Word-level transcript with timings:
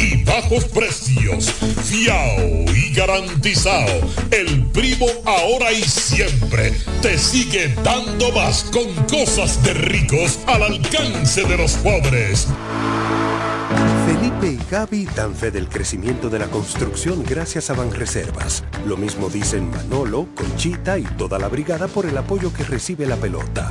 y 0.00 0.22
bajos 0.24 0.64
precios. 0.64 1.52
Fiao 1.84 2.64
y 2.74 2.92
garantizado. 2.94 4.00
El 4.30 4.64
primo 4.66 5.06
ahora 5.24 5.72
y 5.72 5.82
siempre 5.82 6.72
te 7.02 7.18
sigue 7.18 7.74
dando 7.82 8.32
más 8.32 8.64
con 8.64 8.92
cosas 9.06 9.62
de 9.62 9.74
ricos 9.74 10.38
al 10.46 10.62
alcance 10.62 11.44
de 11.44 11.56
los 11.56 11.72
pobres. 11.74 12.48
Felipe 14.06 14.48
y 14.48 14.70
Gaby 14.70 15.06
dan 15.14 15.34
fe 15.34 15.50
del 15.50 15.68
crecimiento 15.68 16.28
de 16.28 16.40
la 16.40 16.46
construcción 16.46 17.22
gracias 17.24 17.70
a 17.70 17.74
Banreservas. 17.74 18.64
Lo 18.86 18.96
mismo 18.96 19.28
dicen 19.28 19.70
Manolo, 19.70 20.26
Conchita 20.34 20.98
y 20.98 21.04
toda 21.04 21.38
la 21.38 21.48
brigada 21.48 21.86
por 21.86 22.06
el 22.06 22.16
apoyo 22.18 22.52
que 22.52 22.64
recibe 22.64 23.06
la 23.06 23.16
pelota. 23.16 23.70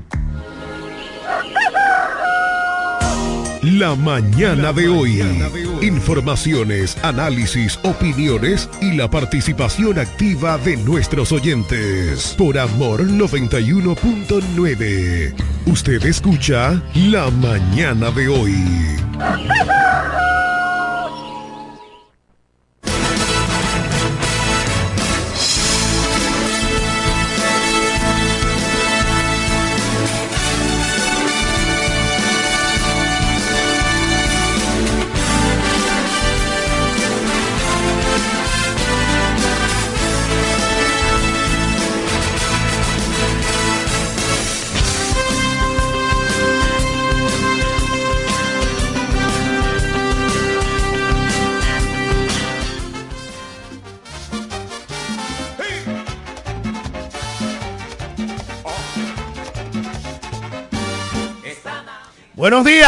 La 3.61 3.95
mañana 3.95 4.73
de 4.73 4.89
hoy. 4.89 5.21
Informaciones, 5.83 6.97
análisis, 7.03 7.77
opiniones 7.83 8.67
y 8.81 8.93
la 8.93 9.07
participación 9.07 9.99
activa 9.99 10.57
de 10.57 10.77
nuestros 10.77 11.31
oyentes. 11.31 12.33
Por 12.39 12.57
Amor 12.57 13.05
91.9. 13.05 15.35
Usted 15.67 16.03
escucha 16.07 16.81
La 16.95 17.29
mañana 17.29 18.09
de 18.09 18.29
hoy. 18.29 18.55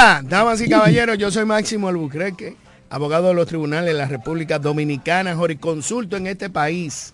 Damas 0.03 0.59
y 0.59 0.67
caballeros. 0.67 1.17
Yo 1.17 1.31
soy 1.31 1.45
Máximo 1.45 1.87
Albuquerque, 1.87 2.57
abogado 2.89 3.29
de 3.29 3.35
los 3.35 3.47
tribunales 3.47 3.93
de 3.93 3.97
la 3.97 4.05
República 4.05 4.59
Dominicana, 4.59 5.37
consulto 5.61 6.17
en 6.17 6.27
este 6.27 6.49
país. 6.49 7.13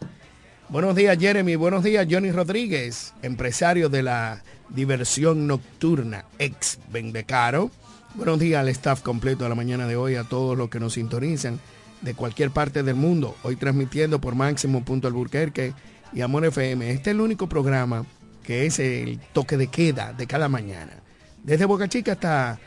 Buenos 0.70 0.96
días, 0.96 1.16
Jeremy. 1.20 1.56
Buenos 1.56 1.84
días, 1.84 2.08
Johnny 2.10 2.32
Rodríguez, 2.32 3.14
empresario 3.22 3.90
de 3.90 4.02
la 4.02 4.42
diversión 4.70 5.46
nocturna, 5.46 6.26
ex 6.40 6.80
Bendecaro. 6.92 7.70
Buenos 8.16 8.40
días 8.40 8.60
al 8.60 8.70
staff 8.70 9.04
completo 9.04 9.44
de 9.44 9.50
la 9.50 9.56
mañana 9.56 9.86
de 9.86 9.96
hoy, 9.96 10.16
a 10.16 10.24
todos 10.24 10.58
los 10.58 10.72
que 10.72 10.80
nos 10.80 10.94
sintonizan 10.94 11.60
de 12.02 12.16
cualquier 12.16 12.50
parte 12.50 12.82
del 12.82 12.96
mundo. 12.96 13.36
Hoy 13.44 13.56
transmitiendo 13.56 14.20
por 14.20 14.34
Máximo.alburquerque 14.34 15.74
y 16.12 16.22
Amor 16.22 16.44
FM. 16.44 16.90
Este 16.90 17.12
es 17.12 17.16
el 17.16 17.22
único 17.22 17.48
programa 17.48 18.04
que 18.42 18.66
es 18.66 18.80
el 18.80 19.20
toque 19.32 19.58
de 19.58 19.68
queda 19.68 20.12
de 20.12 20.26
cada 20.26 20.50
mañana 20.50 21.04
desde 21.44 21.66
Boca 21.66 21.88
Chica 21.88 22.14
hasta 22.14 22.60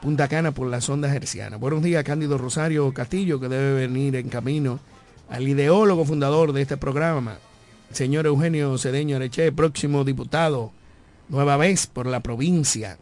Punta 0.00 0.28
Cana 0.28 0.52
por 0.52 0.68
las 0.68 0.88
ondas 0.88 1.14
hercianas. 1.14 1.58
Buenos 1.58 1.82
días, 1.82 2.04
Cándido 2.04 2.38
Rosario 2.38 2.92
Castillo, 2.92 3.40
que 3.40 3.48
debe 3.48 3.86
venir 3.86 4.14
en 4.16 4.28
camino 4.28 4.78
al 5.28 5.48
ideólogo 5.48 6.04
fundador 6.04 6.52
de 6.52 6.62
este 6.62 6.76
programa, 6.76 7.38
señor 7.92 8.26
Eugenio 8.26 8.76
Cedeño 8.78 9.16
Areche, 9.16 9.50
próximo 9.52 10.04
diputado, 10.04 10.70
nueva 11.28 11.56
vez 11.56 11.86
por 11.86 12.06
la 12.06 12.20
provincia. 12.20 12.98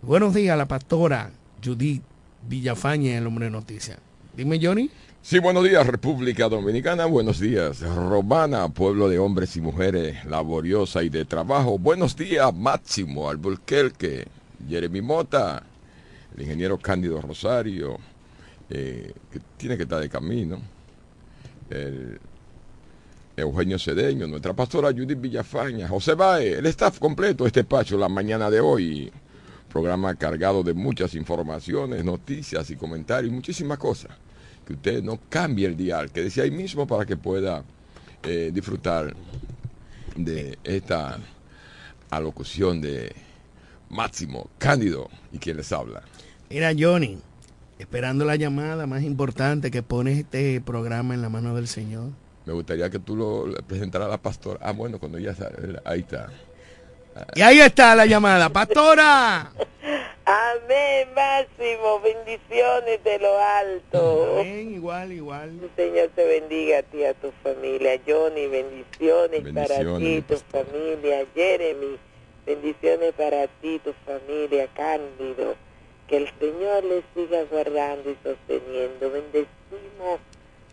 Buenos 0.00 0.32
días, 0.32 0.56
la 0.56 0.66
pastora 0.66 1.30
Judith 1.62 2.02
Villafaña, 2.48 3.18
el 3.18 3.26
hombre 3.26 3.46
de 3.46 3.50
noticias. 3.50 3.98
Dime, 4.36 4.60
Johnny. 4.62 4.90
Sí, 5.20 5.40
buenos 5.40 5.64
días, 5.64 5.84
República 5.86 6.48
Dominicana. 6.48 7.06
Buenos 7.06 7.40
días, 7.40 7.80
Romana, 7.80 8.68
pueblo 8.68 9.08
de 9.08 9.18
hombres 9.18 9.56
y 9.56 9.60
mujeres 9.60 10.24
laboriosa 10.24 11.02
y 11.02 11.08
de 11.08 11.24
trabajo. 11.24 11.78
Buenos 11.78 12.16
días, 12.16 12.54
Máximo 12.54 13.28
Alburquerque, 13.28 14.28
Jeremy 14.68 15.02
Mota, 15.02 15.64
el 16.36 16.42
ingeniero 16.42 16.78
Cándido 16.78 17.20
Rosario, 17.20 17.98
eh, 18.68 19.12
que 19.30 19.40
tiene 19.56 19.76
que 19.76 19.84
estar 19.84 20.00
de 20.00 20.08
camino. 20.08 20.60
El 21.70 22.20
Eugenio 23.36 23.78
Cedeño, 23.78 24.26
nuestra 24.26 24.54
pastora 24.54 24.92
Judith 24.92 25.20
Villafaña, 25.20 25.88
José 25.88 26.14
Bae, 26.14 26.54
el 26.54 26.66
staff 26.66 26.98
completo 26.98 27.44
de 27.44 27.48
este 27.48 27.64
pacho 27.64 27.98
la 27.98 28.08
mañana 28.08 28.50
de 28.50 28.60
hoy. 28.60 29.12
Programa 29.70 30.14
cargado 30.14 30.62
de 30.62 30.72
muchas 30.72 31.14
informaciones, 31.14 32.04
noticias 32.04 32.70
y 32.70 32.76
comentarios 32.76 33.32
muchísimas 33.32 33.78
cosas 33.78 34.12
que 34.66 34.72
usted 34.72 35.02
no 35.02 35.20
cambie 35.28 35.66
el 35.66 35.76
dial, 35.76 36.10
que 36.10 36.22
decía 36.22 36.42
ahí 36.42 36.50
mismo 36.50 36.86
para 36.86 37.06
que 37.06 37.16
pueda 37.16 37.62
eh, 38.22 38.50
disfrutar 38.52 39.14
de 40.16 40.58
esta 40.64 41.18
alocución 42.10 42.80
de 42.80 43.14
Máximo 43.90 44.50
Cándido 44.58 45.08
y 45.32 45.38
quien 45.38 45.56
les 45.56 45.70
habla. 45.72 46.02
Mira, 46.48 46.72
Johnny, 46.78 47.18
esperando 47.78 48.24
la 48.24 48.36
llamada 48.36 48.86
más 48.86 49.02
importante 49.02 49.70
que 49.70 49.82
pone 49.82 50.12
este 50.12 50.60
programa 50.60 51.14
en 51.14 51.22
la 51.22 51.28
mano 51.28 51.54
del 51.54 51.66
Señor. 51.66 52.10
Me 52.44 52.52
gustaría 52.52 52.88
que 52.88 53.00
tú 53.00 53.16
lo 53.16 53.52
presentaras 53.66 54.06
a 54.06 54.10
la 54.12 54.18
pastora. 54.18 54.60
Ah, 54.62 54.72
bueno, 54.72 55.00
cuando 55.00 55.18
ya 55.18 55.34
ahí 55.84 56.00
está. 56.00 56.28
Y 57.34 57.42
ahí 57.42 57.58
está 57.58 57.96
la 57.96 58.06
llamada. 58.06 58.48
Pastora. 58.50 59.50
Amén, 60.24 61.08
Máximo. 61.14 62.00
Bendiciones 62.00 63.02
de 63.02 63.18
lo 63.18 63.38
alto. 63.38 64.40
Amén, 64.40 64.74
igual, 64.74 65.12
igual. 65.12 65.50
Señor 65.76 66.10
te 66.14 66.24
bendiga 66.26 66.78
a 66.78 66.82
ti, 66.82 67.04
a 67.04 67.14
tu 67.14 67.32
familia. 67.42 68.00
Johnny, 68.06 68.46
bendiciones, 68.46 69.42
para 69.52 69.98
ti, 69.98 70.22
tu 70.22 70.36
familia. 70.50 71.26
Jeremy, 71.34 71.98
bendiciones 72.44 73.12
para 73.14 73.48
ti, 73.60 73.80
tu 73.82 73.92
familia. 74.04 74.68
Cándido, 74.74 75.54
que 76.08 76.18
el 76.18 76.30
Señor 76.38 76.84
les 76.84 77.04
siga 77.14 77.44
guardando 77.44 78.10
y 78.10 78.16
sosteniendo. 78.22 79.10
Bendecimos 79.10 80.20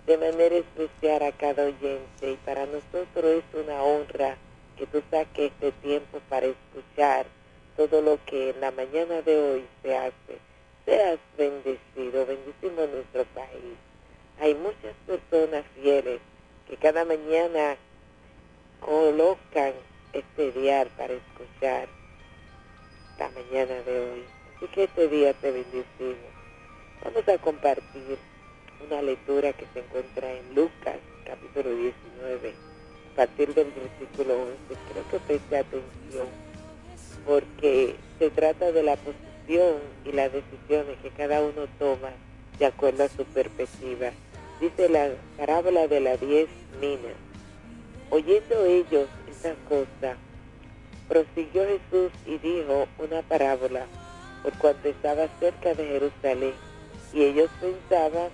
de 0.05 0.17
manera 0.17 0.55
especial 0.55 1.23
a 1.23 1.31
cada 1.31 1.65
oyente 1.65 2.31
y 2.31 2.35
para 2.45 2.65
nosotros 2.65 3.25
es 3.25 3.43
una 3.53 3.81
honra 3.81 4.37
que 4.77 4.85
tú 4.87 5.01
saques 5.09 5.51
este 5.51 5.71
tiempo 5.71 6.19
para 6.29 6.47
escuchar 6.47 7.25
todo 7.77 8.01
lo 8.01 8.19
que 8.25 8.51
en 8.51 8.61
la 8.61 8.71
mañana 8.71 9.21
de 9.21 9.37
hoy 9.37 9.65
se 9.81 9.97
hace. 9.97 10.37
Seas 10.85 11.19
bendecido, 11.37 12.25
bendecimos 12.25 12.89
nuestro 12.89 13.23
país. 13.33 13.77
Hay 14.39 14.53
muchas 14.55 14.93
personas 15.07 15.63
fieles 15.75 16.19
que 16.67 16.77
cada 16.77 17.05
mañana 17.05 17.77
colocan 18.81 19.73
este 20.11 20.51
día 20.51 20.85
para 20.97 21.13
escuchar 21.13 21.87
la 23.17 23.29
mañana 23.29 23.81
de 23.83 23.99
hoy. 23.99 24.42
Así 24.57 24.67
que 24.67 24.83
este 24.83 25.07
día 25.07 25.33
te 25.33 25.51
bendecimos. 25.51 26.31
Vamos 27.03 27.27
a 27.27 27.37
compartir 27.39 28.17
una 28.85 29.01
lectura 29.01 29.51
que 29.53 29.65
se 29.73 29.79
encuentra 29.79 30.31
en 30.31 30.55
Lucas, 30.55 30.97
capítulo 31.25 31.75
19, 31.75 32.53
a 33.11 33.15
partir 33.15 33.53
del 33.53 33.71
versículo 33.71 34.35
11. 34.41 34.53
Creo 34.91 35.09
que 35.11 35.19
preste 35.27 35.57
atención, 35.57 36.27
porque 37.25 37.95
se 38.19 38.29
trata 38.29 38.71
de 38.71 38.83
la 38.83 38.95
posición 38.95 39.79
y 40.05 40.11
las 40.11 40.31
decisiones 40.31 40.97
que 41.01 41.09
cada 41.09 41.41
uno 41.41 41.67
toma 41.79 42.11
de 42.59 42.65
acuerdo 42.65 43.03
a 43.03 43.09
su 43.09 43.25
perspectiva. 43.25 44.11
Dice 44.61 44.87
la 44.87 45.09
parábola 45.37 45.87
de 45.87 45.99
las 45.99 46.21
diez 46.21 46.47
minas. 46.79 47.17
Oyendo 48.09 48.65
ellos 48.65 49.09
esa 49.29 49.55
cosa, 49.67 50.15
prosiguió 51.09 51.65
Jesús 51.65 52.11
y 52.25 52.37
dijo 52.37 52.87
una 52.99 53.21
parábola 53.23 53.87
por 54.43 54.53
cuanto 54.59 54.89
estaba 54.89 55.27
cerca 55.39 55.73
de 55.73 55.85
Jerusalén 55.85 56.53
y 57.13 57.23
ellos 57.23 57.49
pensaban 57.61 58.29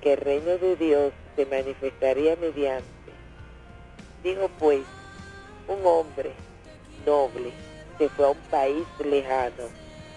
que 0.00 0.12
el 0.12 0.20
reino 0.20 0.58
de 0.58 0.76
Dios 0.76 1.12
se 1.34 1.46
manifestaría 1.46 2.36
mediante. 2.36 2.86
Dijo 4.22 4.48
pues, 4.58 4.82
un 5.66 5.84
hombre 5.84 6.32
noble 7.06 7.52
se 7.96 8.08
fue 8.10 8.26
a 8.26 8.30
un 8.30 8.38
país 8.50 8.86
lejano 9.04 9.64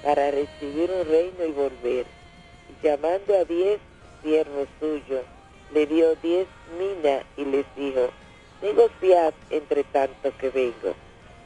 para 0.04 0.32
recibir 0.32 0.92
un 0.92 1.08
reino 1.08 1.46
y 1.46 1.52
volver. 1.52 2.06
Y 2.70 2.86
llamando 2.86 3.36
a 3.36 3.46
diez 3.46 3.80
siervos 4.24 4.68
suyos, 4.80 5.24
le 5.74 5.86
dio 5.88 6.16
diez 6.16 6.48
minas 6.78 7.24
y 7.38 7.46
les 7.46 7.66
dijo, 7.76 8.10
negociad 8.62 9.34
entre 9.50 9.84
tanto 9.86 10.32
que 10.38 10.50
vengo. 10.50 10.96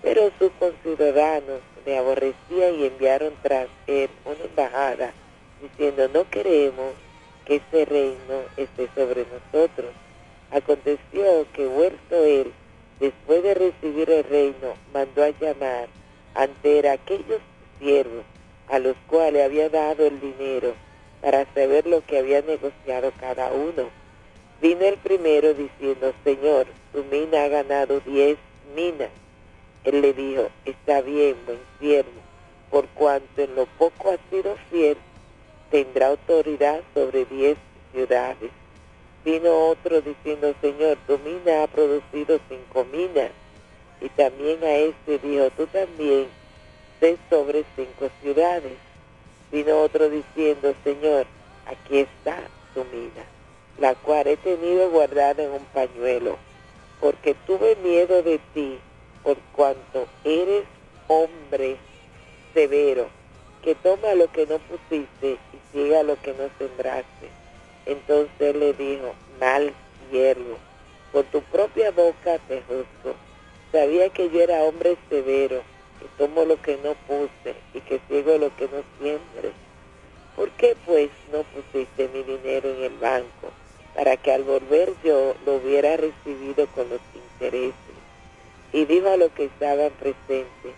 Pero 0.06 0.30
sus 0.38 0.52
conciudadanos 0.60 1.62
me 1.84 1.98
aborrecían 1.98 2.76
y 2.76 2.86
enviaron 2.86 3.34
tras 3.42 3.68
él 3.88 4.08
una 4.24 4.44
embajada, 4.44 5.14
diciendo, 5.60 6.08
no 6.14 6.30
queremos 6.30 6.94
que 7.44 7.56
ese 7.56 7.86
reino 7.86 8.44
esté 8.56 8.88
sobre 8.94 9.26
nosotros. 9.26 9.90
Aconteció 10.52 11.48
que 11.54 11.66
vuelto 11.66 12.24
él, 12.24 12.54
después 13.00 13.42
de 13.42 13.56
recibir 13.56 14.12
el 14.12 14.24
reino, 14.26 14.76
mandó 14.94 15.24
a 15.24 15.30
llamar 15.30 15.88
ante 16.36 16.88
aquellos 16.88 17.42
siervos 17.80 18.26
a 18.70 18.78
los 18.78 18.96
cuales 19.08 19.44
había 19.44 19.70
dado 19.70 20.06
el 20.06 20.22
dinero 20.22 20.76
para 21.20 21.52
saber 21.56 21.88
lo 21.88 22.06
que 22.06 22.20
había 22.20 22.44
negociado 22.44 23.12
cada 23.20 23.52
uno. 23.52 23.90
Vino 24.62 24.86
el 24.86 24.98
primero 24.98 25.56
diciendo, 25.56 26.14
Señor, 26.24 26.68
tu 26.94 27.04
mina 27.06 27.46
ha 27.46 27.48
ganado 27.48 28.00
diez 28.02 28.38
minas. 28.76 29.10
Él 29.86 30.02
le 30.02 30.14
dijo, 30.14 30.50
está 30.66 31.02
bien, 31.02 31.36
buen 31.46 31.60
siervo, 31.80 32.10
por 32.72 32.88
cuanto 32.90 33.42
en 33.42 33.56
lo 33.56 33.68
poco 33.78 34.12
has 34.12 34.20
sido 34.30 34.56
fiel, 34.70 34.98
tendrá 35.70 36.08
autoridad 36.08 36.82
sobre 36.94 37.26
diez 37.26 37.58
ciudades. 37.94 38.52
Vino 39.24 39.70
otro 39.70 40.02
diciendo, 40.02 40.54
Señor, 40.62 40.98
tu 41.08 41.18
mina 41.20 41.64
ha 41.64 41.68
producido 41.68 42.40
cinco 42.50 42.86
minas. 42.92 43.32
Y 44.02 44.10
también 44.10 44.64
a 44.64 44.76
este 44.76 45.20
dijo, 45.20 45.50
tú 45.52 45.68
también 45.68 46.28
sé 47.00 47.18
sobre 47.30 47.64
cinco 47.76 48.10
ciudades. 48.22 48.74
Vino 49.52 49.80
otro 49.82 50.10
diciendo, 50.10 50.74
Señor, 50.84 51.26
aquí 51.66 52.00
está 52.00 52.38
tu 52.74 52.84
mina, 52.86 53.24
la 53.80 53.96
cual 53.96 54.28
he 54.28 54.38
tenido 54.38 54.90
guardada 54.90 55.44
en 55.44 55.52
un 55.52 55.66
pañuelo, 55.74 56.38
porque 57.00 57.36
tuve 57.48 57.76
miedo 57.78 58.22
de 58.22 58.40
ti, 58.54 58.80
por 59.26 59.38
cuanto 59.54 60.08
eres 60.24 60.66
hombre 61.08 61.78
severo 62.54 63.08
que 63.64 63.74
toma 63.74 64.14
lo 64.14 64.32
que 64.32 64.46
no 64.46 64.60
pusiste 64.60 65.32
y 65.32 65.58
siga 65.74 66.04
lo 66.04 66.16
que 66.22 66.32
no 66.34 66.48
sembraste. 66.60 67.30
Entonces 67.88 68.56
le 68.56 68.74
dijo, 68.74 69.16
mal 69.40 69.74
siervo, 70.10 70.58
por 71.12 71.26
tu 71.26 71.42
propia 71.42 71.90
boca 71.90 72.38
te 72.48 72.62
juzgo. 72.62 73.16
Sabía 73.72 74.10
que 74.10 74.30
yo 74.30 74.42
era 74.42 74.64
hombre 74.64 74.96
severo, 75.10 75.64
que 76.00 76.06
tomo 76.20 76.46
lo 76.46 76.62
que 76.62 76.78
no 76.84 76.94
puse 77.08 77.56
y 77.74 77.82
que 77.82 78.00
sigo 78.08 78.38
lo 78.38 78.56
que 78.56 78.66
no 78.66 78.84
siembre. 79.00 79.52
¿Por 80.36 80.52
qué 80.52 80.78
pues 80.86 81.10
no 81.32 81.42
pusiste 81.44 82.08
mi 82.10 82.22
dinero 82.22 82.70
en 82.70 82.84
el 82.84 82.98
banco 83.00 83.50
para 83.96 84.18
que 84.18 84.32
al 84.32 84.44
volver 84.44 84.94
yo 85.04 85.34
lo 85.46 85.56
hubiera 85.56 85.98
recibido 85.98 86.68
con 86.68 86.88
los 86.90 87.02
intereses? 87.16 87.85
Y 88.74 88.86
dijo 88.86 89.10
a 89.10 89.18
los 89.18 89.32
que 89.32 89.46
estaban 89.46 89.92
presentes, 89.92 90.74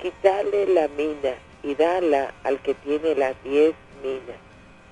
quitarle 0.00 0.66
la 0.66 0.88
mina 0.88 1.34
y 1.62 1.74
dala 1.74 2.34
al 2.44 2.60
que 2.60 2.74
tiene 2.74 3.14
las 3.14 3.34
diez 3.44 3.74
minas. 4.02 4.36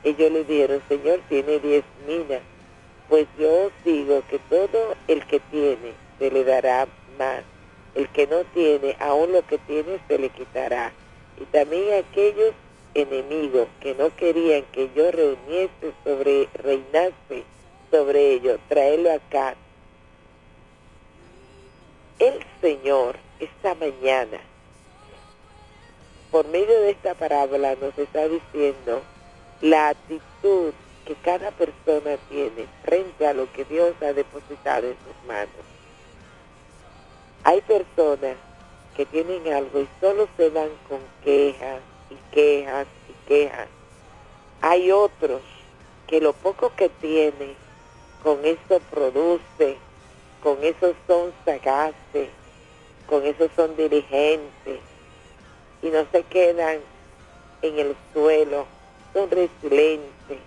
Ellos 0.05 0.31
le 0.31 0.45
dijeron, 0.45 0.83
Señor, 0.89 1.21
tiene 1.29 1.59
diez 1.59 1.85
minas. 2.07 2.41
Pues 3.09 3.27
yo 3.39 3.67
os 3.67 3.73
digo 3.85 4.23
que 4.31 4.39
todo 4.51 4.95
el 5.09 5.27
que 5.27 5.41
tiene 5.51 5.93
se 6.19 6.31
le 6.31 6.45
dará 6.45 6.87
más. 7.19 7.43
El 7.95 8.09
que 8.11 8.27
no 8.27 8.45
tiene, 8.55 8.97
aún 9.01 9.33
lo 9.33 9.45
que 9.47 9.59
tiene 9.59 9.99
se 10.07 10.19
le 10.19 10.29
quitará. 10.29 10.93
Y 11.41 11.45
también 11.47 12.05
aquellos 12.05 12.55
enemigos 12.95 13.69
que 13.81 13.95
no 13.95 14.15
querían 14.15 14.63
que 14.73 14.91
yo 14.95 15.11
reuniese 15.11 15.93
sobre, 16.05 16.49
reinase 16.55 17.45
sobre 17.91 18.35
ellos, 18.35 18.61
traerlo 18.69 19.13
acá. 19.13 19.57
El 22.21 22.39
Señor 22.61 23.17
esta 23.39 23.75
mañana 23.77 24.39
por 26.31 26.47
medio 26.49 26.83
de 26.83 26.91
esta 26.91 27.15
parábola 27.15 27.75
nos 27.81 27.97
está 27.97 28.29
diciendo 28.29 29.01
la 29.63 29.89
actitud 29.89 30.75
que 31.07 31.15
cada 31.15 31.51
persona 31.53 32.19
tiene 32.29 32.67
frente 32.85 33.27
a 33.27 33.33
lo 33.33 33.51
que 33.55 33.65
Dios 33.65 33.95
ha 34.03 34.13
depositado 34.13 34.89
en 34.89 34.97
sus 34.99 35.27
manos. 35.27 35.65
Hay 37.45 37.63
personas 37.63 38.37
que 38.95 39.07
tienen 39.07 39.51
algo 39.55 39.81
y 39.81 39.89
solo 39.99 40.29
se 40.37 40.51
van 40.51 40.69
con 40.91 41.01
quejas 41.25 41.81
y 42.11 42.35
quejas 42.35 42.87
y 43.09 43.29
quejas. 43.29 43.69
Hay 44.61 44.93
otros 44.93 45.41
que 46.07 46.21
lo 46.21 46.35
poco 46.35 46.71
que 46.77 46.91
tienen, 46.91 47.55
con 48.23 48.45
eso 48.45 48.79
produce, 48.91 49.79
con 50.43 50.63
eso 50.65 50.95
son 51.07 51.33
sagaces, 51.45 52.29
con 53.07 53.25
eso 53.25 53.49
son 53.57 53.77
dirigentes, 53.77 54.81
y 55.83 55.89
no 55.89 56.07
se 56.13 56.23
quedan 56.25 56.81
en 57.63 57.79
el 57.79 57.97
suelo, 58.13 58.67
son 59.13 59.31
resilientes. 59.31 60.39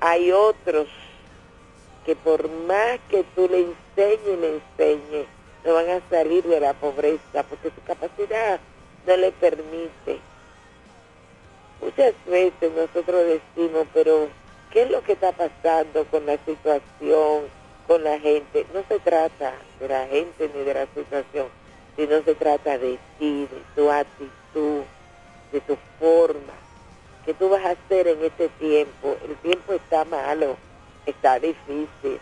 Hay 0.00 0.32
otros 0.32 0.88
que 2.04 2.14
por 2.16 2.48
más 2.48 2.98
que 3.08 3.24
tú 3.34 3.48
le 3.48 3.60
enseñes 3.60 4.20
y 4.26 4.36
le 4.36 4.54
enseñes, 4.56 5.26
no 5.64 5.74
van 5.74 5.90
a 5.90 6.00
salir 6.08 6.44
de 6.44 6.60
la 6.60 6.74
pobreza 6.74 7.42
porque 7.48 7.70
su 7.70 7.82
capacidad 7.84 8.60
no 9.06 9.16
le 9.16 9.32
permite. 9.32 10.20
Muchas 11.80 12.14
veces 12.26 12.72
nosotros 12.72 13.24
decimos, 13.26 13.86
pero 13.92 14.28
¿qué 14.70 14.82
es 14.82 14.90
lo 14.90 15.02
que 15.02 15.12
está 15.12 15.32
pasando 15.32 16.04
con 16.04 16.24
la 16.26 16.38
situación, 16.44 17.44
con 17.86 18.04
la 18.04 18.18
gente? 18.18 18.66
No 18.74 18.82
se 18.88 18.98
trata 19.00 19.54
de 19.80 19.88
la 19.88 20.06
gente 20.06 20.50
ni 20.54 20.62
de 20.64 20.74
la 20.74 20.86
situación 20.94 21.46
si 21.96 22.06
no 22.06 22.22
se 22.22 22.34
trata 22.34 22.76
de 22.78 22.98
ti, 23.18 23.48
de 23.50 23.62
tu 23.74 23.90
actitud, 23.90 24.82
de 25.50 25.60
tu 25.62 25.76
forma, 25.98 26.52
que 27.24 27.32
tú 27.32 27.48
vas 27.48 27.64
a 27.64 27.70
hacer 27.70 28.06
en 28.06 28.22
este 28.22 28.48
tiempo. 28.50 29.16
El 29.26 29.34
tiempo 29.36 29.72
está 29.72 30.04
malo, 30.04 30.56
está 31.06 31.40
difícil. 31.40 32.20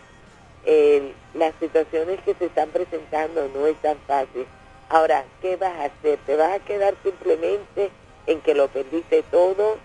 las 1.33 1.53
situaciones 1.59 2.21
que 2.21 2.33
se 2.33 2.45
están 2.45 2.69
presentando 2.69 3.49
no 3.53 3.67
es 3.67 3.75
tan 3.81 3.97
fácil. 4.07 4.45
Ahora, 4.89 5.25
¿qué 5.41 5.57
vas 5.57 5.75
a 5.75 5.85
hacer? 5.85 6.17
¿Te 6.25 6.35
vas 6.37 6.53
a 6.53 6.59
quedar 6.59 6.95
simplemente 7.03 7.89
en 8.27 8.39
que 8.41 8.55
lo 8.55 8.69
perdiste 8.69 9.23
todo? 9.23 9.77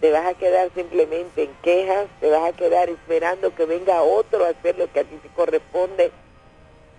¿Te 0.00 0.10
vas 0.10 0.26
a 0.26 0.34
quedar 0.34 0.70
simplemente 0.74 1.44
en 1.44 1.54
quejas? 1.62 2.06
¿Te 2.20 2.30
vas 2.30 2.52
a 2.52 2.56
quedar 2.56 2.88
esperando 2.88 3.54
que 3.54 3.64
venga 3.64 4.02
otro 4.02 4.44
a 4.44 4.50
hacer 4.50 4.78
lo 4.78 4.92
que 4.92 5.00
a 5.00 5.04
ti 5.04 5.16
te 5.16 5.28
corresponde? 5.28 6.10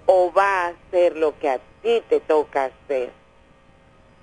¿O 0.05 0.31
va 0.31 0.65
a 0.65 0.67
hacer 0.69 1.15
lo 1.15 1.37
que 1.39 1.49
a 1.49 1.59
ti 1.85 2.01
te 2.09 2.19
toca 2.19 2.65
hacer. 2.65 3.11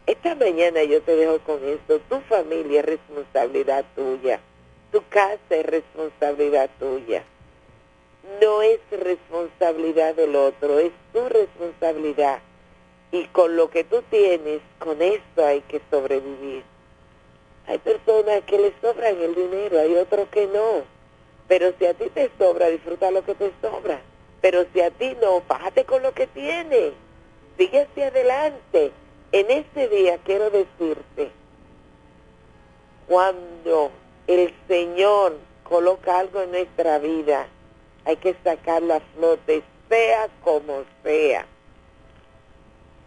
Esta 0.04 0.34
mañana 0.34 0.82
yo 0.82 1.00
te 1.02 1.14
dejo 1.14 1.38
con 1.40 1.62
esto. 1.64 2.00
Tu 2.08 2.20
familia 2.22 2.80
es 2.80 2.86
responsabilidad 2.86 3.84
tuya. 3.94 4.40
Tu 4.90 5.00
casa 5.08 5.38
es 5.50 5.64
responsabilidad 5.64 6.68
tuya. 6.80 7.22
No 8.40 8.62
es 8.62 8.80
responsabilidad 8.90 10.16
del 10.16 10.34
otro, 10.34 10.80
es 10.80 10.92
tu 11.12 11.28
responsabilidad. 11.28 12.40
Y 13.12 13.26
con 13.26 13.56
lo 13.56 13.70
que 13.70 13.84
tú 13.84 14.02
tienes, 14.10 14.60
con 14.80 15.00
eso 15.00 15.46
hay 15.46 15.60
que 15.62 15.80
sobrevivir. 15.88 16.64
Hay 17.66 17.78
personas 17.78 18.42
que 18.46 18.58
les 18.58 18.72
sobran 18.80 19.20
el 19.20 19.34
dinero, 19.34 19.78
hay 19.78 19.94
otros 19.94 20.28
que 20.28 20.46
no. 20.46 20.84
Pero 21.48 21.72
si 21.78 21.86
a 21.86 21.94
ti 21.94 22.08
te 22.10 22.30
sobra, 22.38 22.68
disfruta 22.68 23.10
lo 23.10 23.24
que 23.24 23.34
te 23.34 23.52
sobra. 23.60 24.00
Pero 24.40 24.64
si 24.72 24.80
a 24.80 24.90
ti 24.90 25.16
no, 25.20 25.40
fájate 25.42 25.84
con 25.84 26.02
lo 26.02 26.12
que 26.12 26.26
tienes. 26.26 26.92
Sigue 27.56 27.82
hacia 27.82 28.08
adelante. 28.08 28.92
En 29.30 29.50
este 29.50 29.88
día 29.88 30.18
quiero 30.24 30.50
decirte, 30.50 31.30
cuando 33.06 33.90
el 34.26 34.52
Señor 34.68 35.38
coloca 35.62 36.18
algo 36.18 36.42
en 36.42 36.50
nuestra 36.50 36.98
vida, 36.98 37.46
hay 38.04 38.16
que 38.16 38.34
sacarlo 38.44 38.94
a 38.94 39.00
flote, 39.14 39.62
sea 39.88 40.28
como 40.42 40.84
sea. 41.02 41.46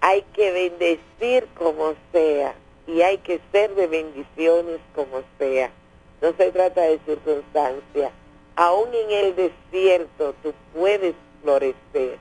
Hay 0.01 0.21
que 0.33 0.51
bendecir 0.51 1.47
como 1.55 1.93
sea 2.12 2.55
y 2.88 3.01
hay 3.01 3.18
que 3.20 3.39
ser 3.51 3.74
de 3.75 3.88
bendiciones 3.88 4.80
como 4.94 5.24
sea. 5.38 5.72
No 6.22 6.34
se 6.38 6.51
trata 6.51 6.82
de 6.82 7.00
circunstancia. 7.06 8.12
Aún 8.56 8.89
en 8.94 9.12
el 9.12 9.36
desierto 9.36 10.34
tú 10.42 10.54
puedes 10.74 11.15
florecer. 11.42 12.18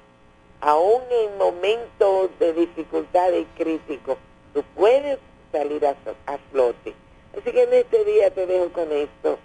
Aún 0.61 1.02
en 1.11 1.38
momentos 1.38 2.30
de 2.38 2.52
dificultad 2.54 3.33
y 3.33 3.44
crítico, 3.56 4.16
tú 4.52 4.64
puedes 4.75 5.18
salir 5.52 5.87
a, 5.87 5.94
a 6.26 6.38
flote. 6.50 6.94
Así 7.38 7.52
que 7.52 7.62
en 7.62 7.75
este 7.75 8.04
día 8.04 8.30
te 8.30 8.47
dejo 8.47 8.71
con 8.73 8.90
esto 8.92 9.38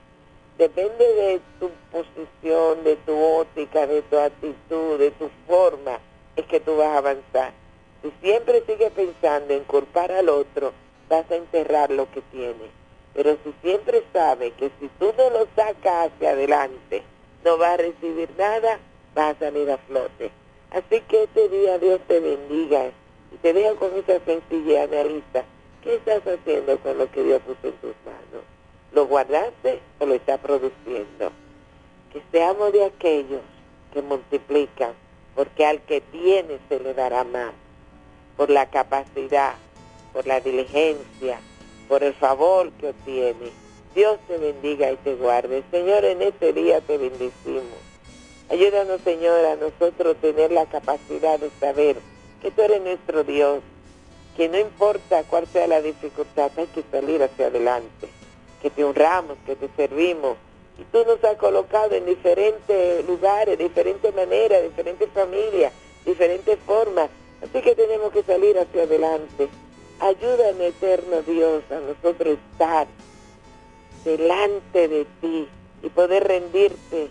depende 0.59 1.05
de 1.05 1.41
tu 1.57 1.71
posición, 1.89 2.83
de 2.83 2.97
tu 2.97 3.17
óptica, 3.17 3.87
de 3.87 4.01
tu 4.03 4.17
actitud, 4.17 4.99
de 4.99 5.09
tu 5.11 5.29
forma, 5.47 5.99
es 6.35 6.45
que 6.45 6.59
tú 6.59 6.75
vas 6.75 6.89
a 6.89 6.97
avanzar. 6.97 7.53
Si 8.03 8.11
siempre 8.21 8.61
sigues 8.67 8.91
pensando 8.91 9.53
en 9.53 9.63
culpar 9.63 10.11
al 10.11 10.27
otro, 10.27 10.73
vas 11.09 11.29
a 11.29 11.35
enterrar 11.35 11.91
lo 11.91 12.09
que 12.11 12.21
tienes. 12.21 12.69
Pero 13.13 13.37
si 13.43 13.53
siempre 13.61 14.03
sabes 14.13 14.53
que 14.53 14.71
si 14.79 14.87
tú 14.99 15.13
no 15.17 15.29
lo 15.31 15.47
sacas 15.55 16.11
hacia 16.11 16.31
adelante, 16.31 17.03
no 17.43 17.57
vas 17.57 17.71
a 17.71 17.77
recibir 17.77 18.29
nada, 18.37 18.79
vas 19.15 19.35
a 19.35 19.39
salir 19.39 19.69
a 19.71 19.77
flote. 19.77 20.31
Así 20.71 21.01
que 21.07 21.23
este 21.23 21.49
día 21.49 21.79
Dios 21.79 21.99
te 22.07 22.19
bendiga 22.19 22.91
y 23.33 23.37
te 23.37 23.53
dejo 23.53 23.75
con 23.77 23.95
esa 23.97 24.19
sencilla 24.23 24.83
analiza. 24.83 25.43
¿Qué 25.83 25.95
estás 25.95 26.21
haciendo 26.27 26.77
con 26.79 26.97
lo 26.97 27.09
que 27.11 27.23
Dios 27.23 27.41
puso 27.41 27.67
en 27.67 27.73
tus 27.73 27.95
manos? 28.05 28.43
¿Lo 28.91 29.07
guardaste 29.07 29.79
o 29.99 30.05
lo 30.05 30.13
está 30.13 30.37
produciendo? 30.37 31.31
Que 32.11 32.21
seamos 32.31 32.71
de 32.73 32.85
aquellos 32.85 33.41
que 33.93 34.01
multiplican, 34.01 34.93
porque 35.35 35.65
al 35.65 35.81
que 35.81 36.01
tiene 36.01 36.59
se 36.67 36.79
le 36.79 36.93
dará 36.93 37.23
más, 37.23 37.53
por 38.35 38.49
la 38.49 38.69
capacidad, 38.69 39.55
por 40.13 40.27
la 40.27 40.39
diligencia, 40.39 41.39
por 41.87 42.03
el 42.03 42.13
favor 42.13 42.71
que 42.73 42.89
obtiene. 42.89 43.51
Dios 43.95 44.19
te 44.27 44.37
bendiga 44.37 44.91
y 44.91 44.97
te 44.97 45.15
guarde. 45.15 45.63
Señor, 45.71 46.05
en 46.05 46.21
este 46.21 46.53
día 46.53 46.81
te 46.81 46.97
bendecimos. 46.97 47.79
Ayúdanos, 48.49 49.01
Señor, 49.03 49.45
a 49.45 49.55
nosotros 49.55 50.17
tener 50.21 50.51
la 50.51 50.65
capacidad 50.65 51.39
de 51.39 51.49
saber 51.59 51.97
que 52.41 52.51
tú 52.51 52.61
eres 52.61 52.81
nuestro 52.81 53.23
Dios, 53.23 53.61
que 54.35 54.49
no 54.49 54.57
importa 54.57 55.23
cuál 55.23 55.47
sea 55.47 55.67
la 55.67 55.81
dificultad, 55.81 56.51
hay 56.57 56.67
que 56.67 56.83
salir 56.91 57.21
hacia 57.21 57.47
adelante 57.47 58.07
que 58.61 58.69
te 58.69 58.83
honramos, 58.83 59.37
que 59.45 59.55
te 59.55 59.69
servimos. 59.75 60.37
Y 60.77 60.83
tú 60.91 61.03
nos 61.05 61.23
has 61.23 61.37
colocado 61.37 61.95
en 61.95 62.05
diferentes 62.05 63.05
lugares, 63.05 63.57
diferentes 63.57 64.13
maneras, 64.15 64.63
diferentes 64.63 65.09
familias, 65.11 65.73
diferentes 66.05 66.57
formas. 66.65 67.09
Así 67.41 67.61
que 67.61 67.75
tenemos 67.75 68.11
que 68.11 68.23
salir 68.23 68.57
hacia 68.57 68.83
adelante. 68.83 69.49
Ayúdame, 69.99 70.67
eterno 70.67 71.21
Dios, 71.23 71.63
a 71.71 71.79
nosotros 71.79 72.37
estar 72.51 72.87
delante 74.05 74.87
de 74.87 75.05
ti 75.19 75.47
y 75.83 75.89
poder 75.89 76.25
rendirte 76.25 77.09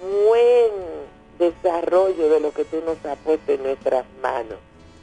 buen 0.00 0.72
desarrollo 1.38 2.28
de 2.28 2.40
lo 2.40 2.52
que 2.52 2.64
tú 2.64 2.80
nos 2.84 3.04
has 3.04 3.18
puesto 3.18 3.52
en 3.52 3.62
nuestras 3.62 4.04
manos. 4.22 4.58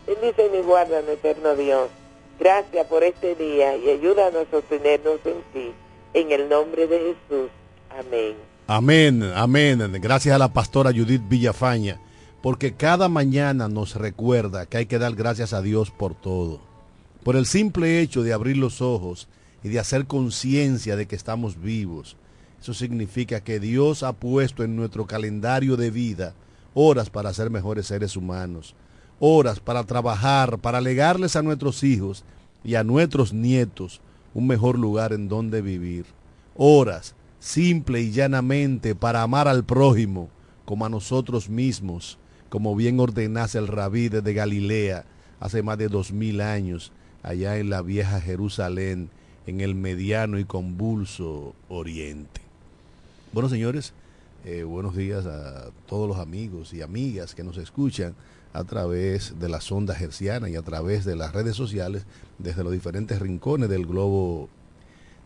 Bendice 0.08 0.50
mi 0.50 0.62
guarda, 0.62 1.00
eterno 1.00 1.56
Dios. 1.56 1.90
Gracias 2.40 2.86
por 2.88 3.04
este 3.04 3.36
día 3.36 3.76
y 3.78 3.90
ayúdanos 3.90 4.48
a 4.48 4.52
sostenernos 4.52 5.20
en 5.26 5.42
ti. 5.54 5.74
En 6.14 6.32
el 6.32 6.48
nombre 6.48 6.88
de 6.88 7.00
Jesús. 7.00 7.50
Amén. 7.90 8.36
Amén, 8.68 9.24
amén. 9.36 9.92
Gracias 10.02 10.36
a 10.36 10.40
la 10.40 10.52
pastora 10.52 10.92
Judith 10.92 11.22
Villafaña, 11.28 12.00
porque 12.46 12.76
cada 12.76 13.10
mañana 13.10 13.68
nos 13.68 13.96
recuerda 13.96 14.68
que 14.68 14.78
hay 14.78 14.86
que 14.86 15.00
dar 15.00 15.16
gracias 15.16 15.52
a 15.52 15.64
Dios 15.64 15.90
por 15.90 16.14
todo. 16.14 16.62
Por 17.24 17.36
el 17.36 17.48
simple 17.48 18.02
hecho 18.02 18.22
de 18.22 18.34
abrir 18.34 18.56
los 18.56 18.84
ojos 18.84 19.28
y 19.64 19.70
de 19.70 19.80
hacer 19.80 20.06
conciencia 20.06 20.96
de 20.96 21.08
que 21.08 21.16
estamos 21.16 21.60
vivos. 21.60 22.18
Eso 22.62 22.76
significa 22.76 23.40
que 23.40 23.60
Dios 23.60 24.04
ha 24.04 24.14
puesto 24.14 24.64
en 24.64 24.76
nuestro 24.76 25.08
calendario 25.08 25.76
de 25.76 25.90
vida 25.90 26.36
horas 26.76 27.10
para 27.10 27.34
ser 27.34 27.50
mejores 27.50 27.88
seres 27.88 28.16
humanos 28.16 28.76
horas 29.20 29.60
para 29.60 29.84
trabajar, 29.84 30.60
para 30.60 30.82
legarles 30.82 31.36
a 31.36 31.42
nuestros 31.42 31.84
hijos 31.84 32.24
y 32.64 32.76
a 32.76 32.84
nuestros 32.84 33.34
nietos 33.34 34.02
un 34.36 34.46
mejor 34.46 34.78
lugar 34.78 35.14
en 35.14 35.30
donde 35.30 35.64
vivir. 35.64 36.06
Horas, 36.56 37.16
simple 37.40 38.02
y 38.02 38.12
llanamente, 38.12 38.94
para 38.94 39.24
amar 39.24 39.48
al 39.48 39.64
prójimo 39.64 40.30
como 40.64 40.86
a 40.86 40.90
nosotros 40.90 41.50
mismos, 41.50 42.20
como 42.56 42.74
bien 42.74 43.02
ordenase 43.02 43.58
el 43.58 43.68
rabí 43.68 44.08
de 44.08 44.34
Galilea 44.34 45.04
hace 45.42 45.62
más 45.62 45.78
de 45.78 45.90
dos 45.90 46.14
mil 46.14 46.40
años, 46.40 46.94
allá 47.22 47.58
en 47.58 47.70
la 47.70 47.82
vieja 47.82 48.22
Jerusalén, 48.22 49.10
en 49.46 49.60
el 49.60 49.76
mediano 49.76 50.40
y 50.40 50.46
convulso 50.46 51.54
oriente. 51.68 52.40
Bueno, 53.34 53.50
señores, 53.50 53.92
eh, 54.46 54.64
buenos 54.64 54.96
días 54.96 55.26
a 55.26 55.72
todos 55.86 56.08
los 56.08 56.18
amigos 56.18 56.74
y 56.74 56.82
amigas 56.82 57.36
que 57.36 57.44
nos 57.44 57.58
escuchan 57.58 58.16
a 58.54 58.64
través 58.64 59.38
de 59.38 59.50
la 59.50 59.60
sonda 59.60 59.94
gerciana 59.94 60.48
y 60.50 60.56
a 60.56 60.62
través 60.62 61.04
de 61.04 61.18
las 61.18 61.34
redes 61.34 61.58
sociales 61.58 62.06
desde 62.38 62.64
los 62.64 62.72
diferentes 62.72 63.20
rincones 63.20 63.68
del 63.68 63.86
globo 63.86 64.48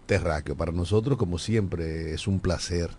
terráqueo. 0.08 0.58
Para 0.58 0.72
nosotros, 0.72 1.16
como 1.16 1.38
siempre, 1.38 2.12
es 2.12 2.26
un 2.26 2.40
placer 2.40 2.90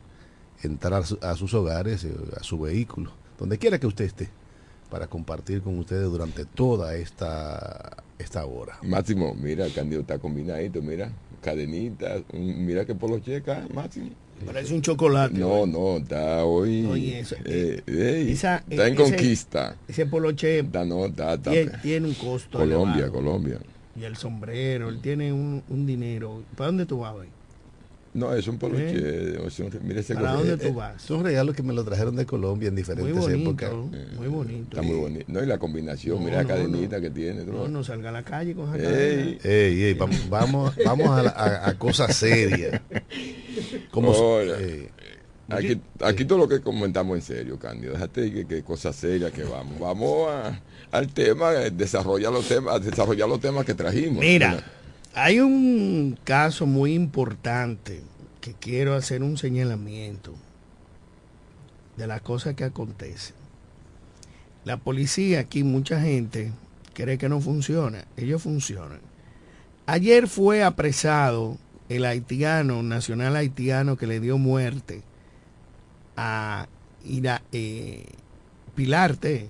entrar 0.62 1.02
a 1.20 1.34
sus 1.34 1.52
hogares, 1.52 2.04
eh, 2.04 2.14
a 2.40 2.44
su 2.44 2.60
vehículo, 2.60 3.10
donde 3.40 3.58
quiera 3.58 3.80
que 3.80 3.86
usted 3.86 4.04
esté, 4.04 4.28
para 4.90 5.06
compartir 5.06 5.62
con 5.62 5.78
ustedes 5.78 6.04
durante 6.04 6.44
toda 6.44 6.94
esta, 6.94 8.04
esta 8.18 8.44
hora. 8.44 8.78
Máximo, 8.82 9.34
mira, 9.34 9.64
el 9.64 9.72
candidato 9.72 10.02
está 10.02 10.18
combinadito, 10.18 10.82
mira, 10.82 11.10
cadenita, 11.40 12.22
mira 12.32 12.84
que 12.84 12.94
polo 12.94 13.18
checa, 13.18 13.66
Máximo. 13.74 14.10
Parece 14.44 14.74
un 14.74 14.82
chocolate. 14.82 15.38
No, 15.38 15.66
no, 15.66 15.98
está 15.98 16.44
hoy. 16.44 16.86
Oye, 16.86 17.20
eso, 17.20 17.36
eh, 17.44 17.82
está 18.30 18.62
en 18.68 18.94
conquista. 18.94 19.76
Ese 19.86 20.06
poloche 20.06 20.62
no, 20.62 21.06
está, 21.06 21.38
tiene, 21.38 22.06
un 22.06 22.14
costo. 22.14 22.58
Colombia, 22.58 23.10
Colombia. 23.10 23.58
Y 23.96 24.04
el 24.04 24.16
sombrero, 24.16 24.88
él 24.88 25.00
tiene 25.00 25.32
un, 25.32 25.62
un 25.68 25.86
dinero. 25.86 26.42
¿Para 26.56 26.68
dónde 26.68 26.86
tú 26.86 27.00
vas 27.00 27.14
hoy? 27.14 27.28
No, 28.12 28.34
es 28.34 28.48
un 28.48 28.58
poloche. 28.58 28.92
¿Eh? 28.96 29.38
mira 29.82 30.00
ese 30.00 30.14
¿Para 30.14 30.32
dónde 30.32 30.56
tú 30.56 30.74
vas? 30.74 31.00
Son 31.00 31.22
regalos 31.22 31.54
que 31.54 31.62
me 31.62 31.72
lo 31.72 31.84
trajeron 31.84 32.16
de 32.16 32.26
Colombia 32.26 32.68
en 32.68 32.74
diferentes 32.74 33.14
muy 33.14 33.22
bonito, 33.22 33.50
épocas. 33.50 33.72
Muy 34.16 34.26
bonito. 34.26 34.68
Está 34.70 34.82
muy 34.82 34.96
bonito. 34.96 35.24
No, 35.28 35.42
y 35.42 35.46
la 35.46 35.58
combinación, 35.58 36.24
mira 36.24 36.42
la 36.42 36.48
cadenita 36.48 37.00
que 37.00 37.10
tiene. 37.10 37.44
No, 37.44 37.68
no 37.68 37.84
salga 37.84 38.08
a 38.08 38.12
la 38.12 38.24
calle 38.24 38.54
con 38.54 38.74
esa 38.74 38.90
ey, 38.90 39.38
ey, 39.44 39.82
ey, 39.84 39.94
vamos, 39.94 40.18
vamos, 40.28 40.74
vamos 40.84 41.08
a, 41.08 41.68
a, 41.68 41.78
cosas 41.78 42.16
serias. 42.16 42.80
Como, 43.92 44.12
eh, 44.40 44.90
aquí, 45.48 45.80
aquí 46.00 46.24
todo 46.24 46.38
lo 46.38 46.48
que 46.48 46.60
comentamos 46.60 47.16
en 47.16 47.22
serio, 47.22 47.60
Cándido. 47.60 47.92
Déjate 47.92 48.32
que, 48.32 48.44
que 48.44 48.62
cosas 48.64 48.96
serias 48.96 49.30
que 49.30 49.44
vamos. 49.44 49.78
Vamos 49.78 50.30
a, 50.30 50.60
al 50.90 51.12
tema, 51.12 51.52
desarrollar 51.52 52.32
los 52.32 52.48
temas, 52.48 52.84
desarrollar 52.84 53.28
los 53.28 53.38
temas 53.38 53.64
que 53.64 53.74
trajimos. 53.74 54.18
Mira. 54.18 54.64
Hay 55.14 55.40
un 55.40 56.16
caso 56.22 56.66
muy 56.66 56.94
importante 56.94 58.00
que 58.40 58.54
quiero 58.54 58.94
hacer 58.94 59.24
un 59.24 59.36
señalamiento 59.36 60.34
de 61.96 62.06
las 62.06 62.22
cosas 62.22 62.54
que 62.54 62.62
acontecen. 62.62 63.34
La 64.64 64.76
policía 64.76 65.40
aquí, 65.40 65.64
mucha 65.64 66.00
gente 66.00 66.52
cree 66.94 67.18
que 67.18 67.28
no 67.28 67.40
funciona. 67.40 68.04
Ellos 68.16 68.42
funcionan. 68.42 69.00
Ayer 69.86 70.28
fue 70.28 70.62
apresado 70.62 71.58
el 71.88 72.04
haitiano, 72.04 72.84
nacional 72.84 73.34
haitiano, 73.34 73.96
que 73.96 74.06
le 74.06 74.20
dio 74.20 74.38
muerte 74.38 75.02
a 76.16 76.68
Ira, 77.04 77.42
eh, 77.50 78.06
Pilarte. 78.76 79.48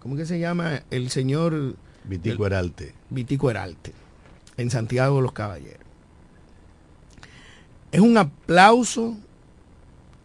¿Cómo 0.00 0.16
que 0.16 0.26
se 0.26 0.40
llama? 0.40 0.82
El 0.90 1.10
señor... 1.10 1.76
Vitico 2.04 2.44
Heralte. 2.44 2.94
Vitico 3.08 3.50
Heralte 3.50 3.92
en 4.58 4.70
Santiago 4.70 5.16
de 5.16 5.22
los 5.22 5.32
Caballeros. 5.32 5.86
Es 7.90 8.00
un 8.00 8.18
aplauso 8.18 9.16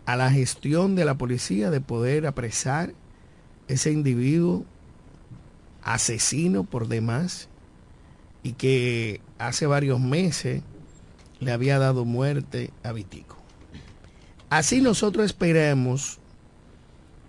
a 0.05 0.17
la 0.17 0.29
gestión 0.29 0.95
de 0.95 1.05
la 1.05 1.17
policía 1.17 1.69
de 1.69 1.79
poder 1.79 2.27
apresar 2.27 2.93
ese 3.69 3.91
individuo 3.91 4.65
asesino 5.81 6.65
por 6.65 6.89
demás 6.89 7.47
y 8.41 8.53
que 8.53 9.21
hace 9.37 9.65
varios 9.65 10.01
meses 10.01 10.61
le 11.39 11.51
había 11.51 11.79
dado 11.79 12.03
muerte 12.03 12.71
a 12.83 12.91
Vitico. 12.91 13.37
Así 14.49 14.81
nosotros 14.81 15.25
esperamos 15.25 16.19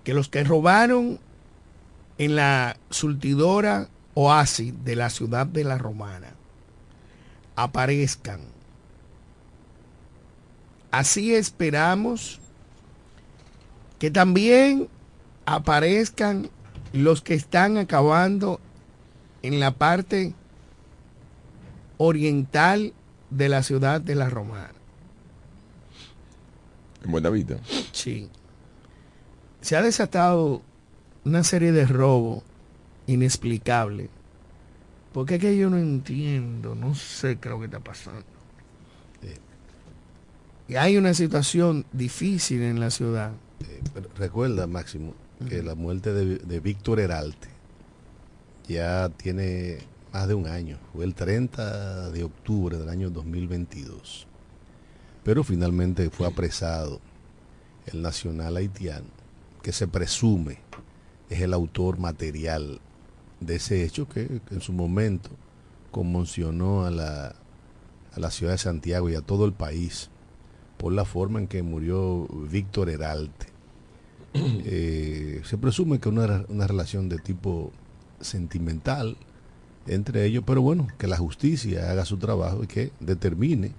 que 0.02 0.14
los 0.14 0.28
que 0.28 0.42
robaron 0.42 1.20
en 2.18 2.36
la 2.36 2.76
surtidora 2.90 3.88
oasis 4.14 4.74
de 4.84 4.96
la 4.96 5.10
ciudad 5.10 5.46
de 5.46 5.64
la 5.64 5.78
Romana 5.78 6.33
aparezcan. 7.56 8.40
Así 10.90 11.34
esperamos 11.34 12.40
que 13.98 14.10
también 14.10 14.88
aparezcan 15.46 16.50
los 16.92 17.22
que 17.22 17.34
están 17.34 17.76
acabando 17.78 18.60
en 19.42 19.60
la 19.60 19.72
parte 19.72 20.34
oriental 21.98 22.92
de 23.30 23.48
la 23.48 23.62
ciudad 23.62 24.00
de 24.00 24.14
la 24.14 24.30
Romana. 24.30 24.72
En 27.04 27.10
Buena 27.10 27.30
Vida. 27.30 27.58
Sí. 27.92 28.30
Se 29.60 29.76
ha 29.76 29.82
desatado 29.82 30.62
una 31.24 31.42
serie 31.44 31.72
de 31.72 31.86
robos 31.86 32.42
inexplicables. 33.06 34.08
Porque 35.14 35.36
es 35.36 35.40
que 35.40 35.56
yo 35.56 35.70
no 35.70 35.78
entiendo, 35.78 36.74
no 36.74 36.96
sé 36.96 37.36
qué 37.36 37.48
es 37.48 37.52
lo 37.52 37.60
que 37.60 37.66
está 37.66 37.78
pasando. 37.78 38.24
Y 40.66 40.74
hay 40.74 40.96
una 40.96 41.14
situación 41.14 41.86
difícil 41.92 42.62
en 42.62 42.80
la 42.80 42.90
ciudad. 42.90 43.30
Eh, 43.60 44.02
recuerda, 44.16 44.66
Máximo, 44.66 45.14
que 45.48 45.62
la 45.62 45.76
muerte 45.76 46.12
de, 46.12 46.38
de 46.38 46.58
Víctor 46.58 46.98
Heralte 46.98 47.48
ya 48.66 49.08
tiene 49.10 49.78
más 50.12 50.26
de 50.26 50.34
un 50.34 50.48
año. 50.48 50.78
Fue 50.92 51.04
el 51.04 51.14
30 51.14 52.10
de 52.10 52.24
octubre 52.24 52.76
del 52.76 52.88
año 52.88 53.08
2022. 53.10 54.26
Pero 55.22 55.44
finalmente 55.44 56.10
fue 56.10 56.26
apresado 56.26 57.00
el 57.86 58.02
nacional 58.02 58.56
haitiano, 58.56 59.06
que 59.62 59.70
se 59.70 59.86
presume 59.86 60.58
es 61.30 61.40
el 61.40 61.54
autor 61.54 61.98
material 61.98 62.80
de 63.40 63.56
ese 63.56 63.84
hecho 63.84 64.08
que, 64.08 64.40
en 64.50 64.60
su 64.60 64.72
momento 64.72 65.30
conmocionó 65.90 66.84
a 66.84 66.90
la, 66.90 67.36
a 68.12 68.20
la 68.20 68.30
ciudad 68.30 68.52
de 68.52 68.58
Santiago 68.58 69.08
y 69.08 69.14
a 69.14 69.20
todo 69.20 69.44
el 69.44 69.52
país 69.52 70.10
por 70.76 70.92
la 70.92 71.04
forma 71.04 71.38
en 71.38 71.46
que 71.46 71.62
murió 71.62 72.26
Víctor 72.50 72.90
Heralte. 72.90 73.46
Eh, 74.66 75.42
se 75.44 75.56
presume 75.58 76.00
que 76.00 76.08
una, 76.08 76.44
una 76.48 76.66
relación 76.66 77.08
de 77.08 77.18
tipo 77.18 77.70
sentimental 78.20 79.16
entre 79.86 80.24
ellos, 80.24 80.42
pero 80.46 80.62
bueno, 80.62 80.88
que 80.98 81.06
la 81.06 81.18
justicia 81.18 81.90
haga 81.90 82.04
su 82.04 82.16
trabajo 82.16 82.64
y 82.64 82.66
que 82.66 82.90
determine 83.00 83.72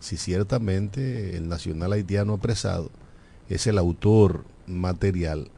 si 0.00 0.16
ciertamente 0.16 1.36
el 1.36 1.48
nacional 1.48 1.92
haitiano 1.92 2.34
apresado 2.34 2.90
es 3.48 3.66
el 3.66 3.78
autor 3.78 4.44
material 4.66 5.50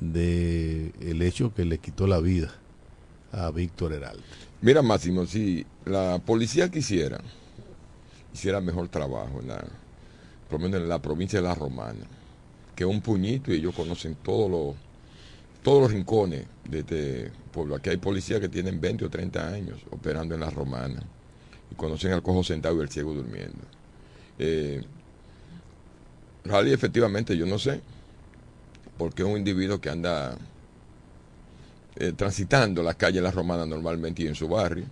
de 0.00 0.92
el 1.00 1.22
hecho 1.22 1.52
que 1.52 1.64
le 1.64 1.78
quitó 1.78 2.06
la 2.06 2.18
vida 2.18 2.52
a 3.32 3.50
Víctor 3.50 3.92
Heralde. 3.92 4.22
Mira, 4.60 4.82
Máximo, 4.82 5.26
si 5.26 5.64
la 5.84 6.18
policía 6.24 6.70
quisiera, 6.70 7.20
hiciera 8.32 8.60
mejor 8.60 8.88
trabajo 8.88 9.40
en 9.40 9.48
la, 9.48 9.64
por 10.48 10.60
lo 10.60 10.66
menos 10.66 10.80
en 10.80 10.88
la 10.88 11.00
provincia 11.00 11.40
de 11.40 11.46
La 11.46 11.54
Romana, 11.54 12.06
que 12.74 12.84
un 12.84 13.00
puñito 13.00 13.52
y 13.52 13.56
ellos 13.56 13.74
conocen 13.74 14.16
todos 14.16 14.50
los 14.50 14.88
todos 15.62 15.82
los 15.82 15.92
rincones 15.92 16.46
de 16.64 16.78
este 16.78 17.32
pueblo. 17.52 17.74
Aquí 17.76 17.90
hay 17.90 17.96
policías 17.96 18.40
que 18.40 18.48
tienen 18.48 18.80
20 18.80 19.04
o 19.04 19.10
30 19.10 19.48
años 19.48 19.80
operando 19.90 20.34
en 20.34 20.40
La 20.40 20.50
Romana 20.50 21.02
y 21.70 21.74
conocen 21.74 22.12
al 22.12 22.22
cojo 22.22 22.42
sentado 22.44 22.78
y 22.78 22.80
el 22.80 22.88
ciego 22.88 23.12
durmiendo. 23.12 23.58
Eh, 24.38 24.82
Rally, 26.44 26.72
efectivamente, 26.72 27.36
yo 27.36 27.44
no 27.44 27.58
sé, 27.58 27.80
porque 28.96 29.22
es 29.22 29.28
un 29.28 29.36
individuo 29.36 29.80
que 29.80 29.90
anda 29.90 30.38
eh, 32.00 32.12
transitando 32.12 32.82
las 32.82 32.94
calles 32.94 33.16
de 33.16 33.22
la 33.22 33.30
Romana 33.32 33.66
normalmente 33.66 34.22
y 34.22 34.28
en 34.28 34.36
su 34.36 34.48
barrio, 34.48 34.84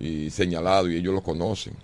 y 0.00 0.30
señalado, 0.30 0.90
y 0.90 0.96
ellos 0.96 1.14
lo 1.14 1.22
conocen. 1.22 1.74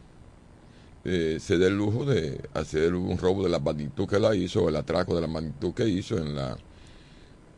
Eh, 1.04 1.38
se 1.40 1.56
da 1.58 1.68
el 1.68 1.76
lujo 1.76 2.04
de 2.04 2.40
hacer 2.54 2.92
un 2.94 3.16
robo 3.16 3.44
de 3.44 3.50
la 3.50 3.60
magnitud 3.60 4.08
que 4.08 4.18
la 4.18 4.34
hizo, 4.34 4.68
el 4.68 4.74
atraco 4.74 5.14
de 5.14 5.20
la 5.20 5.28
magnitud 5.28 5.72
que 5.72 5.86
hizo 5.86 6.18
en 6.18 6.34
la, 6.34 6.56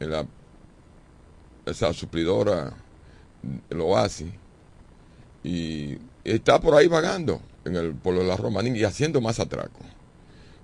en 0.00 0.10
la 0.10 0.26
esa 1.64 1.94
suplidora, 1.94 2.74
el 3.70 3.80
oasis, 3.80 4.30
y 5.42 5.96
está 6.24 6.60
por 6.60 6.74
ahí 6.74 6.86
vagando 6.86 7.40
en 7.64 7.76
el 7.76 7.94
pueblo 7.94 8.20
de 8.20 8.28
la 8.28 8.36
Romana 8.36 8.68
y 8.68 8.84
haciendo 8.84 9.22
más 9.22 9.40
atracos. 9.40 9.86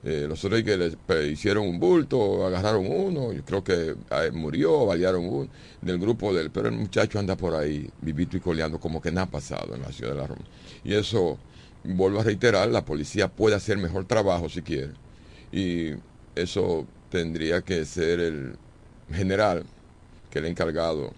Eh, 0.07 0.27
los 0.29 0.45
otros 0.45 0.63
que 0.63 0.77
le 0.77 1.27
hicieron 1.29 1.67
un 1.67 1.81
bulto, 1.81 2.47
agarraron 2.47 2.87
uno, 2.87 3.33
yo 3.33 3.43
creo 3.43 3.65
que 3.65 3.95
ah, 4.11 4.25
murió, 4.33 4.85
balearon 4.85 5.25
uno 5.25 5.49
del 5.81 5.99
grupo 5.99 6.35
del, 6.35 6.51
pero 6.51 6.69
el 6.69 6.75
muchacho 6.75 7.19
anda 7.19 7.37
por 7.37 7.55
ahí 7.55 7.89
vivito 8.03 8.37
y 8.37 8.41
coleando 8.41 8.79
como 8.79 9.01
que 9.01 9.11
nada 9.11 9.27
ha 9.27 9.31
pasado 9.31 9.75
en 9.75 9.81
la 9.81 9.91
ciudad 9.93 10.13
de 10.13 10.19
la 10.19 10.27
Roma. 10.27 10.43
Y 10.85 10.93
eso, 10.93 11.39
vuelvo 11.85 12.21
a 12.21 12.23
reiterar, 12.23 12.69
la 12.69 12.85
policía 12.85 13.29
puede 13.29 13.57
hacer 13.57 13.79
mejor 13.79 14.05
trabajo 14.05 14.51
si 14.51 14.61
quiere. 14.61 14.93
Y 15.51 15.93
eso 16.35 16.87
tendría 17.09 17.63
que 17.63 17.87
ser 17.87 18.21
el 18.21 18.57
general, 19.11 19.65
que 20.31 20.41
el 20.41 20.45
encargado 20.45 21.15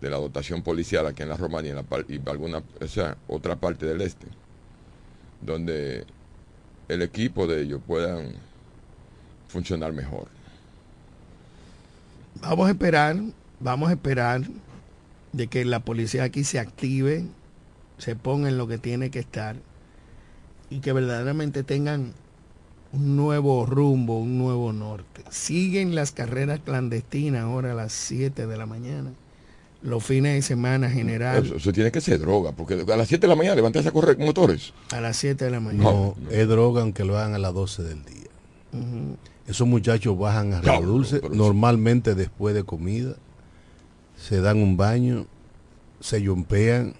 de 0.00 0.10
la 0.10 0.16
dotación 0.16 0.62
policial 0.62 1.06
aquí 1.06 1.22
en 1.22 1.28
la 1.28 1.36
Romania 1.36 1.68
y, 1.68 1.70
en 1.70 1.76
la, 1.76 2.04
y 2.08 2.28
alguna, 2.28 2.62
o 2.80 2.88
sea, 2.88 3.16
otra 3.28 3.54
parte 3.54 3.86
del 3.86 4.00
este, 4.00 4.26
donde 5.40 6.04
el 6.88 7.02
equipo 7.02 7.46
de 7.46 7.62
ellos 7.62 7.80
puedan 7.86 8.32
funcionar 9.48 9.92
mejor. 9.92 10.28
Vamos 12.40 12.68
a 12.68 12.70
esperar, 12.70 13.16
vamos 13.60 13.88
a 13.88 13.92
esperar 13.92 14.42
de 15.32 15.46
que 15.48 15.64
la 15.64 15.80
policía 15.80 16.24
aquí 16.24 16.44
se 16.44 16.58
active, 16.58 17.24
se 17.98 18.14
ponga 18.14 18.48
en 18.48 18.58
lo 18.58 18.68
que 18.68 18.78
tiene 18.78 19.10
que 19.10 19.18
estar 19.18 19.56
y 20.70 20.80
que 20.80 20.92
verdaderamente 20.92 21.62
tengan 21.62 22.12
un 22.92 23.16
nuevo 23.16 23.66
rumbo, 23.66 24.18
un 24.18 24.38
nuevo 24.38 24.72
norte. 24.72 25.24
Siguen 25.30 25.94
las 25.94 26.12
carreras 26.12 26.60
clandestinas 26.60 27.42
ahora 27.42 27.72
a 27.72 27.74
las 27.74 27.92
7 27.92 28.46
de 28.46 28.56
la 28.56 28.66
mañana 28.66 29.12
los 29.86 30.04
fines 30.04 30.34
de 30.34 30.42
semana 30.42 30.90
general. 30.90 31.52
Eso, 31.56 31.72
tiene 31.72 31.92
que 31.92 32.00
ser 32.00 32.18
droga, 32.18 32.52
porque 32.52 32.74
a 32.74 32.96
las 32.96 33.08
7 33.08 33.22
de 33.22 33.28
la 33.28 33.36
mañana 33.36 33.54
levantarse 33.54 33.88
a 33.88 33.92
correr 33.92 34.18
motores. 34.18 34.72
A 34.90 35.00
las 35.00 35.16
7 35.16 35.44
de 35.44 35.50
la 35.50 35.60
mañana. 35.60 35.84
No, 35.84 36.16
es 36.30 36.48
droga 36.48 36.82
aunque 36.82 37.04
lo 37.04 37.16
hagan 37.16 37.34
a 37.34 37.38
las 37.38 37.54
12 37.54 37.82
del 37.84 38.04
día. 38.04 38.26
Esos 39.46 39.66
muchachos 39.66 40.18
bajan 40.18 40.52
a 40.52 40.60
Río 40.60 40.82
Dulce 40.82 41.22
normalmente 41.30 42.14
después 42.14 42.54
de 42.54 42.64
comida, 42.64 43.14
se 44.16 44.40
dan 44.40 44.58
un 44.58 44.76
baño, 44.76 45.26
se 46.00 46.20
yompean, 46.20 46.94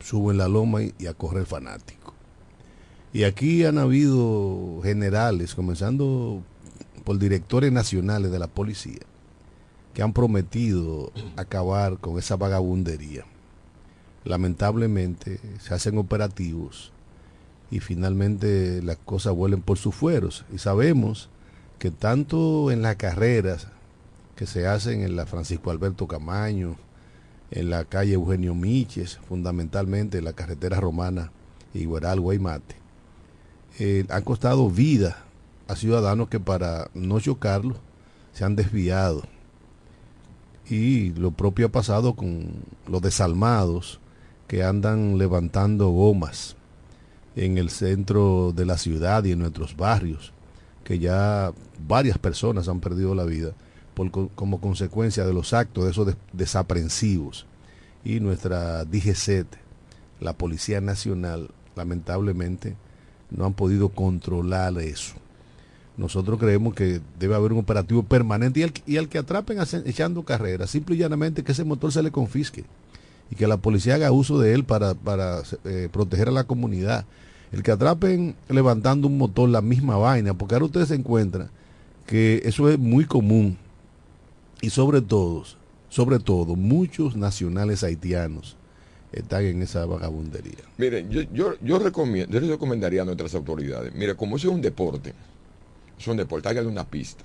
suben 0.00 0.38
la 0.38 0.48
loma 0.48 0.82
y, 0.82 1.06
a 1.06 1.14
correr 1.14 1.44
fanático. 1.44 2.14
Y 3.12 3.24
aquí 3.24 3.64
han 3.64 3.78
habido 3.78 4.80
generales, 4.82 5.54
comenzando 5.54 6.42
por 7.04 7.18
directores 7.18 7.72
nacionales 7.72 8.32
de 8.32 8.38
la 8.38 8.48
policía, 8.48 9.00
que 9.96 10.02
han 10.02 10.12
prometido 10.12 11.10
acabar 11.36 11.96
con 11.96 12.18
esa 12.18 12.36
vagabundería. 12.36 13.24
Lamentablemente 14.24 15.40
se 15.58 15.72
hacen 15.72 15.96
operativos 15.96 16.92
y 17.70 17.80
finalmente 17.80 18.82
las 18.82 18.98
cosas 18.98 19.32
vuelven 19.32 19.62
por 19.62 19.78
sus 19.78 19.94
fueros. 19.94 20.44
Y 20.52 20.58
sabemos 20.58 21.30
que 21.78 21.90
tanto 21.90 22.70
en 22.70 22.82
las 22.82 22.96
carreras 22.96 23.68
que 24.34 24.44
se 24.44 24.66
hacen 24.66 25.00
en 25.00 25.16
la 25.16 25.24
Francisco 25.24 25.70
Alberto 25.70 26.06
Camaño, 26.06 26.76
en 27.50 27.70
la 27.70 27.86
calle 27.86 28.12
Eugenio 28.12 28.54
Miches, 28.54 29.16
fundamentalmente 29.26 30.18
en 30.18 30.24
la 30.24 30.34
carretera 30.34 30.78
romana 30.78 31.32
Igueral 31.72 32.20
Guaymate, 32.20 32.76
eh, 33.78 34.04
han 34.10 34.22
costado 34.24 34.68
vida 34.68 35.24
a 35.68 35.74
ciudadanos 35.74 36.28
que 36.28 36.38
para 36.38 36.90
no 36.92 37.18
chocarlos 37.18 37.78
se 38.34 38.44
han 38.44 38.56
desviado 38.56 39.22
y 40.68 41.10
lo 41.12 41.30
propio 41.30 41.66
ha 41.66 41.70
pasado 41.70 42.14
con 42.14 42.50
los 42.88 43.02
desalmados 43.02 44.00
que 44.48 44.62
andan 44.62 45.18
levantando 45.18 45.88
gomas 45.88 46.56
en 47.34 47.58
el 47.58 47.70
centro 47.70 48.52
de 48.54 48.64
la 48.64 48.78
ciudad 48.78 49.24
y 49.24 49.32
en 49.32 49.40
nuestros 49.40 49.76
barrios, 49.76 50.32
que 50.84 50.98
ya 50.98 51.52
varias 51.86 52.18
personas 52.18 52.68
han 52.68 52.80
perdido 52.80 53.14
la 53.14 53.24
vida 53.24 53.52
por, 53.94 54.10
como 54.10 54.60
consecuencia 54.60 55.26
de 55.26 55.32
los 55.32 55.52
actos 55.52 55.84
de 55.84 55.90
esos 55.90 56.16
desaprensivos. 56.32 57.46
Y 58.04 58.20
nuestra 58.20 58.84
DGCET, 58.84 59.48
la 60.20 60.32
Policía 60.32 60.80
Nacional, 60.80 61.50
lamentablemente, 61.74 62.76
no 63.30 63.44
han 63.44 63.54
podido 63.54 63.88
controlar 63.88 64.78
eso. 64.78 65.14
Nosotros 65.96 66.38
creemos 66.38 66.74
que 66.74 67.00
debe 67.18 67.34
haber 67.34 67.52
un 67.52 67.58
operativo 67.58 68.02
permanente 68.02 68.70
y 68.86 68.96
al, 68.96 69.08
que 69.08 69.18
atrapen 69.18 69.58
echando 69.86 70.22
carreras, 70.24 70.70
simple 70.70 70.94
y 70.94 70.98
llanamente 70.98 71.42
que 71.42 71.52
ese 71.52 71.64
motor 71.64 71.92
se 71.92 72.02
le 72.02 72.10
confisque 72.10 72.64
y 73.30 73.34
que 73.34 73.46
la 73.46 73.56
policía 73.56 73.94
haga 73.94 74.12
uso 74.12 74.38
de 74.38 74.52
él 74.52 74.64
para, 74.64 74.94
para 74.94 75.42
eh, 75.64 75.88
proteger 75.90 76.28
a 76.28 76.32
la 76.32 76.44
comunidad. 76.44 77.06
El 77.52 77.62
que 77.62 77.70
atrapen 77.70 78.34
levantando 78.48 79.08
un 79.08 79.16
motor, 79.18 79.48
la 79.48 79.62
misma 79.62 79.96
vaina, 79.96 80.34
porque 80.34 80.54
ahora 80.54 80.66
ustedes 80.66 80.88
se 80.88 80.94
encuentran 80.94 81.48
que 82.06 82.42
eso 82.44 82.68
es 82.68 82.78
muy 82.78 83.04
común 83.04 83.56
y 84.60 84.70
sobre 84.70 85.00
todo, 85.00 85.44
sobre 85.88 86.18
todo, 86.18 86.56
muchos 86.56 87.16
nacionales 87.16 87.82
haitianos 87.82 88.56
están 89.12 89.44
en 89.44 89.62
esa 89.62 89.86
vagabundería. 89.86 90.64
Miren, 90.76 91.08
yo, 91.10 91.22
yo, 91.32 91.54
yo, 91.62 91.78
recomiendo, 91.78 92.32
yo 92.32 92.40
les 92.40 92.50
recomendaría 92.50 93.02
a 93.02 93.04
nuestras 93.04 93.34
autoridades, 93.34 93.94
mire, 93.94 94.14
como 94.14 94.36
eso 94.36 94.48
es 94.48 94.54
un 94.54 94.60
deporte, 94.60 95.14
un 96.06 96.16
deporte, 96.16 96.48
hágale 96.48 96.68
una 96.68 96.88
pista. 96.88 97.24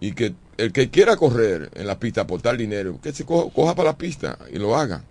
Y 0.00 0.12
que 0.12 0.34
el 0.56 0.72
que 0.72 0.90
quiera 0.90 1.16
correr 1.16 1.70
en 1.74 1.86
la 1.86 1.98
pista, 1.98 2.22
aportar 2.22 2.56
dinero, 2.56 2.98
que 3.02 3.12
se 3.12 3.24
coja, 3.24 3.74
para 3.74 3.90
la 3.90 3.98
pista 3.98 4.38
y 4.52 4.58
lo 4.58 4.76
haga. 4.76 5.04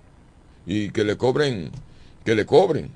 Y 0.65 0.89
que 0.89 1.03
le 1.03 1.17
cobren, 1.17 1.71
que 2.23 2.35
le 2.35 2.45
cobren. 2.45 2.89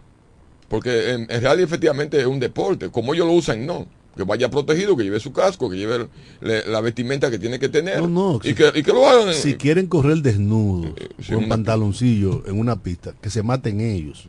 Porque 0.68 1.12
en, 1.12 1.28
realidad 1.28 1.60
efectivamente 1.60 2.20
es 2.20 2.26
un 2.26 2.40
deporte. 2.40 2.90
Como 2.90 3.14
ellos 3.14 3.28
lo 3.28 3.34
usan, 3.34 3.66
no. 3.66 3.88
Que 4.16 4.24
vaya 4.24 4.50
protegido, 4.50 4.96
que 4.96 5.04
lleve 5.04 5.20
su 5.20 5.34
casco, 5.34 5.70
que 5.70 5.78
lleve 5.78 6.08
la 6.42 6.82
vestimenta 6.82 7.32
que 7.32 7.40
tiene 7.40 7.58
que 7.58 7.70
tener. 7.70 8.00
No, 8.02 8.08
no, 8.08 8.40
y, 8.44 8.54
que, 8.54 8.94
lo 8.94 9.08
hagan. 9.08 9.34
Si 9.34 9.56
quieren 9.56 9.88
correr 9.88 10.18
desnudos, 10.18 10.94
eh, 10.98 11.34
con 11.34 11.48
pantaloncillo 11.48 12.44
en 12.46 12.60
una 12.60 12.82
pista, 12.84 13.16
que 13.20 13.32
se 13.32 13.42
maten 13.42 13.82
ellos. 13.82 14.28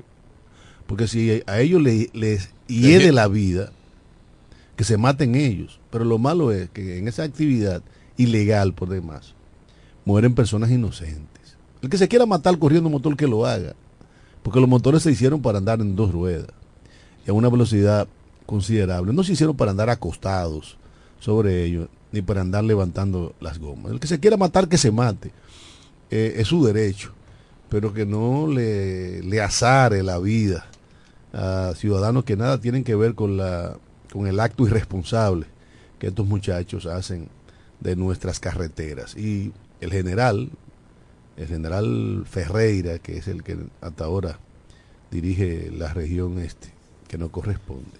Porque 0.86 1.06
si 1.06 1.42
a 1.46 1.60
ellos 1.60 1.82
les, 1.82 2.14
les 2.14 2.50
hiede 2.66 3.12
la 3.12 3.28
vida, 3.28 3.72
que 4.76 4.84
se 4.84 4.96
maten 4.96 5.34
ellos. 5.34 5.80
Pero 5.90 6.04
lo 6.04 6.18
malo 6.18 6.52
es 6.52 6.70
que 6.70 6.98
en 6.98 7.08
esa 7.08 7.22
actividad 7.22 7.82
ilegal 8.16 8.74
por 8.74 8.88
demás, 8.88 9.34
mueren 10.04 10.34
personas 10.34 10.70
inocentes. 10.70 11.56
El 11.82 11.88
que 11.88 11.98
se 11.98 12.08
quiera 12.08 12.26
matar 12.26 12.58
corriendo 12.58 12.88
un 12.88 12.94
motor 12.94 13.16
que 13.16 13.26
lo 13.26 13.46
haga, 13.46 13.74
porque 14.42 14.60
los 14.60 14.68
motores 14.68 15.02
se 15.02 15.10
hicieron 15.10 15.42
para 15.42 15.58
andar 15.58 15.80
en 15.80 15.96
dos 15.96 16.12
ruedas 16.12 16.48
y 17.26 17.30
a 17.30 17.32
una 17.32 17.48
velocidad 17.48 18.06
considerable. 18.46 19.12
No 19.12 19.24
se 19.24 19.32
hicieron 19.32 19.56
para 19.56 19.70
andar 19.70 19.90
acostados 19.90 20.76
sobre 21.18 21.64
ellos, 21.64 21.88
ni 22.12 22.22
para 22.22 22.42
andar 22.42 22.64
levantando 22.64 23.34
las 23.40 23.58
gomas. 23.58 23.92
El 23.92 24.00
que 24.00 24.06
se 24.06 24.20
quiera 24.20 24.36
matar, 24.36 24.68
que 24.68 24.78
se 24.78 24.90
mate. 24.90 25.32
Eh, 26.10 26.34
es 26.36 26.48
su 26.48 26.64
derecho, 26.64 27.12
pero 27.68 27.92
que 27.92 28.06
no 28.06 28.46
le, 28.46 29.22
le 29.22 29.40
azare 29.40 30.02
la 30.02 30.18
vida 30.18 30.66
a 31.32 31.72
ciudadanos 31.74 32.24
que 32.24 32.36
nada 32.36 32.60
tienen 32.60 32.84
que 32.84 32.94
ver 32.94 33.14
con, 33.14 33.36
la, 33.36 33.78
con 34.14 34.28
el 34.28 34.38
acto 34.38 34.64
irresponsable 34.64 35.44
que 35.98 36.06
estos 36.06 36.24
muchachos 36.24 36.86
hacen 36.86 37.26
de 37.80 37.96
nuestras 37.96 38.38
carreteras. 38.38 39.16
Y 39.16 39.52
el 39.80 39.90
general, 39.90 40.50
el 41.36 41.48
general 41.48 42.24
Ferreira, 42.24 43.00
que 43.00 43.16
es 43.16 43.26
el 43.26 43.42
que 43.42 43.58
hasta 43.80 44.04
ahora 44.04 44.38
dirige 45.10 45.68
la 45.72 45.92
región 45.92 46.38
este, 46.38 46.68
que 47.08 47.18
no 47.18 47.32
corresponde, 47.32 47.98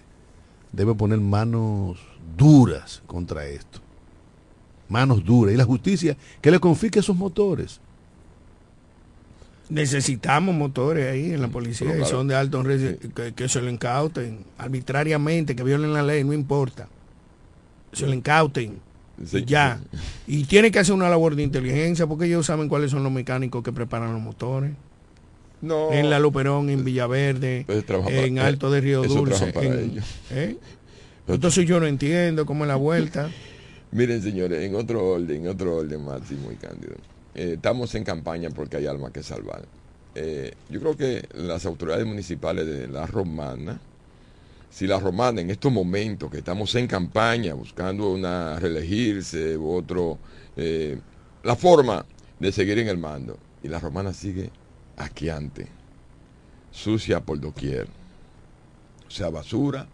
debe 0.71 0.95
poner 0.95 1.19
manos 1.19 1.99
duras 2.37 3.03
contra 3.07 3.45
esto. 3.47 3.79
Manos 4.87 5.21
duras. 5.25 5.53
Y 5.53 5.57
la 5.57 5.65
justicia 5.65 6.15
que 6.39 6.49
le 6.49 6.59
confisque 6.61 6.99
esos 6.99 7.17
motores. 7.17 7.81
Necesitamos 9.69 10.53
motores 10.53 11.11
ahí 11.11 11.33
en 11.33 11.41
la 11.41 11.47
policía 11.47 11.97
y 11.97 12.05
son 12.05 12.27
de 12.27 12.35
alto 12.35 12.63
que, 12.63 13.49
se 13.49 13.61
lo 13.61 13.69
incauten 13.69 14.45
arbitrariamente, 14.57 15.55
que 15.55 15.63
violen 15.63 15.93
la 15.93 16.03
ley, 16.03 16.23
no 16.23 16.33
importa. 16.33 16.87
Se 17.91 18.05
lo 18.05 18.13
incauten 18.13 18.79
ya. 19.45 19.79
Y 20.27 20.43
tiene 20.45 20.71
que 20.71 20.79
hacer 20.79 20.93
una 20.93 21.09
labor 21.09 21.35
de 21.35 21.43
inteligencia 21.43 22.07
porque 22.07 22.25
ellos 22.25 22.45
saben 22.45 22.69
cuáles 22.69 22.91
son 22.91 23.03
los 23.03 23.11
mecánicos 23.11 23.63
que 23.63 23.71
preparan 23.71 24.13
los 24.13 24.21
motores. 24.21 24.71
No. 25.61 25.91
En 25.91 26.09
La 26.09 26.19
Luperón, 26.19 26.69
en 26.69 26.83
Villaverde, 26.83 27.63
pues 27.65 27.85
en 28.09 28.39
Alto 28.39 28.69
de 28.69 28.81
Río 28.81 29.03
Dulce. 29.03 29.53
¿eh? 30.31 30.57
Entonces 31.27 31.65
yo 31.65 31.79
no 31.79 31.87
entiendo 31.87 32.45
cómo 32.45 32.65
es 32.65 32.67
la 32.67 32.75
vuelta. 32.75 33.29
Miren, 33.91 34.21
señores, 34.21 34.63
en 34.63 34.75
otro 34.75 35.03
orden, 35.03 35.43
en 35.43 35.47
otro 35.47 35.77
orden, 35.77 36.03
Máximo 36.03 36.51
y 36.51 36.55
Cándido. 36.55 36.95
Eh, 37.35 37.53
estamos 37.55 37.93
en 37.95 38.05
campaña 38.05 38.49
porque 38.49 38.77
hay 38.77 38.87
alma 38.87 39.11
que 39.11 39.21
salvar. 39.21 39.65
Eh, 40.15 40.53
yo 40.69 40.79
creo 40.79 40.95
que 40.95 41.27
las 41.33 41.65
autoridades 41.65 42.05
municipales 42.05 42.65
de 42.65 42.87
La 42.87 43.05
Romana, 43.05 43.77
si 44.71 44.87
la 44.87 44.99
romana 44.99 45.41
en 45.41 45.51
estos 45.51 45.71
momentos 45.71 46.31
que 46.31 46.37
estamos 46.37 46.73
en 46.75 46.87
campaña 46.87 47.53
buscando 47.53 48.11
una 48.11 48.57
reelegirse 48.57 49.57
u 49.57 49.69
otro, 49.69 50.17
eh, 50.55 50.97
la 51.43 51.57
forma 51.57 52.05
de 52.39 52.51
seguir 52.53 52.79
en 52.79 52.87
el 52.87 52.97
mando. 52.97 53.37
Y 53.61 53.67
la 53.67 53.79
romana 53.79 54.13
sigue 54.13 54.49
asqueante, 54.95 55.67
sucia 56.71 57.19
por 57.19 57.39
doquier. 57.39 57.87
O 59.07 59.11
sea, 59.11 59.29
basura, 59.29 59.87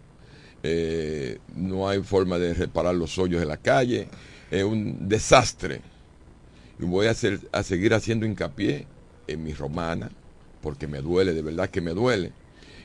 no 1.55 1.89
hay 1.89 2.01
forma 2.03 2.37
de 2.37 2.53
reparar 2.53 2.95
los 2.95 3.17
hoyos 3.17 3.41
en 3.41 3.47
la 3.47 3.57
calle, 3.57 4.07
es 4.51 4.63
un 4.63 5.07
desastre. 5.07 5.81
Voy 6.81 7.07
a, 7.07 7.11
hacer, 7.11 7.39
a 7.51 7.63
seguir 7.63 7.93
haciendo 7.93 8.25
hincapié 8.25 8.87
en 9.27 9.43
mi 9.43 9.53
romana, 9.53 10.09
porque 10.61 10.87
me 10.87 11.01
duele, 11.01 11.33
de 11.33 11.41
verdad 11.41 11.69
que 11.69 11.81
me 11.81 11.91
duele 11.91 12.33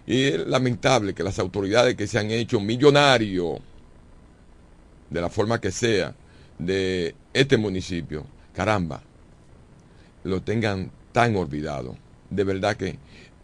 y 0.06 0.24
es 0.24 0.46
lamentable 0.46 1.14
que 1.14 1.24
las 1.24 1.38
autoridades 1.38 1.96
que 1.96 2.06
se 2.06 2.18
han 2.18 2.30
hecho 2.30 2.60
millonarios, 2.60 3.58
de 5.10 5.20
la 5.20 5.28
forma 5.28 5.60
que 5.60 5.72
sea, 5.72 6.14
de 6.58 7.14
este 7.34 7.56
municipio, 7.56 8.24
caramba, 8.54 9.02
lo 10.22 10.40
tengan 10.42 10.90
tan 11.12 11.34
olvidado. 11.36 11.96
De 12.30 12.44
verdad 12.44 12.76
que 12.76 12.98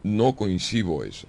no 0.04 0.36
coincido 0.36 1.02
eso. 1.04 1.26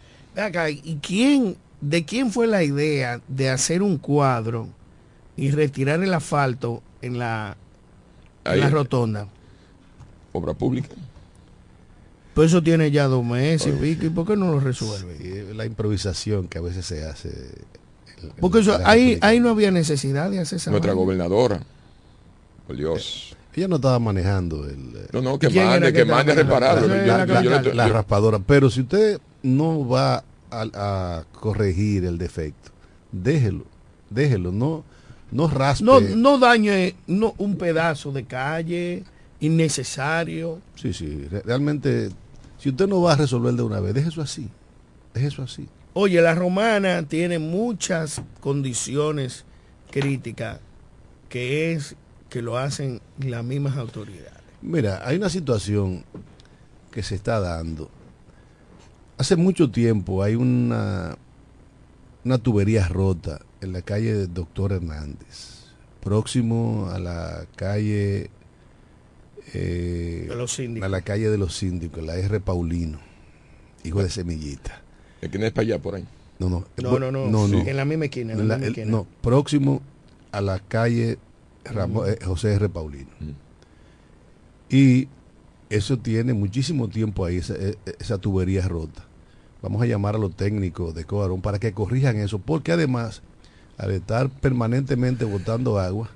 ¿y 0.83 0.95
quién, 0.97 1.57
de 1.81 2.05
quién 2.05 2.31
fue 2.31 2.47
la 2.47 2.63
idea 2.63 3.19
de 3.27 3.49
hacer 3.49 3.81
un 3.81 3.97
cuadro 3.97 4.69
y 5.35 5.49
retirar 5.49 6.01
el 6.03 6.13
asfalto 6.13 6.83
en 7.01 7.17
la, 7.17 7.57
la 8.43 8.69
rotonda? 8.69 9.27
Obra 10.31 10.53
pública. 10.53 10.89
Pues 12.33 12.49
eso 12.49 12.63
tiene 12.63 12.89
ya 12.89 13.05
dos 13.05 13.23
meses 13.23 13.75
y 13.81 14.05
¿y 14.05 14.09
por 14.09 14.25
qué 14.25 14.35
no 14.35 14.51
lo 14.51 14.59
resuelve? 14.59 15.53
la 15.53 15.65
improvisación 15.65 16.47
que 16.47 16.57
a 16.57 16.61
veces 16.61 16.85
se 16.85 17.05
hace. 17.05 17.31
Porque 18.39 18.59
eso, 18.59 18.77
ahí, 18.85 19.19
ahí 19.21 19.39
no 19.39 19.49
había 19.49 19.69
necesidad 19.69 20.31
de 20.31 20.39
hacer 20.39 20.57
esa 20.57 20.71
Nuestra 20.71 20.93
gobernadora, 20.93 21.61
por 22.65 22.75
Dios. 22.75 23.35
Ella 23.55 23.67
no 23.67 23.75
estaba 23.75 23.99
manejando 23.99 24.65
el... 24.67 25.07
No, 25.11 25.21
no, 25.21 25.37
que 25.37 25.49
mande, 25.49 25.93
que, 25.93 26.05
mande 26.05 26.31
a 26.31 26.35
repararlo. 26.35 26.87
La, 27.73 27.87
raspadora. 27.87 28.39
Pero 28.39 28.71
si 28.71 28.81
usted 28.81 29.19
no 29.43 29.87
va 29.87 30.23
a, 30.49 31.23
corregir 31.33 32.05
el 32.05 32.17
defecto, 32.17 32.71
déjelo, 33.11 33.65
déjelo, 34.09 34.51
no, 34.51 34.83
no 35.33 35.47
raspe. 35.47 35.83
No, 35.83 35.99
no 35.99 36.37
dañe 36.37 36.95
no, 37.07 37.33
un 37.37 37.55
pedazo 37.55 38.11
de 38.11 38.23
calle 38.23 39.03
innecesario. 39.39 40.61
Sí, 40.75 40.93
sí, 40.93 41.27
realmente 41.43 42.09
si 42.59 42.69
usted 42.69 42.87
no 42.87 43.01
va 43.01 43.13
a 43.13 43.15
resolver 43.17 43.53
de 43.53 43.63
una 43.63 43.79
vez, 43.79 43.93
deje 43.93 44.09
eso 44.09 44.21
así. 44.21 44.49
Deje 45.13 45.27
eso 45.27 45.43
así. 45.43 45.67
Oye, 45.93 46.21
la 46.21 46.33
romana 46.33 47.03
tiene 47.03 47.39
muchas 47.39 48.21
condiciones 48.39 49.45
críticas 49.91 50.59
que 51.29 51.73
es 51.73 51.95
que 52.29 52.41
lo 52.41 52.57
hacen 52.57 53.01
las 53.19 53.43
mismas 53.43 53.77
autoridades. 53.77 54.41
Mira, 54.61 55.01
hay 55.05 55.17
una 55.17 55.29
situación 55.29 56.05
que 56.89 57.03
se 57.03 57.15
está 57.15 57.39
dando. 57.39 57.89
Hace 59.17 59.35
mucho 59.35 59.69
tiempo 59.69 60.23
hay 60.23 60.35
una, 60.35 61.17
una 62.23 62.37
tubería 62.37 62.87
rota 62.87 63.41
en 63.63 63.73
la 63.73 63.81
calle 63.81 64.27
Doctor 64.27 64.73
Hernández, 64.73 65.65
próximo 66.01 66.89
a 66.91 66.99
la 66.99 67.45
calle 67.55 68.29
eh, 69.53 70.29
a 70.81 70.87
la 70.87 71.01
calle 71.01 71.29
de 71.29 71.37
los 71.37 71.55
síndicos, 71.55 72.03
la 72.03 72.15
R. 72.15 72.39
Paulino, 72.39 72.99
hijo 73.83 74.01
de 74.01 74.09
Semillita. 74.09 74.81
¿El 75.21 75.29
que 75.29 75.39
no 75.39 75.45
es 75.45 75.51
para 75.51 75.63
allá, 75.63 75.79
por 75.79 75.95
ahí? 75.95 76.05
No, 76.39 76.49
no. 76.49 76.65
No, 76.77 76.99
no, 76.99 77.47
no. 77.47 77.59
En 77.59 77.77
la 77.77 77.85
misma 77.85 78.05
esquina. 78.05 78.35
no, 78.85 79.07
próximo 79.21 79.81
a 80.31 80.41
la 80.41 80.59
calle 80.59 81.17
eh, 81.65 82.19
José 82.25 82.53
R. 82.53 82.69
Paulino. 82.69 83.09
Y 84.69 85.07
eso 85.69 85.97
tiene 85.97 86.33
muchísimo 86.33 86.89
tiempo 86.89 87.25
ahí, 87.25 87.37
esa, 87.37 87.53
e, 87.53 87.77
e, 87.85 87.95
esa, 87.99 88.17
tubería 88.17 88.67
rota. 88.67 89.05
Vamos 89.61 89.81
a 89.81 89.85
llamar 89.85 90.15
a 90.15 90.17
los 90.17 90.35
técnicos 90.35 90.93
de 90.93 91.05
Coarón 91.05 91.41
para 91.41 91.59
que 91.59 91.73
corrijan 91.73 92.17
eso, 92.17 92.39
porque 92.39 92.71
además, 92.71 93.21
al 93.83 93.91
estar 93.91 94.29
permanentemente 94.29 95.25
botando 95.25 95.79
agua, 95.79 96.09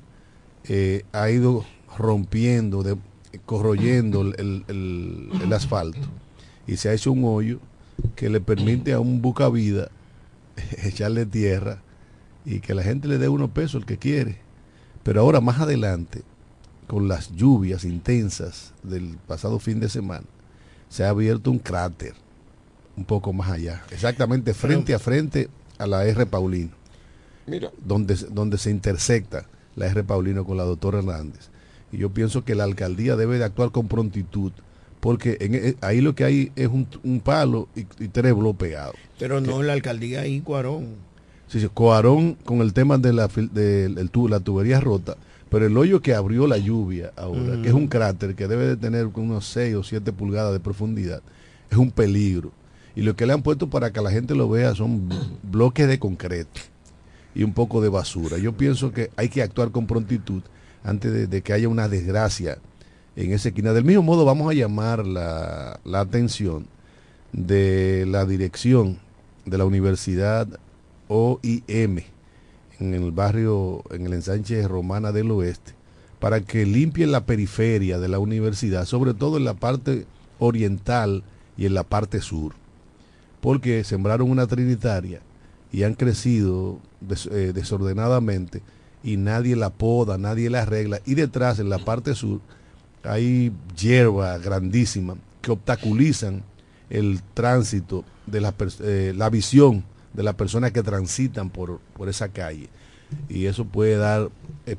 eh, 0.68 1.04
ha 1.12 1.30
ido 1.30 1.66
rompiendo 1.98 2.84
de, 2.84 2.98
corroyendo 3.46 4.22
el, 4.22 4.64
el, 4.68 5.54
asfalto 5.54 6.08
y 6.66 6.78
se 6.78 6.90
ha 6.90 6.94
hecho 6.94 7.12
un 7.12 7.24
hoyo 7.26 7.60
que 8.16 8.30
le 8.30 8.42
permite 8.42 8.94
a 8.94 9.00
un 9.00 9.22
bucavida 9.22 9.90
echarle 10.84 11.26
tierra 11.26 11.82
y 12.46 12.60
que 12.60 12.74
la 12.74 12.84
gente 12.84 13.08
le 13.08 13.18
dé 13.18 13.28
unos 13.28 13.50
pesos 13.50 13.82
el 13.82 13.86
que 13.86 13.98
quiere. 13.98 14.38
Pero 15.04 15.22
ahora 15.22 15.42
más 15.42 15.60
adelante, 15.60 16.24
con 16.88 17.08
las 17.08 17.34
lluvias 17.36 17.84
intensas 17.84 18.74
del 18.84 19.18
pasado 19.28 19.60
fin 19.60 19.80
de 19.80 19.90
semana, 19.90 20.26
se 20.90 21.04
ha 21.04 21.10
abierto 21.10 21.52
un 21.52 21.60
cráter 21.60 22.14
un 22.96 23.06
poco 23.06 23.32
más 23.32 23.52
allá, 23.52 23.84
exactamente 23.92 24.54
frente 24.54 24.94
a 24.94 25.00
frente 25.00 25.50
a 25.78 25.86
la 25.86 26.06
R. 26.06 26.26
Paulino, 26.26 26.72
Mira. 27.48 27.72
Donde, 27.84 28.16
donde 28.32 28.58
se 28.58 28.70
intersecta 28.70 29.46
la 29.76 29.88
R. 29.88 30.04
Paulino 30.04 30.46
con 30.46 30.58
la 30.58 30.64
doctora 30.64 31.00
Hernández. 31.00 31.50
Y 31.92 31.98
yo 31.98 32.10
pienso 32.10 32.44
que 32.44 32.56
la 32.56 32.66
alcaldía 32.66 33.16
debe 33.16 33.38
de 33.38 33.46
actuar 33.46 33.72
con 33.72 33.88
prontitud, 33.88 34.52
porque 35.00 35.38
en, 35.40 35.56
e, 35.56 35.76
ahí 35.82 36.02
lo 36.02 36.16
que 36.16 36.26
hay 36.26 36.52
es 36.56 36.68
un, 36.68 37.22
palo 37.22 37.70
y, 37.76 37.84
tres 38.10 38.36
bloqueados. 38.36 38.96
Pero 39.18 39.40
no 39.40 39.64
la 39.64 39.74
alcaldía 39.74 40.22
ahí, 40.22 40.42
Cuarón. 40.42 40.96
Sí, 41.48 41.62
sí, 41.62 41.68
Cuarón 41.74 42.34
con 42.34 42.60
el 42.60 42.74
tema 42.74 42.98
de 42.98 43.14
la, 43.14 43.28
de, 43.28 43.90
la 43.90 44.40
tubería 44.42 44.82
rota, 44.82 45.16
pero 45.50 45.66
el 45.66 45.78
hoyo 45.78 46.02
que 46.02 46.14
abrió 46.14 46.46
la 46.46 46.58
lluvia 46.58 47.14
ahora, 47.16 47.62
que 47.62 47.70
es 47.70 47.74
un 47.74 47.88
cráter 47.88 48.36
que 48.36 48.50
debe 48.50 48.68
de 48.68 48.76
tener 48.76 49.06
unos 49.06 49.46
6 49.48 49.76
o 49.76 49.84
7 49.84 50.12
pulgadas 50.12 50.52
de 50.52 50.60
profundidad, 50.60 51.22
es 51.70 51.78
un 51.78 51.92
peligro. 51.92 52.52
Y 52.96 53.04
lo 53.04 53.16
que 53.16 53.26
le 53.26 53.32
han 53.32 53.44
puesto 53.44 53.70
para 53.70 53.94
que 53.94 54.02
la 54.02 54.12
gente 54.12 54.36
lo 54.36 54.50
vea 54.50 54.76
son 54.76 55.08
bloques 55.44 55.88
de 55.88 56.00
concreto 56.00 56.60
y 57.38 57.44
un 57.44 57.54
poco 57.54 57.82
de 57.82 57.90
basura. 57.90 58.40
Yo 58.40 58.58
pienso 58.58 58.92
que 58.92 59.12
hay 59.16 59.30
que 59.30 59.44
actuar 59.44 59.70
con 59.70 59.86
prontitud 59.86 60.42
antes 60.84 61.30
de, 61.30 61.42
que 61.44 61.54
haya 61.54 61.70
una 61.70 61.88
desgracia 61.88 62.58
en 63.16 63.32
esa 63.32 63.50
esquina. 63.50 63.74
Del 63.74 63.84
mismo 63.84 64.02
modo 64.02 64.26
vamos 64.26 64.50
a 64.50 64.56
llamar 64.56 65.06
la, 65.06 65.80
la 65.86 66.00
atención 66.00 66.66
de 67.34 68.06
la 68.08 68.26
dirección 68.26 68.98
de 69.46 69.60
la 69.60 69.66
Universidad 69.66 70.48
OIM 71.10 72.00
en 72.80 72.94
el 72.96 73.12
barrio, 73.12 73.84
en 73.92 74.08
el 74.08 74.14
ensanche 74.14 74.68
Romana 74.68 75.12
del 75.12 75.30
Oeste, 75.30 75.74
para 76.20 76.42
que 76.42 76.66
limpien 76.66 77.12
la 77.12 77.28
periferia 77.28 78.00
de 78.00 78.08
la 78.08 78.18
universidad, 78.18 78.86
sobre 78.86 79.14
todo 79.14 79.38
en 79.38 79.46
la 79.46 79.54
parte 79.54 80.08
oriental 80.40 81.24
y 81.56 81.68
en 81.68 81.76
la 81.76 81.84
parte 81.84 82.20
sur 82.20 82.56
porque 83.42 83.84
sembraron 83.84 84.30
una 84.30 84.48
trinitaria 84.48 85.22
y 85.72 85.84
han 85.84 85.94
crecido 85.94 86.80
eh, 87.32 87.52
desordenadamente 87.54 88.62
y 89.04 89.18
nadie 89.18 89.56
la 89.56 89.70
poda, 89.70 90.18
nadie 90.18 90.50
la 90.50 90.64
arregla. 90.64 91.02
Y 91.06 91.16
detrás, 91.16 91.60
en 91.60 91.70
la 91.70 91.80
parte 91.80 92.16
sur, 92.16 92.42
hay 93.04 93.52
hierba 93.78 94.38
grandísima 94.38 95.16
que 95.42 95.52
obstaculizan 95.52 96.44
el 96.90 97.22
tránsito 97.34 98.04
de 98.26 98.42
la, 98.42 98.54
eh, 98.82 99.14
la 99.16 99.30
visión 99.30 99.84
de 100.14 100.24
las 100.24 100.36
personas 100.36 100.72
que 100.72 100.84
transitan 100.84 101.50
por, 101.50 101.80
por 101.96 102.10
esa 102.10 102.30
calle. 102.30 102.70
Y 103.30 103.46
eso 103.46 103.66
puede 103.66 103.96
dar 103.96 104.30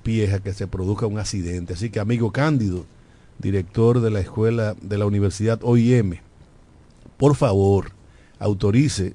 pie 0.02 0.32
a 0.34 0.40
que 0.40 0.52
se 0.52 0.66
produzca 0.66 1.06
un 1.06 1.18
accidente. 1.18 1.72
Así 1.72 1.88
que, 1.88 2.00
amigo 2.00 2.30
Cándido, 2.32 2.84
director 3.38 4.00
de 4.00 4.10
la 4.10 4.20
escuela 4.20 4.74
de 4.82 4.98
la 4.98 5.06
Universidad 5.06 5.60
OIM, 5.62 6.16
por 7.16 7.34
favor, 7.34 7.92
autorice 8.38 9.14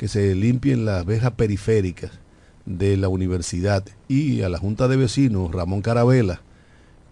que 0.00 0.08
se 0.08 0.34
limpien 0.34 0.86
las 0.86 1.04
vejas 1.04 1.32
periféricas 1.32 2.10
de 2.64 2.96
la 2.96 3.08
universidad 3.08 3.84
y 4.08 4.40
a 4.40 4.48
la 4.48 4.56
Junta 4.56 4.88
de 4.88 4.96
Vecinos, 4.96 5.52
Ramón 5.52 5.82
Carabela, 5.82 6.40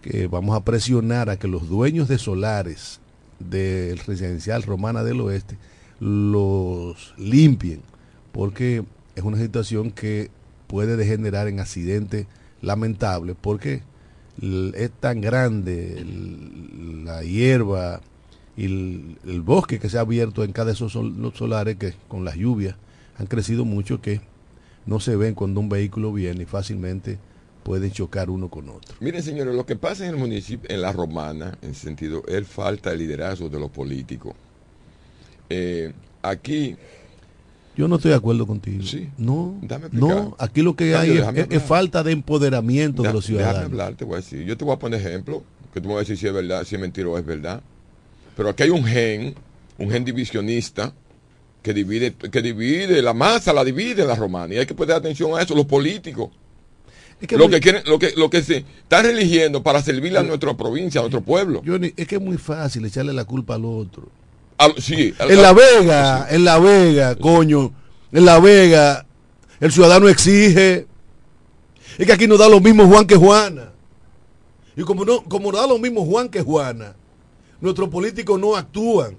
que 0.01 0.27
vamos 0.27 0.57
a 0.57 0.65
presionar 0.65 1.29
a 1.29 1.39
que 1.39 1.49
los 1.49 1.69
dueños 1.69 2.09
de 2.09 2.17
solares 2.17 3.01
del 3.41 3.99
residencial 3.99 4.63
Romana 4.63 5.05
del 5.05 5.21
Oeste 5.21 5.59
los 6.01 7.13
limpien, 7.19 7.83
porque 8.33 8.83
es 9.17 9.23
una 9.23 9.37
situación 9.37 9.91
que 9.91 10.31
puede 10.67 10.97
degenerar 10.97 11.47
en 11.47 11.61
accidentes 11.61 12.27
lamentables, 12.63 13.37
porque 13.39 13.83
es 14.41 14.91
tan 14.99 15.21
grande 15.21 16.07
la 17.05 17.23
hierba, 17.23 18.01
y 18.59 18.65
el, 19.25 19.41
bosque 19.43 19.79
que 19.79 19.89
se 19.89 19.99
ha 19.99 20.01
abierto 20.01 20.43
en 20.43 20.51
cada 20.51 20.67
de 20.67 20.73
esos 20.73 20.93
solares 20.93 21.77
que 21.77 21.95
con 22.09 22.25
las 22.25 22.35
lluvias 22.35 22.75
han 23.17 23.27
crecido 23.27 23.65
mucho 23.65 24.03
que 24.03 24.21
no 24.85 24.99
se 24.99 25.15
ven 25.15 25.35
cuando 25.35 25.61
un 25.61 25.69
vehículo 25.69 26.13
viene 26.13 26.43
y 26.43 26.47
fácilmente 26.47 27.19
pueden 27.63 27.93
chocar 27.93 28.31
uno 28.31 28.49
con 28.49 28.69
otro. 28.69 28.97
Miren, 28.99 29.23
señores, 29.23 29.55
lo 29.55 29.65
que 29.65 29.77
pasa 29.77 30.05
en 30.05 30.15
el 30.15 30.17
municipio, 30.17 30.69
en 30.69 30.83
la 30.83 30.91
romana, 30.91 31.57
en 31.63 31.75
sentido, 31.75 32.25
es 32.27 32.49
falta 32.49 32.91
de 32.91 32.97
liderazgo 32.97 33.49
de 33.49 33.61
los 33.61 33.71
políticos. 33.71 34.35
Eh, 35.51 35.93
aquí... 36.23 36.75
Yo 37.77 37.87
no 37.87 37.95
estoy 37.95 38.11
de 38.11 38.17
acuerdo 38.17 38.45
contigo. 38.45 38.83
Sí. 38.83 39.09
No, 39.19 39.57
no, 39.93 40.35
aquí 40.41 40.63
lo 40.63 40.75
que 40.75 40.97
hay 40.97 41.23
es, 41.49 41.63
falta 41.63 42.03
de 42.03 42.11
empoderamiento 42.11 43.05
de 43.05 43.13
los 43.13 43.25
ciudadanos. 43.25 43.71
Déjame 43.71 43.83
hablar, 43.83 43.95
te 43.95 44.05
voy 44.05 44.15
a 44.15 44.17
decir. 44.17 44.45
Yo 44.45 44.57
te 44.57 44.65
voy 44.65 44.75
a 44.75 44.81
poner 44.81 45.01
ejemplo, 45.01 45.45
que 45.73 45.81
tú 45.81 45.87
me 45.87 45.95
vas 45.95 46.01
a 46.01 46.03
decir 46.03 46.19
si 46.19 46.27
es 46.27 46.33
verdad, 46.33 46.65
si 46.65 46.75
es 46.75 46.81
mentira 46.81 47.09
o 47.09 47.17
es 47.17 47.25
verdad. 47.25 47.63
Pero 48.39 48.51
aquí 48.51 48.63
hay 48.63 48.71
un 48.71 48.85
gen, 48.85 49.35
un 49.79 49.91
gen 49.91 50.05
divisionista, 50.05 50.93
que 51.61 51.75
divide, 51.75 52.15
que 52.15 52.41
divide 52.41 53.03
la 53.03 53.13
masa, 53.13 53.53
la 53.53 53.65
divide 53.65 54.07
la 54.07 54.15
romana. 54.15 54.55
Y 54.55 54.59
hay 54.59 54.67
que 54.67 54.77
poner 54.77 54.95
atención 54.95 55.37
a 55.37 55.43
eso, 55.43 55.57
los 55.57 55.67
políticos. 55.67 56.31
lo, 57.31 57.51
que 57.51 57.59
quieren, 57.59 57.83
lo, 57.87 57.99
que, 57.99 58.13
lo 58.17 58.31
que 58.31 58.45
se 58.45 58.65
están 58.83 59.07
eligiendo 59.07 59.65
para 59.65 59.83
servirle 59.83 60.21
a 60.21 60.23
nuestra 60.23 60.57
provincia, 60.57 61.01
a 61.01 61.03
nuestro 61.03 61.21
pueblo. 61.21 61.63
es 61.97 62.07
que 62.07 62.15
es 62.15 62.21
muy 62.21 62.37
fácil 62.37 62.85
echarle 62.85 63.13
la 63.13 63.25
culpa 63.25 63.57
al 63.57 63.65
otro. 63.65 64.09
sí, 64.77 65.13
en 65.19 65.43
La 65.43 65.53
Vega, 65.53 66.29
en 66.31 66.45
La 66.45 66.61
Vega, 66.61 67.17
coño, 67.17 67.73
en 68.13 68.25
La 68.25 68.39
Vega, 68.39 69.05
el 69.59 69.73
ciudadano 69.73 70.09
exige. 70.09 70.87
Es 71.99 72.07
que 72.07 72.13
aquí 72.13 72.29
no 72.29 72.37
da 72.37 72.49
lo 72.49 72.61
mismo 72.61 72.87
Juan 72.87 73.05
que 73.05 73.17
Juana. 73.17 73.73
Y 74.77 74.83
como 74.83 75.05
no, 75.05 75.25
como 75.25 75.51
da 75.51 75.67
lo 75.67 75.77
mismo 75.81 76.05
Juan 76.07 76.29
que 76.29 76.41
Juana, 76.41 76.95
nuestros 77.61 77.89
políticos 77.89 78.39
no 78.41 78.57
actúan. 78.57 79.17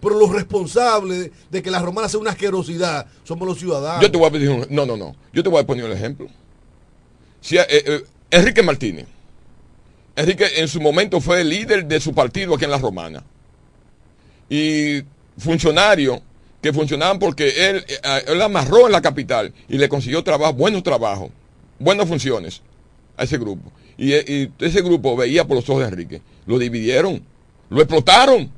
Pero 0.00 0.18
los 0.18 0.30
responsables 0.30 1.30
de 1.50 1.62
que 1.62 1.70
la 1.70 1.80
romana 1.80 2.08
sea 2.08 2.20
una 2.20 2.32
asquerosidad 2.32 3.06
somos 3.22 3.48
los 3.48 3.58
ciudadanos. 3.58 4.02
Yo 4.02 4.10
te 4.10 4.18
voy 4.18 4.26
a 4.26 4.30
pedir 4.30 4.66
no, 4.70 4.84
no, 4.84 4.96
no. 4.96 5.16
Yo 5.32 5.42
te 5.42 5.48
voy 5.48 5.60
a 5.62 5.66
poner 5.66 5.84
un 5.84 5.92
ejemplo. 5.92 6.26
Eh, 7.50 7.66
eh, 7.68 8.04
Enrique 8.30 8.62
Martínez. 8.62 9.06
Enrique 10.16 10.46
en 10.56 10.68
su 10.68 10.80
momento 10.80 11.20
fue 11.20 11.40
el 11.40 11.48
líder 11.48 11.86
de 11.86 12.00
su 12.00 12.14
partido 12.14 12.54
aquí 12.54 12.64
en 12.64 12.70
la 12.70 12.78
romana. 12.78 13.24
Y 14.50 15.02
funcionarios 15.38 16.20
que 16.60 16.72
funcionaban 16.72 17.18
porque 17.18 17.70
él, 17.70 17.84
eh, 17.88 18.24
él 18.26 18.42
amarró 18.42 18.86
en 18.86 18.92
la 18.92 19.02
capital 19.02 19.52
y 19.68 19.78
le 19.78 19.88
consiguió 19.88 20.22
trabajo, 20.22 20.52
buenos 20.54 20.82
trabajos, 20.82 21.30
buenas 21.78 22.08
funciones 22.08 22.62
a 23.16 23.24
ese 23.24 23.38
grupo. 23.38 23.72
Y, 23.96 24.12
ese 24.12 24.82
grupo 24.82 25.16
veía 25.16 25.46
por 25.46 25.56
los 25.56 25.68
ojos 25.68 25.82
de 25.82 25.88
Enrique. 25.88 26.22
Lo 26.46 26.58
dividieron, 26.58 27.22
lo 27.70 27.80
explotaron. 27.80 28.50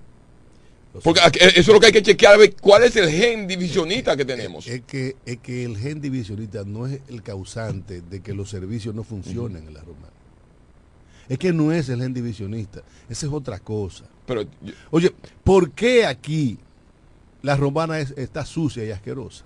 Porque 1.03 1.20
eso 1.38 1.59
es 1.59 1.68
lo 1.68 1.79
que 1.79 1.87
hay 1.87 1.92
que 1.92 2.03
chequear, 2.03 2.38
ver 2.38 2.55
cuál 2.57 2.85
es 2.85 2.96
el 2.96 3.11
gen 3.11 3.46
divisionista 3.46 4.16
que 4.16 4.25
tenemos. 4.25 4.66
Es 4.66 4.83
que, 4.83 5.16
es 5.27 5.38
que 5.38 5.64
el 5.64 5.77
gen 5.77 6.01
divisionista 6.01 6.64
no 6.64 6.87
es 6.87 7.01
el 7.09 7.22
causante 7.22 8.01
de 8.01 8.20
que 8.20 8.33
los 8.33 8.49
servicios 8.49 8.94
no 8.94 9.05
funcionen 9.05 9.68
en 9.68 9.75
la 9.75 9.81
romana. 9.81 10.12
Es 11.29 11.38
que 11.38 11.53
no 11.53 11.72
es 11.72 11.88
el 11.88 12.01
gen 12.01 12.14
divisionista, 12.14 12.83
esa 13.09 13.27
es 13.27 13.33
otra 13.33 13.59
cosa. 13.59 14.05
Pero, 14.27 14.44
Oye, 14.90 15.12
¿por 15.44 15.70
qué 15.72 16.07
aquí 16.07 16.59
la 17.42 17.57
romana 17.57 17.99
está 17.99 18.46
sucia 18.46 18.85
y 18.85 18.90
asquerosa? 18.90 19.44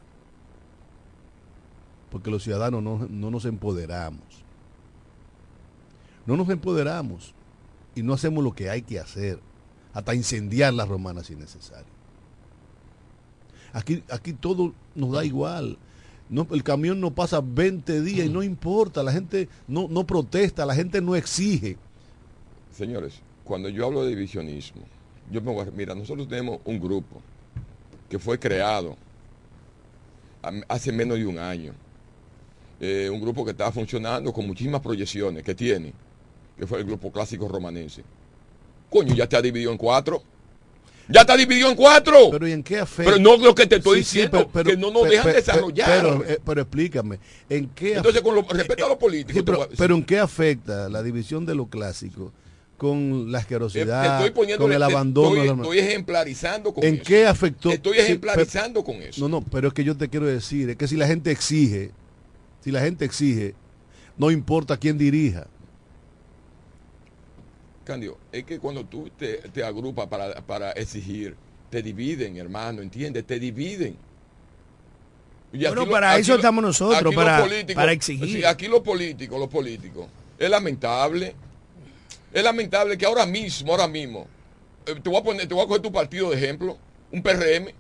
Porque 2.11 2.31
los 2.31 2.45
ciudadanos 2.45 2.83
no, 2.83 3.07
no 3.09 3.31
nos 3.31 3.45
empoderamos. 3.45 4.23
No 6.27 6.37
nos 6.37 6.49
empoderamos 6.49 7.35
y 8.01 8.03
no 8.03 8.15
hacemos 8.15 8.43
lo 8.43 8.53
que 8.53 8.71
hay 8.71 8.81
que 8.81 8.99
hacer, 8.99 9.39
hasta 9.93 10.15
incendiar 10.15 10.73
las 10.73 10.89
romanas 10.89 11.27
si 11.27 11.35
es 11.35 11.39
necesario. 11.39 11.93
Aquí, 13.75 14.03
aquí 14.11 14.33
todo 14.33 14.73
nos 14.95 15.13
da 15.13 15.25
igual. 15.25 15.77
No, 16.31 16.47
el 16.51 16.63
camión 16.63 16.99
no 16.99 17.11
pasa 17.11 17.43
20 17.45 18.01
días 18.01 18.27
y 18.27 18.31
no 18.31 18.43
importa, 18.43 19.03
la 19.03 19.13
gente 19.13 19.49
no, 19.69 19.87
no 19.89 20.07
protesta, 20.07 20.65
la 20.65 20.75
gente 20.75 21.03
no 21.03 21.15
exige. 21.15 21.77
Señores, 22.73 23.21
cuando 23.45 23.69
yo 23.69 23.85
hablo 23.85 24.03
de 24.03 24.11
divisionismo, 24.11 24.83
yo 25.31 25.41
a, 25.61 25.65
mira, 25.67 25.95
nosotros 25.95 26.27
tenemos 26.27 26.61
un 26.65 26.81
grupo 26.81 27.21
que 28.09 28.19
fue 28.19 28.39
creado 28.39 28.97
hace 30.69 30.91
menos 30.91 31.19
de 31.19 31.27
un 31.27 31.39
año. 31.39 31.75
Eh, 32.81 33.11
un 33.13 33.21
grupo 33.21 33.45
que 33.45 33.51
está 33.51 33.71
funcionando 33.71 34.33
con 34.33 34.47
muchísimas 34.47 34.81
proyecciones 34.81 35.45
que 35.45 35.55
tiene 35.55 35.93
que 36.61 36.67
fue 36.67 36.79
el 36.79 36.85
grupo 36.85 37.11
clásico 37.11 37.49
romanense. 37.49 38.05
Coño, 38.91 39.15
ya 39.15 39.27
te 39.27 39.35
ha 39.35 39.41
dividido 39.41 39.73
en 39.73 39.79
cuatro. 39.79 40.23
Ya 41.09 41.23
está 41.23 41.37
dividido 41.37 41.71
en 41.71 41.75
cuatro. 41.75 42.29
Pero 42.31 42.47
¿y 42.47 42.53
en 42.53 42.63
qué 42.63 42.79
afecta? 42.79 43.11
Pero 43.11 43.23
no 43.23 43.43
lo 43.43 43.55
que 43.55 43.67
te 43.67 43.77
estoy 43.77 44.01
diciendo, 44.01 44.49
que 44.53 44.77
no 44.77 44.91
nos 44.91 45.09
dejan 45.09 45.33
desarrollar. 45.33 46.23
Eh, 46.29 46.39
pero, 46.45 46.61
explícame, 46.61 47.19
¿en 47.49 47.69
qué 47.71 47.95
Entonces, 47.95 48.21
con 48.21 48.37
respecto 48.51 48.85
a 48.85 48.89
los 48.91 48.99
políticos. 48.99 49.69
pero, 49.77 49.95
¿en 49.95 50.05
qué 50.05 50.19
afecta 50.19 50.89
la 50.89 51.03
división 51.03 51.47
de 51.47 51.55
lo 51.55 51.67
clásico 51.67 52.31
con 52.77 53.33
la 53.33 53.39
asquerosidad, 53.39 54.33
con 54.59 54.73
el 54.73 54.83
abandono. 54.83 55.63
Estoy, 55.63 55.81
ejemplarizando 55.81 56.73
con 56.73 56.83
¿En 56.83 56.99
qué 56.99 57.27
afectó? 57.27 57.71
Estoy 57.71 57.99
ejemplarizando 57.99 58.83
con 58.83 58.97
eso. 58.97 59.21
No, 59.21 59.29
no, 59.29 59.45
pero 59.45 59.69
es 59.69 59.75
que 59.75 59.85
yo 59.85 59.97
te 59.97 60.09
quiero 60.09 60.25
decir, 60.27 60.71
es 60.71 60.77
que 60.77 60.89
si 60.89 60.97
la 60.97 61.07
gente 61.07 61.31
exige, 61.31 61.91
si 62.65 62.71
la 62.71 62.81
gente 62.81 63.05
exige, 63.05 63.55
no 64.17 64.31
importa 64.31 64.79
quién 64.79 64.97
dirija. 64.97 65.47
Candio, 67.91 68.19
es 68.33 68.45
que 68.45 68.59
cuando 68.59 68.85
tú 68.85 69.11
te, 69.19 69.65
agrupas 69.65 70.07
para, 70.09 70.73
exigir, 70.73 71.37
te 71.71 71.83
dividen, 71.83 72.37
hermano, 72.37 72.83
¿entiendes? 72.83 73.27
Te 73.27 73.39
dividen. 73.39 73.97
bueno, 75.53 75.87
para 75.89 76.17
eso 76.19 76.35
estamos 76.35 76.63
nosotros, 76.63 77.15
para, 77.15 77.47
para 77.75 77.93
exigir. 77.93 78.47
aquí 78.47 78.69
los 78.69 78.81
políticos, 78.81 79.39
los 79.39 79.49
políticos, 79.49 80.07
es 80.39 80.49
lamentable 80.49 81.35
es 82.33 82.45
lamentable 82.45 82.97
que 82.97 83.07
ahora 83.07 83.27
mismo, 83.27 83.73
ahora 83.73 83.89
mismo, 83.89 84.27
eh, 84.87 84.95
te 85.03 85.11
voy 85.11 85.19
a 85.19 85.23
poner, 85.23 85.49
te 85.49 85.55
voy 85.55 85.65
a 85.65 85.67
coger 85.67 85.83
tu 85.83 85.93
partido 85.93 86.31
de 86.31 86.37
ejemplo, 86.37 86.79
un 87.11 87.23
PRM, 87.23 87.73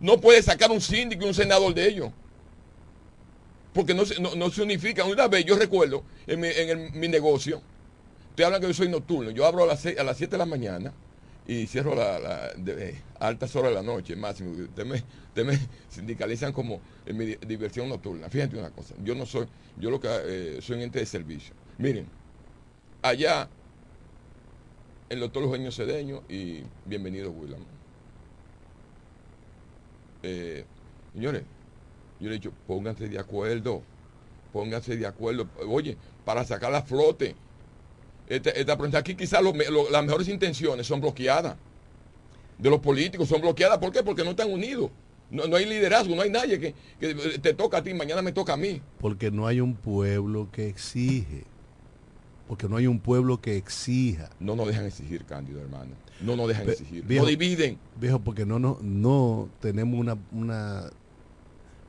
no 0.00 0.20
puede 0.20 0.42
sacar 0.42 0.70
un 0.70 0.80
síndico 0.80 1.24
y 1.24 1.28
un 1.28 1.34
senador 1.34 1.72
de 1.72 1.88
ellos. 1.88 2.10
Porque 3.72 3.94
no 3.94 4.04
se, 4.04 4.20
no, 4.20 4.50
se 4.50 4.62
unifican. 4.62 5.08
Una 5.08 5.26
vez 5.26 5.44
yo 5.44 5.56
recuerdo 5.56 6.04
en 6.28 6.40
mi, 6.40 7.08
negocio, 7.08 7.60
te 8.34 8.44
hablan 8.44 8.60
que 8.60 8.66
yo 8.66 8.74
soy 8.74 8.88
nocturno, 8.88 9.30
yo 9.30 9.46
abro 9.46 9.64
a 9.64 9.66
las, 9.66 9.84
a 9.86 10.02
las 10.02 10.16
7 10.16 10.32
de 10.32 10.38
la 10.38 10.46
mañana 10.46 10.92
y 11.46 11.66
cierro 11.66 11.92
a 11.92 12.18
la, 12.18 12.52
eh, 12.66 13.00
altas 13.20 13.54
horas 13.54 13.70
de 13.70 13.74
la 13.76 13.82
noche, 13.82 14.16
máximo. 14.16 14.50
Ustedes 14.50 15.04
me, 15.36 15.58
sindicalizan 15.88 16.52
como 16.52 16.80
en 17.06 17.16
mi 17.16 17.26
diversión 17.46 17.88
nocturna. 17.88 18.28
Fíjate 18.28 18.56
una 18.58 18.70
cosa, 18.70 18.94
yo 19.02 19.14
no 19.14 19.26
soy, 19.26 19.46
yo 19.78 19.90
lo 19.90 20.00
que 20.00 20.08
eh, 20.10 20.58
soy 20.62 20.76
un 20.76 20.82
ente 20.82 20.98
de 21.00 21.06
servicio. 21.06 21.54
Miren, 21.78 22.06
allá 23.02 23.48
el 25.08 25.20
doctor 25.20 25.42
Eugenio 25.42 25.70
Cedeño 25.70 26.22
y 26.28 26.62
bienvenido 26.86 27.30
William. 27.30 27.60
Eh, 30.22 30.64
señores, 31.12 31.42
yo 32.20 32.28
le 32.28 32.36
he 32.36 32.38
dicho, 32.38 32.52
pónganse 32.66 33.08
de 33.08 33.18
acuerdo, 33.18 33.82
pónganse 34.52 34.96
de 34.96 35.06
acuerdo. 35.06 35.46
Oye, 35.68 35.96
para 36.24 36.44
sacar 36.44 36.72
la 36.72 36.82
flote. 36.82 37.36
Esta, 38.28 38.50
esta 38.50 38.98
aquí 38.98 39.14
quizás 39.14 39.40
las 39.90 40.04
mejores 40.04 40.28
intenciones 40.28 40.86
son 40.86 41.00
bloqueadas. 41.00 41.56
De 42.58 42.70
los 42.70 42.80
políticos 42.80 43.28
son 43.28 43.40
bloqueadas. 43.40 43.78
¿Por 43.78 43.92
qué? 43.92 44.02
Porque 44.02 44.24
no 44.24 44.30
están 44.30 44.50
unidos. 44.50 44.90
No, 45.30 45.46
no 45.46 45.56
hay 45.56 45.66
liderazgo, 45.66 46.14
no 46.14 46.22
hay 46.22 46.30
nadie 46.30 46.60
que, 46.60 46.74
que 47.00 47.14
te 47.38 47.54
toca 47.54 47.78
a 47.78 47.82
ti, 47.82 47.92
mañana 47.92 48.22
me 48.22 48.32
toca 48.32 48.52
a 48.52 48.56
mí. 48.56 48.80
Porque 49.00 49.30
no 49.30 49.46
hay 49.46 49.60
un 49.60 49.74
pueblo 49.74 50.48
que 50.52 50.68
exige 50.68 51.44
porque 52.48 52.68
no 52.68 52.76
hay 52.76 52.86
un 52.86 53.00
pueblo 53.00 53.40
que 53.40 53.56
exija. 53.56 54.30
No 54.38 54.54
nos 54.56 54.66
dejan 54.66 54.86
exigir, 54.86 55.24
Cándido, 55.24 55.60
hermano. 55.60 55.92
No 56.20 56.36
nos 56.36 56.48
dejan 56.48 56.68
exigir. 56.68 57.04
no 57.08 57.26
dividen. 57.26 57.78
Viejo, 57.98 58.18
porque 58.18 58.44
no, 58.44 58.58
no, 58.58 58.78
no 58.82 59.48
tenemos 59.60 59.98
una, 59.98 60.16
una, 60.30 60.90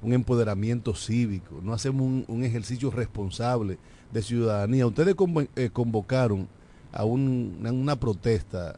un 0.01 0.13
empoderamiento 0.13 0.95
cívico, 0.95 1.59
no 1.61 1.73
hacemos 1.73 2.23
un, 2.27 2.43
ejercicio 2.43 2.89
responsable 2.89 3.77
de 4.11 4.21
ciudadanía. 4.21 4.87
Ustedes 4.87 5.15
eh, 5.55 5.69
convocaron 5.71 6.47
a 6.91 7.03
una 7.03 7.95
protesta 7.97 8.77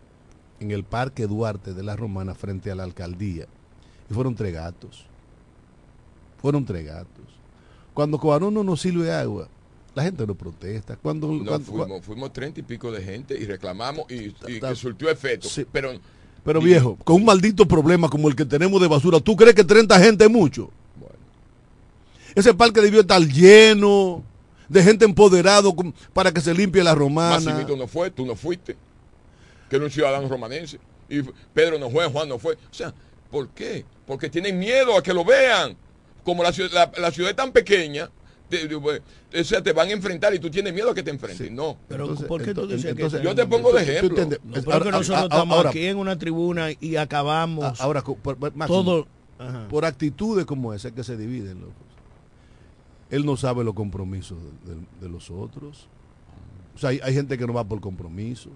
en 0.60 0.72
el 0.72 0.84
Parque 0.84 1.28
Duarte 1.28 1.74
de 1.74 1.84
la 1.84 1.96
Romana 1.96 2.34
frente 2.34 2.72
a 2.72 2.76
la 2.76 2.84
alcaldía 2.84 3.48
y 4.10 4.14
fueron 4.14 4.36
tres 4.36 4.54
gatos. 4.54 5.06
Fueron 6.42 6.66
tres 6.66 6.86
gatos. 6.86 7.26
Cuando 7.94 8.18
Cobarón 8.20 8.54
no 8.54 8.64
nos 8.64 8.82
sirve 8.82 9.12
agua, 9.12 9.48
la 9.96 10.04
gente 10.04 10.26
no 10.26 10.36
protesta. 10.36 10.96
Cuando, 10.98 11.28
fuimos, 11.60 12.04
fuimos 12.04 12.34
treinta 12.34 12.60
y 12.60 12.64
pico 12.64 12.92
de 12.92 13.02
gente 13.02 13.40
y 13.40 13.46
reclamamos 13.46 14.06
y, 14.12 14.36
y 14.48 14.76
surtió 14.76 15.10
efecto. 15.10 15.48
pero 15.72 15.92
pero 16.48 16.62
viejo, 16.62 16.98
con 17.04 17.18
un 17.18 17.26
maldito 17.26 17.68
problema 17.68 18.08
como 18.08 18.30
el 18.30 18.36
que 18.36 18.46
tenemos 18.46 18.80
de 18.80 18.88
basura, 18.88 19.20
¿tú 19.20 19.36
crees 19.36 19.54
que 19.54 19.66
30 19.66 20.00
gente 20.00 20.24
es 20.24 20.32
mucho? 20.32 20.72
Bueno. 20.98 21.18
Ese 22.34 22.54
parque 22.54 22.80
debió 22.80 23.02
estar 23.02 23.22
lleno 23.22 24.24
de 24.68 24.84
gente 24.84 25.06
empoderado 25.06 25.74
para 26.14 26.32
que 26.32 26.42
se 26.42 26.54
limpie 26.54 26.84
la 26.84 26.96
romana. 26.96 27.66
tú 27.66 27.78
no 27.78 27.88
fue, 27.88 28.12
tú 28.12 28.26
no 28.26 28.36
fuiste. 28.36 28.76
Que 29.70 29.76
era 29.76 29.86
un 29.86 29.92
ciudadano 29.92 30.28
romanense. 30.28 30.80
Y 31.10 31.22
Pedro 31.54 31.78
no 31.80 31.90
fue, 31.90 32.06
Juan 32.08 32.30
no 32.30 32.40
fue. 32.40 32.56
O 32.56 32.74
sea, 32.74 32.94
¿por 33.30 33.50
qué? 33.50 33.86
Porque 34.06 34.30
tienen 34.30 34.58
miedo 34.58 34.98
a 34.98 35.04
que 35.04 35.14
lo 35.14 35.24
vean. 35.26 35.76
Como 36.24 36.44
la 36.44 36.52
la 36.98 37.12
ciudad 37.12 37.30
es 37.30 37.36
tan 37.36 37.54
pequeña, 37.54 38.10
te, 38.50 38.68
pues, 38.80 39.02
o 39.34 39.44
sea, 39.44 39.62
te 39.62 39.74
van 39.74 39.90
a 39.90 39.92
enfrentar 39.92 40.34
y 40.34 40.40
tú 40.40 40.50
tienes 40.50 40.74
miedo 40.74 40.92
a 40.92 40.96
que 40.96 41.04
te 41.04 41.12
enfrenten. 41.12 41.56
No. 41.56 41.78
Pero 41.88 42.16
¿por 42.16 42.44
qué 42.44 42.54
tú 42.54 42.68
dices 42.68 42.96
que 42.96 43.10
Yo 43.22 43.36
te 43.36 43.46
pongo 43.46 43.74
de 43.74 43.84
ejemplo. 43.84 44.26
No, 44.44 44.62
porque 44.64 44.92
nosotros 44.92 45.24
estamos 45.24 45.66
aquí 45.66 45.86
en 45.86 45.98
una 45.98 46.18
tribuna 46.18 46.70
y 46.80 46.96
acabamos. 46.96 47.80
Ahora, 47.80 48.04
por, 48.04 48.38
todo. 48.68 49.08
Por 49.70 49.86
actitudes 49.86 50.46
como 50.46 50.74
esa 50.74 50.92
que 50.92 51.04
se 51.04 51.16
dividen, 51.16 51.62
Él 53.10 53.26
no 53.26 53.38
sabe 53.38 53.64
los 53.64 53.74
compromisos 53.74 54.38
de, 55.00 55.10
los 55.10 55.32
otros. 55.32 55.88
O 56.76 56.78
sea, 56.78 56.90
hay, 56.90 57.00
hay, 57.02 57.14
gente 57.14 57.38
que 57.38 57.48
no 57.48 57.54
va 57.54 57.64
por 57.64 57.80
compromiso. 57.80 58.50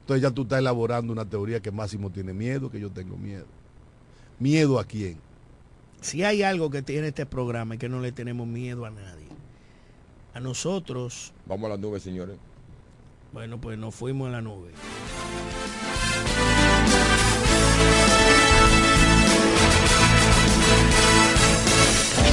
Entonces 0.00 0.22
ya 0.22 0.30
tú 0.30 0.42
estás 0.42 0.58
elaborando 0.58 1.12
una 1.12 1.24
teoría 1.24 1.60
que 1.60 1.70
Máximo 1.70 2.10
tiene 2.10 2.32
miedo, 2.32 2.70
que 2.70 2.78
yo 2.78 2.90
tengo 2.90 3.16
miedo. 3.16 3.46
¿Miedo 4.38 4.78
a 4.78 4.84
quién? 4.84 5.18
Si 6.00 6.22
hay 6.22 6.42
algo 6.42 6.68
que 6.68 6.82
tiene 6.82 7.08
este 7.08 7.24
programa 7.24 7.74
es 7.74 7.80
que 7.80 7.88
no 7.88 8.00
le 8.00 8.12
tenemos 8.12 8.46
miedo 8.46 8.84
a 8.84 8.90
nadie. 8.90 9.26
A 10.34 10.40
nosotros. 10.40 11.32
Vamos 11.46 11.66
a 11.66 11.70
la 11.70 11.76
nube, 11.78 11.98
señores. 11.98 12.36
Bueno, 13.32 13.58
pues 13.58 13.78
nos 13.78 13.94
fuimos 13.94 14.28
a 14.28 14.32
la 14.32 14.42
nube. 14.42 14.70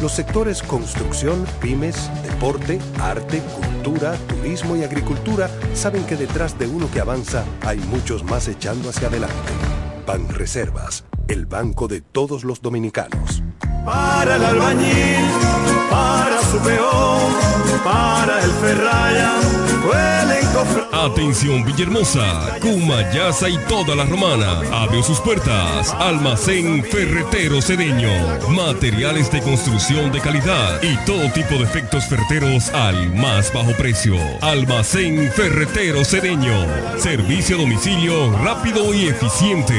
Los 0.00 0.12
sectores 0.12 0.62
construcción, 0.62 1.44
pymes, 1.60 2.08
deporte, 2.22 2.78
arte, 3.00 3.40
cultura, 3.40 4.14
turismo 4.28 4.76
y 4.76 4.84
agricultura 4.84 5.50
saben 5.74 6.04
que 6.04 6.14
detrás 6.14 6.56
de 6.56 6.68
uno 6.68 6.88
que 6.88 7.00
avanza 7.00 7.44
hay 7.66 7.78
muchos 7.78 8.22
más 8.22 8.46
echando 8.46 8.90
hacia 8.90 9.08
adelante. 9.08 9.34
Ban 10.06 10.28
Reservas, 10.28 11.04
el 11.26 11.46
banco 11.46 11.88
de 11.88 12.00
todos 12.00 12.44
los 12.44 12.62
dominicanos. 12.62 13.42
Para 13.84 14.36
el 14.36 14.44
albañil, 14.44 15.24
para 15.90 16.40
su 16.50 16.58
peón, 16.58 17.32
para 17.84 18.42
el 18.42 18.50
ferraya, 18.52 19.38
Atención 20.92 21.64
Villahermosa, 21.64 22.58
Cumayasa 22.60 23.48
y 23.48 23.56
toda 23.68 23.94
la 23.94 24.04
romana. 24.04 24.60
Abre 24.72 25.02
sus 25.02 25.20
puertas. 25.20 25.94
Almacén 25.98 26.82
Ferretero 26.84 27.62
Cedeño. 27.62 28.10
Materiales 28.50 29.30
de 29.30 29.40
construcción 29.40 30.10
de 30.10 30.20
calidad 30.20 30.82
y 30.82 30.96
todo 31.06 31.30
tipo 31.32 31.54
de 31.54 31.62
efectos 31.62 32.06
ferreteros 32.06 32.68
al 32.70 33.14
más 33.14 33.52
bajo 33.52 33.72
precio. 33.72 34.16
Almacén 34.40 35.30
Ferretero 35.32 36.04
Cedeño. 36.04 36.66
Servicio 36.98 37.56
a 37.56 37.60
domicilio 37.60 38.32
rápido 38.38 38.92
y 38.92 39.08
eficiente. 39.08 39.74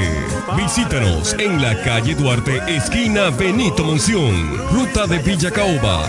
Visítanos 0.55 1.35
en 1.37 1.61
la 1.61 1.79
calle 1.83 2.15
Duarte, 2.15 2.61
esquina 2.67 3.29
Benito 3.29 3.83
Monción. 3.83 4.57
Ruta 4.71 5.05
de 5.07 5.19
Villa 5.19 5.51
Caoba, 5.51 6.08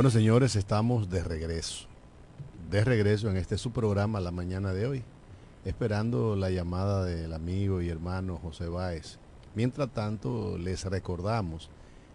Bueno, 0.00 0.10
señores, 0.10 0.56
estamos 0.56 1.10
de 1.10 1.22
regreso. 1.22 1.86
De 2.70 2.82
regreso 2.84 3.28
en 3.28 3.36
este 3.36 3.58
su 3.58 3.70
programa 3.70 4.18
la 4.18 4.30
mañana 4.30 4.72
de 4.72 4.86
hoy, 4.86 5.04
esperando 5.66 6.36
la 6.36 6.48
llamada 6.48 7.04
del 7.04 7.34
amigo 7.34 7.82
y 7.82 7.90
hermano 7.90 8.38
José 8.42 8.68
Báez. 8.68 9.18
Mientras 9.54 9.92
tanto, 9.92 10.56
les 10.56 10.86
recordamos 10.86 11.68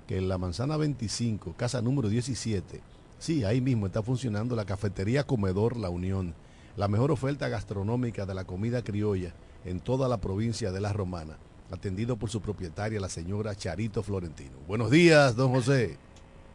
que 0.08 0.18
en 0.18 0.28
la 0.28 0.40
manzana 0.40 0.78
25, 0.78 1.54
casa 1.56 1.80
número 1.84 2.10
17, 2.10 2.82
sí, 3.20 3.44
ahí 3.44 3.62
mismo 3.62 3.86
está 3.86 4.02
funcionando 4.02 4.56
la 4.56 4.66
cafetería 4.66 5.28
Comedor 5.28 5.78
La 5.78 5.92
Unión, 5.92 6.34
la 6.78 6.88
mejor 6.88 7.12
oferta 7.12 7.50
gastronómica 7.50 8.26
de 8.26 8.34
la 8.34 8.46
comida 8.46 8.84
criolla 8.84 9.36
en 9.64 9.80
toda 9.80 10.10
la 10.10 10.18
provincia 10.18 10.72
de 10.72 10.82
La 10.82 10.92
Romana, 10.92 11.38
atendido 11.70 12.18
por 12.18 12.32
su 12.32 12.42
propietaria, 12.42 13.00
la 13.00 13.10
señora 13.10 13.54
Charito 13.54 14.02
Florentino. 14.02 14.58
Buenos 14.68 14.90
días, 14.90 15.36
don 15.36 15.52
José. 15.52 16.00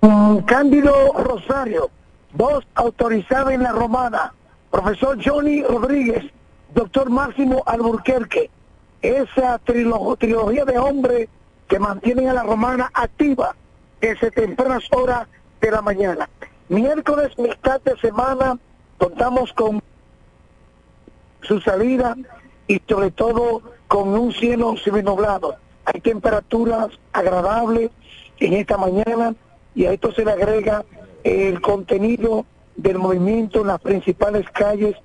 Cándido 0.01 1.13
Rosario, 1.13 1.91
voz 2.33 2.67
autorizada 2.75 3.53
en 3.53 3.63
la 3.63 3.73
romana, 3.73 4.33
profesor 4.71 5.19
Johnny 5.23 5.63
Rodríguez, 5.63 6.25
doctor 6.75 7.11
Máximo 7.11 7.63
Alburquerque, 7.67 8.51
esa 9.03 9.59
trilogía 9.59 10.65
de 10.65 10.79
hombres 10.79 11.29
que 11.69 11.79
mantienen 11.79 12.29
a 12.29 12.33
la 12.33 12.43
romana 12.45 12.91
activa 12.95 13.55
desde 14.01 14.31
tempranas 14.31 14.85
horas 14.93 15.29
de 15.61 15.71
la 15.71 15.83
mañana. 15.83 16.29
Miércoles, 16.71 17.39
mitad 17.39 17.81
de 17.83 17.97
semana, 17.99 18.59
contamos 18.97 19.53
con 19.53 19.83
su 21.43 21.61
salida 21.61 22.17
y 22.67 22.81
sobre 22.89 23.11
todo 23.11 23.63
con 23.87 24.09
un 24.09 24.33
cielo 24.33 24.77
seminublado. 24.83 25.57
Hay 25.85 26.01
temperaturas 26.01 26.89
agradables 27.13 27.91
en 28.39 28.55
esta 28.55 28.79
mañana 28.79 29.35
y 29.75 29.87
a 29.87 29.93
esto 29.93 30.13
se 30.13 30.25
le 30.25 30.33
agrega 30.33 30.85
el 31.25 31.61
contenido 31.61 32.47
del 32.77 32.99
movimiento 32.99 33.61
en 33.61 33.69
las 33.69 33.81
principales 33.81 34.47
calles 34.51 34.97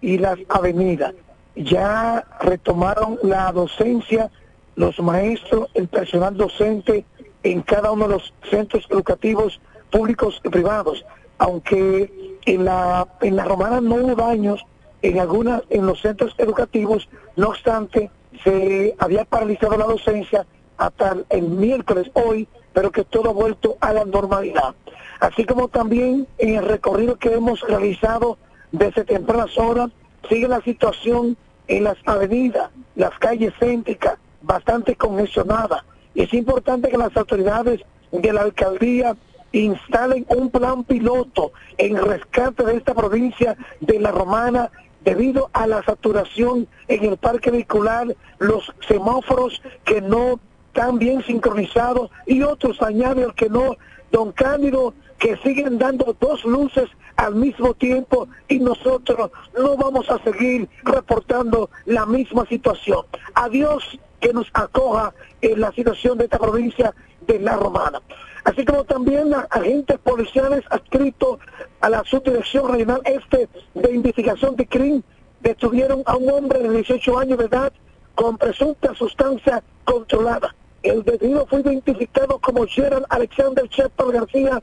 y 0.00 0.18
las 0.18 0.38
avenidas. 0.48 1.14
Ya 1.56 2.24
retomaron 2.40 3.18
la 3.22 3.50
docencia 3.52 4.30
los 4.76 4.98
maestros, 4.98 5.68
el 5.74 5.88
personal 5.88 6.36
docente 6.36 7.04
en 7.42 7.62
cada 7.62 7.92
uno 7.92 8.08
de 8.08 8.14
los 8.14 8.34
centros 8.50 8.86
educativos 8.90 9.60
públicos 9.90 10.40
y 10.42 10.48
privados, 10.48 11.04
aunque 11.38 12.38
en 12.46 12.64
la 12.64 13.06
en 13.20 13.36
la 13.36 13.44
romana 13.44 13.80
no 13.80 13.96
hubo 13.96 14.14
daños 14.14 14.64
en 15.02 15.20
algunas 15.20 15.62
en 15.70 15.86
los 15.86 16.00
centros 16.00 16.34
educativos, 16.38 17.08
no 17.36 17.48
obstante 17.48 18.10
se 18.42 18.94
había 18.98 19.24
paralizado 19.24 19.76
la 19.76 19.84
docencia 19.84 20.46
hasta 20.76 21.16
el 21.30 21.48
miércoles 21.48 22.10
hoy 22.14 22.48
pero 22.74 22.92
que 22.92 23.04
todo 23.04 23.30
ha 23.30 23.32
vuelto 23.32 23.78
a 23.80 23.94
la 23.94 24.04
normalidad. 24.04 24.74
Así 25.20 25.44
como 25.44 25.68
también 25.68 26.26
en 26.36 26.56
el 26.56 26.64
recorrido 26.66 27.16
que 27.16 27.32
hemos 27.32 27.60
realizado 27.62 28.36
desde 28.72 29.04
tempranas 29.04 29.56
horas, 29.56 29.90
sigue 30.28 30.48
la 30.48 30.60
situación 30.60 31.36
en 31.68 31.84
las 31.84 31.96
avenidas, 32.04 32.70
las 32.96 33.16
calles 33.18 33.54
céntricas, 33.58 34.18
bastante 34.42 34.96
congestionadas. 34.96 35.82
Y 36.14 36.22
es 36.22 36.34
importante 36.34 36.90
que 36.90 36.98
las 36.98 37.16
autoridades 37.16 37.80
de 38.12 38.32
la 38.32 38.42
alcaldía 38.42 39.16
instalen 39.52 40.26
un 40.28 40.50
plan 40.50 40.84
piloto 40.84 41.52
en 41.78 41.96
rescate 41.96 42.64
de 42.64 42.76
esta 42.76 42.92
provincia 42.92 43.56
de 43.80 44.00
La 44.00 44.10
Romana 44.10 44.70
debido 45.04 45.50
a 45.52 45.66
la 45.66 45.82
saturación 45.84 46.66
en 46.88 47.04
el 47.04 47.16
parque 47.18 47.50
vehicular, 47.50 48.14
los 48.38 48.72
semáforos 48.88 49.62
que 49.84 50.00
no 50.00 50.40
están 50.74 50.98
bien 50.98 51.22
sincronizados 51.22 52.10
y 52.26 52.42
otros 52.42 52.82
añaden 52.82 53.30
que 53.36 53.48
no, 53.48 53.76
don 54.10 54.32
Cándido, 54.32 54.92
que 55.20 55.36
siguen 55.36 55.78
dando 55.78 56.16
dos 56.18 56.44
luces 56.44 56.88
al 57.14 57.36
mismo 57.36 57.74
tiempo 57.74 58.26
y 58.48 58.58
nosotros 58.58 59.30
no 59.56 59.76
vamos 59.76 60.10
a 60.10 60.18
seguir 60.24 60.68
reportando 60.82 61.70
la 61.84 62.04
misma 62.06 62.44
situación. 62.46 63.06
Adiós 63.34 63.84
que 64.18 64.32
nos 64.32 64.48
acoja 64.52 65.14
en 65.42 65.60
la 65.60 65.70
situación 65.70 66.18
de 66.18 66.24
esta 66.24 66.40
provincia 66.40 66.92
de 67.24 67.38
La 67.38 67.54
Romana. 67.54 68.02
Así 68.42 68.64
como 68.64 68.82
también 68.82 69.32
agentes 69.50 69.98
policiales 70.00 70.64
adscritos 70.70 71.38
a 71.82 71.88
la 71.88 72.02
Subdirección 72.02 72.72
Regional 72.72 73.00
Este 73.04 73.48
de 73.74 73.94
Investigación 73.94 74.56
de 74.56 74.66
Crimen 74.66 75.04
detuvieron 75.40 76.02
a 76.06 76.16
un 76.16 76.28
hombre 76.30 76.58
de 76.58 76.70
18 76.70 77.16
años 77.16 77.38
de 77.38 77.44
edad 77.44 77.72
con 78.16 78.36
presunta 78.38 78.92
sustancia 78.94 79.62
controlada. 79.84 80.52
El 80.84 81.02
detenido 81.02 81.46
fue 81.46 81.60
identificado 81.60 82.38
como 82.38 82.66
Gerald 82.66 83.06
Alexander 83.08 83.66
Shepard 83.68 84.12
García, 84.12 84.62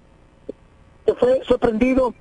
que 1.04 1.16
fue 1.16 1.42
sorprendido 1.48 2.14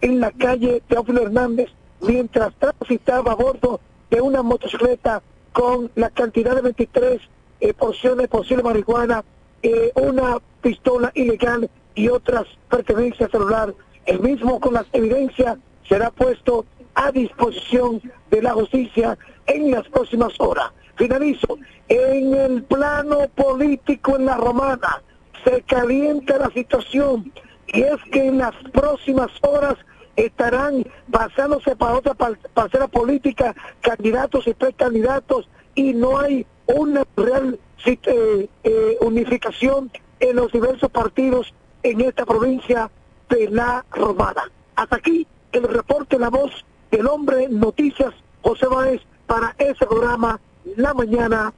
en 0.00 0.20
la 0.20 0.30
calle 0.30 0.80
Teófilo 0.88 1.22
Hernández 1.22 1.68
mientras 2.00 2.54
transitaba 2.54 3.32
a 3.32 3.34
bordo 3.34 3.80
de 4.10 4.20
una 4.20 4.42
motocicleta 4.42 5.22
con 5.52 5.90
la 5.96 6.10
cantidad 6.10 6.54
de 6.54 6.60
23 6.60 7.20
eh, 7.58 7.74
porciones 7.74 8.18
de 8.18 8.28
posible 8.28 8.62
marihuana, 8.62 9.24
eh, 9.60 9.90
una 9.96 10.38
pistola 10.62 11.10
ilegal 11.14 11.68
y 11.96 12.08
otras 12.08 12.46
pertenencias 12.70 13.32
celular 13.32 13.74
el 14.04 14.20
mismo 14.20 14.60
con 14.60 14.74
las 14.74 14.86
evidencias 14.92 15.58
será 15.88 16.12
puesto 16.12 16.64
a 16.94 17.10
disposición 17.10 18.00
de 18.30 18.42
la 18.42 18.52
justicia 18.52 19.18
en 19.46 19.72
las 19.72 19.88
próximas 19.88 20.32
horas. 20.38 20.70
Finalizo. 20.94 21.58
En 21.88 22.34
el 22.34 22.64
plano 22.64 23.28
político 23.34 24.16
en 24.16 24.26
la 24.26 24.36
romana 24.36 25.02
se 25.44 25.62
calienta 25.62 26.38
la 26.38 26.50
situación 26.50 27.32
y 27.68 27.82
es 27.82 27.96
que 28.10 28.26
en 28.26 28.38
las 28.38 28.54
próximas 28.72 29.30
horas 29.42 29.76
estarán 30.16 30.84
pasándose 31.10 31.76
para 31.76 31.94
otra 31.94 32.14
parcela 32.14 32.88
política 32.88 33.54
candidatos 33.82 34.46
y 34.48 34.54
precandidatos 34.54 35.48
y 35.74 35.92
no 35.92 36.18
hay 36.18 36.46
una 36.66 37.04
real 37.16 37.58
eh, 37.84 38.48
eh, 38.64 38.96
unificación 39.00 39.90
en 40.18 40.36
los 40.36 40.50
diversos 40.50 40.90
partidos 40.90 41.54
en 41.84 42.00
esta 42.00 42.26
provincia 42.26 42.90
de 43.28 43.48
la 43.50 43.84
Romana. 43.92 44.50
Hasta 44.74 44.96
aquí 44.96 45.26
el 45.52 45.62
reporte 45.64 46.18
La 46.18 46.30
Voz 46.30 46.64
del 46.90 47.06
Hombre 47.06 47.48
Noticias 47.48 48.12
José 48.42 48.66
Báez 48.66 49.02
para 49.26 49.54
ese 49.58 49.86
programa 49.86 50.40
La 50.76 50.94
Mañana 50.94 51.52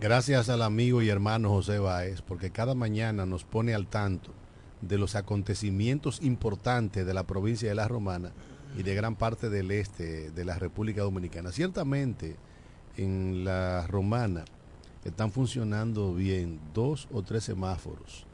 Gracias 0.00 0.48
al 0.48 0.62
amigo 0.62 1.02
y 1.02 1.08
hermano 1.08 1.50
José 1.50 1.78
Báez, 1.78 2.20
porque 2.20 2.50
cada 2.50 2.74
mañana 2.74 3.26
nos 3.26 3.44
pone 3.44 3.74
al 3.74 3.86
tanto 3.86 4.32
de 4.80 4.98
los 4.98 5.14
acontecimientos 5.14 6.20
importantes 6.22 7.06
de 7.06 7.14
la 7.14 7.26
provincia 7.26 7.68
de 7.68 7.74
La 7.74 7.88
Romana 7.88 8.32
y 8.76 8.82
de 8.82 8.94
gran 8.94 9.16
parte 9.16 9.48
del 9.48 9.70
este 9.70 10.30
de 10.30 10.44
la 10.44 10.58
República 10.58 11.02
Dominicana. 11.02 11.52
Ciertamente, 11.52 12.36
en 12.96 13.44
La 13.44 13.86
Romana 13.86 14.44
están 15.04 15.30
funcionando 15.30 16.12
bien 16.14 16.58
dos 16.74 17.08
o 17.12 17.22
tres 17.22 17.44
semáforos 17.44 18.26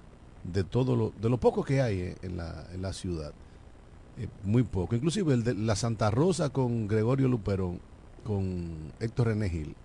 de 0.45 0.65
todo 0.65 0.97
lo, 0.97 1.13
de 1.21 1.29
lo 1.29 1.39
poco 1.39 1.63
que 1.63 1.83
hay 1.83 2.01
eh, 2.01 2.17
en 2.23 2.37
la, 2.37 2.67
en 2.73 2.83
la 2.83 2.93
ciudad. 2.93 3.33
Eh, 4.19 4.29
muy 4.45 4.63
poco. 4.63 4.95
Inclusive 4.95 5.35
el 5.35 5.45
de 5.45 5.55
la 5.55 5.77
Santa 5.77 6.11
Rosa 6.11 6.51
con 6.51 6.89
Gregorio 6.89 7.29
Luperón, 7.29 7.81
con 8.25 8.93
Héctor 9.01 9.29
René 9.29 9.49
Gil, 9.49 9.77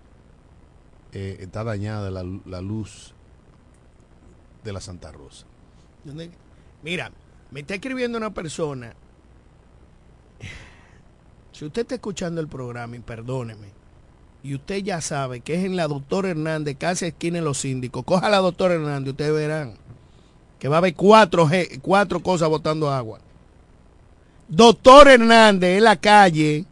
eh, 1.12 1.38
está 1.40 1.64
dañada 1.64 2.10
la, 2.10 2.24
la, 2.44 2.60
luz 2.60 3.14
de 4.64 4.72
la 4.72 4.80
Santa 4.80 5.10
Rosa. 5.12 5.46
Mira, 6.82 7.10
me 7.50 7.60
está 7.60 7.74
escribiendo 7.74 8.18
una 8.18 8.32
persona. 8.32 8.94
Si 11.52 11.64
usted 11.64 11.82
está 11.82 11.96
escuchando 11.96 12.40
el 12.40 12.48
programa, 12.48 12.96
y 12.96 13.00
perdóneme, 13.00 13.68
y 14.42 14.54
usted 14.54 14.78
ya 14.78 15.00
sabe 15.00 15.40
que 15.40 15.54
es 15.54 15.64
en 15.64 15.76
la 15.76 15.88
doctora 15.88 16.30
Hernández, 16.30 16.76
casi 16.78 17.06
esquina 17.06 17.38
en 17.38 17.44
los 17.44 17.58
síndicos, 17.58 18.04
coja 18.04 18.28
a 18.28 18.30
la 18.30 18.38
doctora 18.38 18.74
Hernández, 18.74 19.10
ustedes 19.10 19.34
verán 19.34 19.74
que 20.58 20.68
va 20.68 20.76
a 20.76 20.78
haber 20.78 20.94
cuatro, 20.94 21.48
cuatro 21.82 22.20
cosas 22.20 22.48
botando 22.48 22.90
agua. 22.90 23.20
Doctor 24.48 25.08
Hernández 25.08 25.78
en 25.78 25.84
la 25.84 25.96
calle 25.96 26.64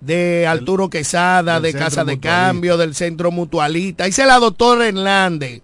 de 0.00 0.46
Arturo 0.46 0.88
Quesada, 0.88 1.60
de 1.60 1.72
Casa 1.72 2.04
de 2.04 2.20
Cambio, 2.20 2.76
del 2.76 2.94
Centro 2.94 3.30
Mutualista. 3.30 4.04
Dice 4.04 4.26
la 4.26 4.38
doctora 4.38 4.88
Hernández, 4.88 5.62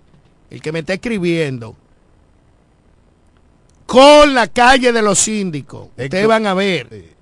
el 0.51 0.61
que 0.61 0.73
me 0.73 0.81
está 0.81 0.95
escribiendo, 0.95 1.77
con 3.87 4.35
la 4.35 4.49
calle 4.49 4.93
de 4.93 5.03
los 5.03 5.19
síndicos. 5.19 5.89
Ustedes 5.97 6.27
van 6.27 6.47
a 6.47 6.55
ver. 6.55 7.15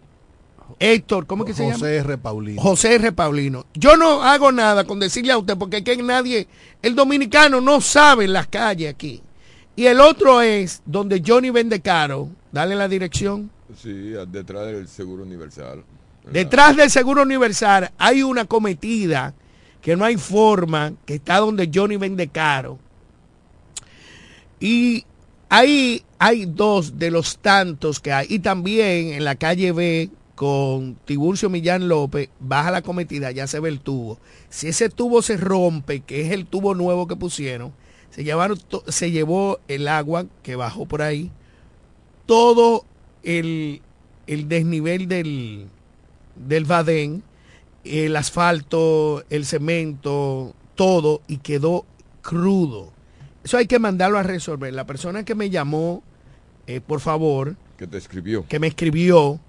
Héctor, 0.78 1.26
¿cómo 1.26 1.44
que 1.44 1.54
se 1.54 1.62
llama? 1.62 1.74
José 1.74 1.96
R. 1.96 2.18
Paulino. 2.18 2.60
José 2.60 2.94
R. 2.94 3.12
Paulino. 3.12 3.66
Yo 3.74 3.96
no 3.96 4.22
hago 4.22 4.50
nada 4.50 4.84
con 4.84 4.98
decirle 4.98 5.32
a 5.32 5.38
usted, 5.38 5.56
porque 5.56 5.84
que 5.84 5.96
nadie, 5.98 6.48
el 6.82 6.96
dominicano 6.96 7.60
no 7.60 7.80
sabe 7.80 8.26
las 8.26 8.48
calles 8.48 8.92
aquí. 8.92 9.22
Y 9.76 9.86
el 9.86 10.00
otro 10.00 10.40
es 10.42 10.82
donde 10.84 11.22
Johnny 11.24 11.50
vende 11.50 11.80
caro. 11.80 12.28
Dale 12.50 12.74
la 12.74 12.88
dirección. 12.88 13.50
Sí, 13.80 14.12
detrás 14.28 14.66
del 14.66 14.88
Seguro 14.88 15.22
Universal. 15.22 15.84
Detrás 16.30 16.76
del 16.76 16.90
Seguro 16.90 17.22
Universal 17.22 17.90
hay 17.98 18.22
una 18.22 18.44
cometida 18.44 19.34
que 19.80 19.96
no 19.96 20.04
hay 20.04 20.16
forma, 20.16 20.92
que 21.04 21.14
está 21.14 21.38
donde 21.38 21.70
Johnny 21.72 21.96
vende 21.96 22.28
caro. 22.28 22.78
Y 24.60 25.04
ahí 25.48 26.02
hay 26.18 26.46
dos 26.46 26.98
de 26.98 27.10
los 27.10 27.38
tantos 27.38 27.98
que 27.98 28.12
hay. 28.12 28.26
Y 28.30 28.38
también 28.38 29.12
en 29.12 29.24
la 29.24 29.34
calle 29.34 29.72
B 29.72 30.10
con 30.34 30.96
Tiburcio 31.04 31.50
Millán 31.50 31.88
López, 31.88 32.28
baja 32.40 32.70
la 32.70 32.82
cometida, 32.82 33.30
ya 33.30 33.46
se 33.46 33.60
ve 33.60 33.68
el 33.68 33.80
tubo. 33.80 34.18
Si 34.48 34.68
ese 34.68 34.88
tubo 34.88 35.22
se 35.22 35.36
rompe, 35.36 36.00
que 36.00 36.22
es 36.22 36.32
el 36.32 36.46
tubo 36.46 36.74
nuevo 36.74 37.06
que 37.06 37.16
pusieron, 37.16 37.72
se, 38.10 38.24
se 38.88 39.10
llevó 39.10 39.60
el 39.68 39.88
agua 39.88 40.26
que 40.42 40.56
bajó 40.56 40.86
por 40.86 41.02
ahí, 41.02 41.30
todo 42.26 42.84
el, 43.22 43.82
desnivel 44.26 45.08
del, 45.08 45.68
del 46.46 46.64
Badén, 46.64 47.22
el 47.84 48.16
asfalto, 48.16 49.24
el 49.30 49.44
cemento, 49.44 50.54
todo, 50.74 51.22
y 51.28 51.38
quedó 51.38 51.84
crudo. 52.22 52.92
Eso 53.44 53.56
hay 53.56 53.66
que 53.66 53.78
mandarlo 53.78 54.18
a 54.18 54.22
resolver. 54.22 54.72
La 54.72 54.86
persona 54.86 55.24
que 55.24 55.34
me 55.34 55.50
llamó, 55.50 56.02
eh, 56.66 56.80
por 56.80 57.00
favor, 57.00 57.56
que 57.76 57.86
te 57.86 57.98
escribió, 57.98 58.46
que 58.46 58.58
me 58.58 58.68
escribió, 58.68 59.40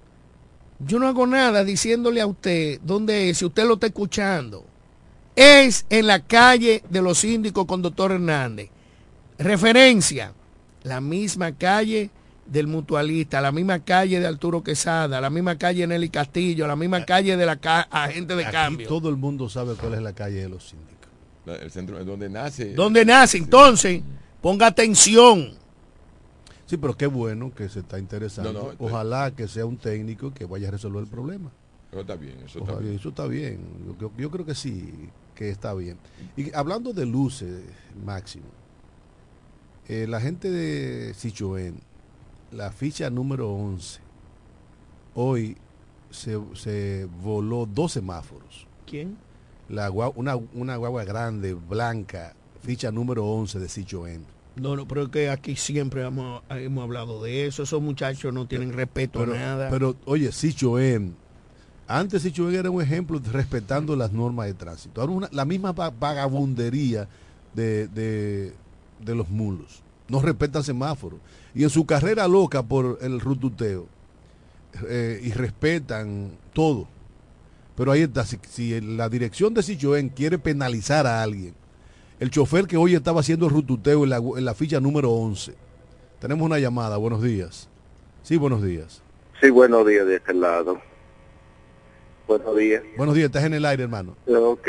yo 0.80 0.98
no 0.98 1.06
hago 1.06 1.26
nada 1.26 1.64
diciéndole 1.64 2.20
a 2.20 2.26
usted 2.26 2.80
dónde 2.82 3.30
es, 3.30 3.38
si 3.38 3.44
usted 3.44 3.64
lo 3.64 3.74
está 3.74 3.86
escuchando 3.86 4.64
es 5.36 5.86
en 5.90 6.06
la 6.06 6.20
calle 6.20 6.82
de 6.88 7.02
los 7.02 7.18
síndicos 7.18 7.66
con 7.66 7.82
doctor 7.82 8.12
Hernández. 8.12 8.70
Referencia, 9.38 10.32
la 10.82 11.00
misma 11.00 11.52
calle 11.52 12.10
del 12.46 12.66
mutualista, 12.66 13.40
la 13.40 13.52
misma 13.52 13.80
calle 13.80 14.20
de 14.20 14.26
Arturo 14.26 14.62
Quesada, 14.62 15.20
la 15.20 15.30
misma 15.30 15.56
calle 15.56 15.82
de 15.82 15.86
Nelly 15.86 16.08
Castillo, 16.10 16.66
la 16.66 16.76
misma 16.76 17.04
calle 17.04 17.36
de 17.36 17.46
la 17.46 17.58
agente 17.90 18.36
de 18.36 18.44
cambio. 18.50 18.88
Todo 18.88 19.08
el 19.08 19.16
mundo 19.16 19.48
sabe 19.48 19.74
cuál 19.74 19.94
es 19.94 20.02
la 20.02 20.12
calle 20.12 20.42
de 20.42 20.48
los 20.48 20.68
síndicos. 20.68 20.94
El 21.46 21.70
centro 21.70 21.98
es 21.98 22.06
donde 22.06 22.28
nace. 22.28 22.74
Donde 22.74 23.04
nace, 23.04 23.38
entonces, 23.38 24.02
ponga 24.40 24.66
atención. 24.66 25.52
Sí, 26.66 26.76
pero 26.76 26.96
qué 26.96 27.06
bueno 27.06 27.54
que 27.54 27.68
se 27.68 27.80
está 27.80 27.98
interesando. 27.98 28.74
Ojalá 28.78 29.30
que 29.30 29.48
sea 29.48 29.66
un 29.66 29.76
técnico 29.76 30.32
que 30.32 30.46
vaya 30.46 30.68
a 30.68 30.70
resolver 30.70 31.02
el 31.02 31.08
problema. 31.08 31.50
Eso 31.90 32.00
está 32.00 32.16
bien, 32.16 32.38
eso 32.44 32.58
está 32.60 32.76
bien. 32.76 32.94
Eso 32.94 33.08
está 33.10 33.26
bien. 33.26 33.60
yo 34.16 34.30
creo 34.30 34.44
que 34.44 34.54
sí 34.54 35.10
que 35.34 35.50
está 35.50 35.74
bien. 35.74 35.98
Y 36.36 36.54
hablando 36.54 36.92
de 36.92 37.06
luces, 37.06 37.62
Máximo, 38.04 38.46
eh, 39.88 40.06
la 40.08 40.20
gente 40.20 40.50
de 40.50 41.12
Sichuén, 41.14 41.80
la 42.54 42.70
ficha 42.70 43.10
número 43.10 43.50
11, 43.52 44.00
hoy 45.14 45.56
se, 46.10 47.08
voló 47.22 47.66
dos 47.66 47.92
semáforos. 47.92 48.66
¿Quién? 48.86 49.16
La, 49.68 49.90
una, 49.90 50.36
una 50.36 50.76
guagua 50.76 51.04
grande, 51.04 51.54
blanca, 51.54 52.34
ficha 52.62 52.90
número 52.90 53.24
11 53.24 53.58
de 53.58 53.68
Sichuén. 53.68 54.26
No, 54.56 54.76
no, 54.76 54.86
pero 54.86 55.02
es 55.02 55.08
que 55.08 55.30
aquí 55.30 55.56
siempre 55.56 56.04
hemos, 56.06 56.42
hemos 56.50 56.84
hablado 56.84 57.22
de 57.22 57.46
eso. 57.46 57.64
Esos 57.64 57.82
muchachos 57.82 58.32
no 58.32 58.46
tienen 58.46 58.72
respeto 58.72 59.22
a 59.22 59.26
nada. 59.26 59.68
Pero, 59.70 59.96
oye, 60.04 60.30
Sichuén, 60.30 61.16
antes 61.88 62.22
Sichuén 62.22 62.54
era 62.54 62.70
un 62.70 62.80
ejemplo 62.80 63.18
de 63.18 63.30
respetando 63.32 63.96
las 63.96 64.12
normas 64.12 64.46
de 64.46 64.54
tránsito. 64.54 65.00
Ahora 65.00 65.28
la 65.32 65.44
misma 65.44 65.72
vagabundería 65.72 67.08
de, 67.52 67.88
de, 67.88 69.14
los 69.14 69.28
mulos. 69.28 69.82
No 70.08 70.20
respetan 70.20 70.62
semáforos. 70.62 71.18
Y 71.54 71.62
en 71.62 71.70
su 71.70 71.86
carrera 71.86 72.26
loca 72.26 72.62
por 72.62 72.98
el 73.00 73.20
rututeo, 73.20 73.86
eh, 74.88 75.20
y 75.22 75.30
respetan 75.32 76.32
todo. 76.52 76.88
Pero 77.76 77.92
ahí 77.92 78.02
está, 78.02 78.24
si, 78.24 78.80
la 78.80 79.08
dirección 79.08 79.54
de 79.54 79.62
Sichuén 79.62 80.08
quiere 80.08 80.38
penalizar 80.38 81.06
a 81.06 81.22
alguien, 81.22 81.54
el 82.20 82.30
chofer 82.30 82.66
que 82.66 82.76
hoy 82.76 82.94
estaba 82.94 83.20
haciendo 83.20 83.46
el 83.46 83.52
rututeo 83.52 84.04
en 84.04 84.10
la, 84.10 84.16
en 84.16 84.44
la 84.44 84.54
ficha 84.54 84.80
número 84.80 85.10
11. 85.10 85.54
Tenemos 86.20 86.44
una 86.44 86.58
llamada, 86.58 86.96
buenos 86.96 87.22
días. 87.22 87.68
Sí, 88.22 88.36
buenos 88.36 88.62
días. 88.62 89.02
Sí, 89.40 89.50
buenos 89.50 89.86
días 89.86 90.06
de 90.06 90.16
este 90.16 90.34
lado. 90.34 90.80
Buenos 92.26 92.56
días. 92.56 92.82
Buenos 92.96 93.14
días, 93.14 93.26
estás 93.26 93.44
en 93.44 93.54
el 93.54 93.64
aire, 93.66 93.82
hermano. 93.82 94.16
Ok. 94.26 94.68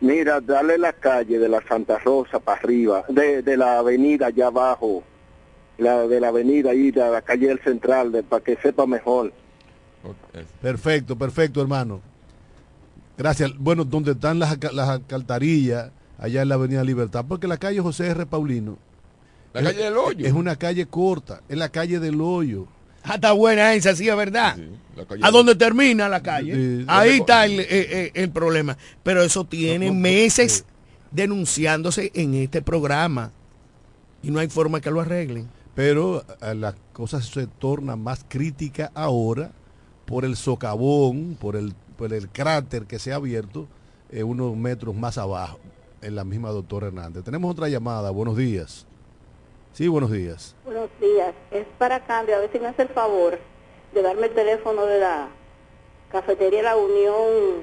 Mira, 0.00 0.40
dale 0.40 0.78
la 0.78 0.92
calle 0.92 1.38
de 1.38 1.48
la 1.48 1.62
Santa 1.66 1.98
Rosa 1.98 2.38
para 2.38 2.58
arriba, 2.58 3.04
de, 3.08 3.42
de 3.42 3.56
la 3.56 3.78
avenida 3.78 4.26
allá 4.26 4.48
abajo, 4.48 5.02
la 5.78 6.06
de 6.06 6.20
la 6.20 6.28
avenida 6.28 6.70
ahí, 6.70 6.90
de 6.90 7.00
la 7.00 7.22
calle 7.22 7.48
del 7.48 7.60
central, 7.60 8.12
de, 8.12 8.22
para 8.22 8.42
que 8.42 8.56
sepa 8.56 8.86
mejor. 8.86 9.32
Perfecto, 10.60 11.16
perfecto, 11.16 11.60
hermano. 11.60 12.00
Gracias. 13.16 13.52
Bueno, 13.58 13.84
donde 13.84 14.12
están 14.12 14.38
las, 14.38 14.58
las 14.72 14.88
alcantarillas, 14.88 15.90
allá 16.18 16.42
en 16.42 16.48
la 16.48 16.54
avenida 16.56 16.82
Libertad, 16.82 17.24
porque 17.28 17.46
la 17.46 17.56
calle 17.56 17.80
José 17.80 18.08
R. 18.08 18.26
Paulino. 18.26 18.78
La 19.52 19.62
calle 19.62 19.84
del 19.84 19.96
hoyo. 19.96 20.26
Es 20.26 20.32
una 20.32 20.56
calle 20.56 20.86
corta, 20.86 21.42
es 21.48 21.56
la 21.56 21.68
calle 21.68 22.00
del 22.00 22.20
hoyo. 22.20 22.66
Ah, 23.04 23.16
está 23.16 23.32
buena 23.32 23.74
esa, 23.74 23.94
sí, 23.96 24.08
es 24.08 24.16
verdad. 24.16 24.56
a 25.22 25.30
donde 25.30 25.56
termina 25.56 26.08
la 26.08 26.22
calle. 26.22 26.84
Ahí 26.86 27.18
está 27.18 27.44
el, 27.44 27.60
eh, 27.60 27.66
eh, 27.68 28.10
el, 28.14 28.30
problema. 28.30 28.78
Pero 29.02 29.22
eso 29.22 29.44
tiene 29.44 29.90
meses 29.90 30.64
denunciándose 31.10 32.12
en 32.14 32.34
este 32.34 32.62
programa. 32.62 33.32
Y 34.22 34.30
no 34.30 34.38
hay 34.38 34.48
forma 34.48 34.80
que 34.80 34.90
lo 34.90 35.00
arreglen. 35.00 35.48
Pero 35.74 36.22
eh, 36.40 36.54
la 36.54 36.74
cosa 36.92 37.20
se 37.20 37.46
torna 37.46 37.96
más 37.96 38.24
crítica 38.28 38.90
ahora 38.94 39.50
por 40.06 40.24
el 40.24 40.36
socavón, 40.36 41.36
por 41.40 41.56
el, 41.56 41.74
por 41.96 42.12
el 42.12 42.28
cráter 42.28 42.84
que 42.84 42.98
se 42.98 43.12
ha 43.12 43.16
abierto 43.16 43.66
eh, 44.10 44.22
unos 44.22 44.56
metros 44.56 44.94
más 44.94 45.16
abajo, 45.18 45.58
en 46.02 46.14
la 46.14 46.24
misma 46.24 46.50
doctora 46.50 46.88
Hernández. 46.88 47.24
Tenemos 47.24 47.50
otra 47.50 47.68
llamada, 47.68 48.10
buenos 48.10 48.36
días. 48.36 48.86
Sí, 49.72 49.88
buenos 49.88 50.10
días. 50.10 50.54
Buenos 50.64 50.90
días, 51.00 51.32
es 51.50 51.66
para 51.78 52.04
Candy, 52.04 52.32
a 52.32 52.38
ver 52.40 52.50
si 52.52 52.58
me 52.58 52.66
hace 52.66 52.82
el 52.82 52.88
favor 52.88 53.38
de 53.94 54.02
darme 54.02 54.26
el 54.26 54.34
teléfono 54.34 54.84
de 54.84 55.00
la 55.00 55.28
cafetería 56.10 56.62
La 56.62 56.76
Unión, 56.76 57.62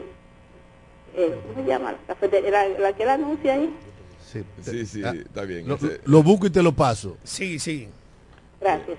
eh, 1.15 1.39
¿cómo 1.43 1.63
se 1.63 1.69
llama? 1.69 1.91
La, 1.91 1.97
cafetería, 2.07 2.49
la, 2.49 2.67
la 2.79 2.93
que 2.93 3.05
la 3.05 3.13
anuncia 3.13 3.53
ahí. 3.53 3.75
Sí, 4.25 4.43
sí, 4.61 4.85
sí 4.85 5.01
Ah, 5.03 5.13
está 5.15 5.43
bien. 5.43 5.65
Lo 6.05 6.23
busco 6.23 6.47
y 6.47 6.49
te 6.51 6.61
lo 6.61 6.71
paso. 6.71 7.17
Sí, 7.23 7.57
sí. 7.59 7.89
Gracias. 8.61 8.97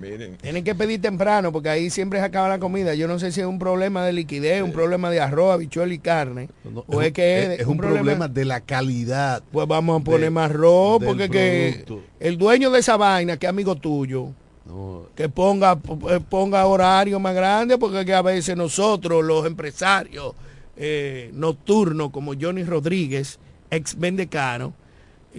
miren, 0.00 0.36
Tienen 0.36 0.62
que 0.62 0.74
pedir 0.74 1.00
temprano 1.02 1.50
porque 1.52 1.68
ahí 1.68 1.90
siempre 1.90 2.20
se 2.20 2.24
acaba 2.24 2.48
la 2.48 2.58
comida. 2.60 2.94
Yo 2.94 3.08
no 3.08 3.18
sé 3.18 3.32
si 3.32 3.40
es 3.40 3.46
un 3.46 3.58
problema 3.58 4.04
de 4.04 4.12
liquidez, 4.12 4.62
un 4.62 4.72
problema 4.72 5.10
de 5.10 5.20
arroz, 5.20 5.52
habichuela 5.54 5.92
y 5.92 5.98
carne. 5.98 6.48
No, 6.64 6.84
o 6.86 7.02
es, 7.02 7.12
que 7.12 7.42
es- 7.42 7.48
es, 7.50 7.60
es 7.60 7.66
un 7.66 7.78
problema 7.78 8.28
de 8.28 8.44
la 8.44 8.60
calidad. 8.60 9.42
Pues 9.50 9.66
vamos 9.66 10.00
a 10.00 10.04
poner 10.04 10.20
de- 10.20 10.30
más 10.30 10.50
arroz 10.50 11.02
porque 11.04 11.28
que 11.28 11.84
el 12.20 12.38
dueño 12.38 12.70
de 12.70 12.78
esa 12.78 12.96
vaina, 12.96 13.36
que 13.36 13.46
es 13.46 13.50
amigo 13.50 13.74
tuyo, 13.74 14.28
No, 14.64 15.06
que 15.16 15.28
ponga 15.28 15.78
eh, 16.10 16.20
ponga 16.28 16.64
horario 16.66 17.18
más 17.18 17.34
grande 17.34 17.76
porque 17.78 18.04
que 18.04 18.12
a 18.14 18.22
veces 18.22 18.54
nosotros 18.56 19.24
los 19.24 19.46
empresarios 19.46 20.34
eh, 20.76 21.30
nocturnos 21.34 22.10
como 22.10 22.34
Johnny 22.40 22.62
Rodríguez 22.62 23.38
ex 23.70 23.98
vendecano 23.98 24.74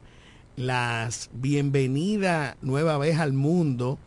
las 0.56 1.30
bienvenida 1.34 2.56
nueva 2.62 2.98
vez 2.98 3.18
al 3.18 3.32
mundo 3.32 3.98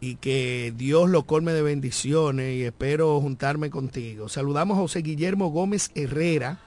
y 0.00 0.16
que 0.16 0.72
Dios 0.76 1.08
lo 1.08 1.26
colme 1.26 1.52
de 1.52 1.62
bendiciones 1.62 2.56
y 2.56 2.64
espero 2.64 3.20
juntarme 3.20 3.70
contigo. 3.70 4.28
Saludamos 4.28 4.76
a 4.76 4.80
José 4.80 5.00
Guillermo 5.02 5.50
Gómez 5.50 5.92
Herrera, 5.94 6.58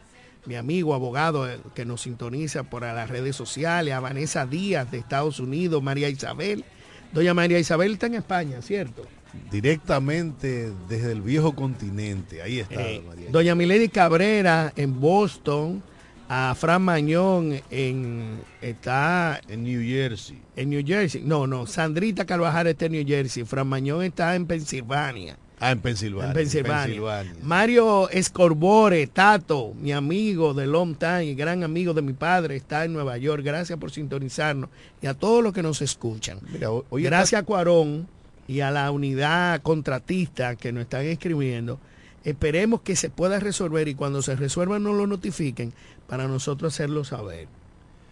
mi 0.45 0.55
amigo 0.55 0.93
abogado 0.93 1.49
eh, 1.49 1.59
que 1.73 1.85
nos 1.85 2.01
sintoniza 2.01 2.63
por 2.63 2.83
las 2.83 3.09
redes 3.09 3.35
sociales, 3.35 3.93
a 3.93 3.99
Vanessa 3.99 4.45
Díaz 4.45 4.91
de 4.91 4.97
Estados 4.97 5.39
Unidos, 5.39 5.81
María 5.81 6.09
Isabel. 6.09 6.63
Doña 7.11 7.33
María 7.33 7.59
Isabel 7.59 7.93
está 7.93 8.07
en 8.07 8.15
España, 8.15 8.61
¿cierto? 8.61 9.03
Directamente 9.51 10.71
desde 10.89 11.11
el 11.11 11.21
viejo 11.21 11.55
continente. 11.55 12.41
Ahí 12.41 12.59
está. 12.59 12.81
Eh, 12.81 13.01
María. 13.05 13.29
Doña 13.31 13.55
Milady 13.55 13.89
Cabrera 13.89 14.71
en 14.75 14.99
Boston, 14.99 15.81
a 16.27 16.55
Fran 16.55 16.81
Mañón 16.81 17.61
en 17.69 18.39
está 18.61 19.39
en 19.47 19.63
New 19.63 19.81
Jersey. 19.81 20.41
En 20.55 20.69
New 20.69 20.83
Jersey. 20.85 21.21
No, 21.23 21.47
no, 21.47 21.67
Sandrita 21.67 22.25
Carvajal 22.25 22.67
está 22.67 22.85
en 22.85 22.93
New 22.93 23.05
Jersey, 23.05 23.43
Fran 23.43 23.67
Mañón 23.67 24.03
está 24.03 24.35
en 24.35 24.45
Pensilvania. 24.45 25.37
Ah, 25.67 25.71
en 25.71 25.79
Pensilvania. 25.79 26.27
En 26.29 26.33
Pensilvania. 26.33 26.83
Pensilvania. 26.85 27.33
Mario 27.43 28.09
Escorbore, 28.09 29.07
Tato, 29.07 29.73
mi 29.79 29.91
amigo 29.91 30.53
de 30.53 30.67
long 30.67 30.95
time 30.95 31.25
y 31.25 31.35
gran 31.35 31.63
amigo 31.63 31.93
de 31.93 32.01
mi 32.01 32.13
padre, 32.13 32.55
está 32.55 32.85
en 32.85 32.93
Nueva 32.93 33.17
York. 33.17 33.43
Gracias 33.43 33.79
por 33.79 33.91
sintonizarnos 33.91 34.69
y 35.01 35.07
a 35.07 35.13
todos 35.13 35.43
los 35.43 35.53
que 35.53 35.63
nos 35.63 35.81
escuchan. 35.81 36.39
Mira, 36.51 36.69
hoy- 36.71 37.03
Gracias 37.03 37.41
a 37.41 37.45
Cuarón 37.45 38.07
y 38.47 38.59
a 38.59 38.69
la 38.71 38.91
unidad 38.91 39.61
contratista 39.61 40.55
que 40.55 40.71
nos 40.71 40.81
están 40.83 41.05
escribiendo. 41.05 41.79
Esperemos 42.23 42.81
que 42.81 42.95
se 42.95 43.09
pueda 43.09 43.39
resolver 43.39 43.87
y 43.87 43.95
cuando 43.95 44.21
se 44.21 44.35
resuelva 44.35 44.79
nos 44.79 44.95
lo 44.95 45.05
notifiquen 45.07 45.73
para 46.07 46.27
nosotros 46.27 46.73
hacerlo 46.73 47.03
saber. 47.03 47.47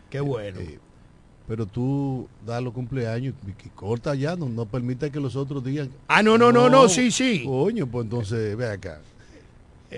Qué 0.10 0.20
bueno. 0.22 0.60
Eh, 0.60 0.80
pero 1.48 1.66
tú 1.66 2.28
das 2.46 2.62
los 2.64 2.74
cumpleaños 2.74 3.34
y 3.46 3.70
corta 3.70 4.16
ya, 4.16 4.36
no, 4.36 4.48
no 4.48 4.66
permita 4.66 5.10
que 5.10 5.20
los 5.20 5.36
otros 5.36 5.64
digan. 5.64 5.89
Ah, 6.08 6.24
no, 6.24 6.38
no, 6.38 6.52
no, 6.52 6.70
no, 6.70 6.88
sí, 6.88 7.12
sí. 7.12 7.44
Coño, 7.46 7.88
pues 7.88 8.06
entonces, 8.06 8.56
ve 8.56 8.70
acá. 8.70 9.02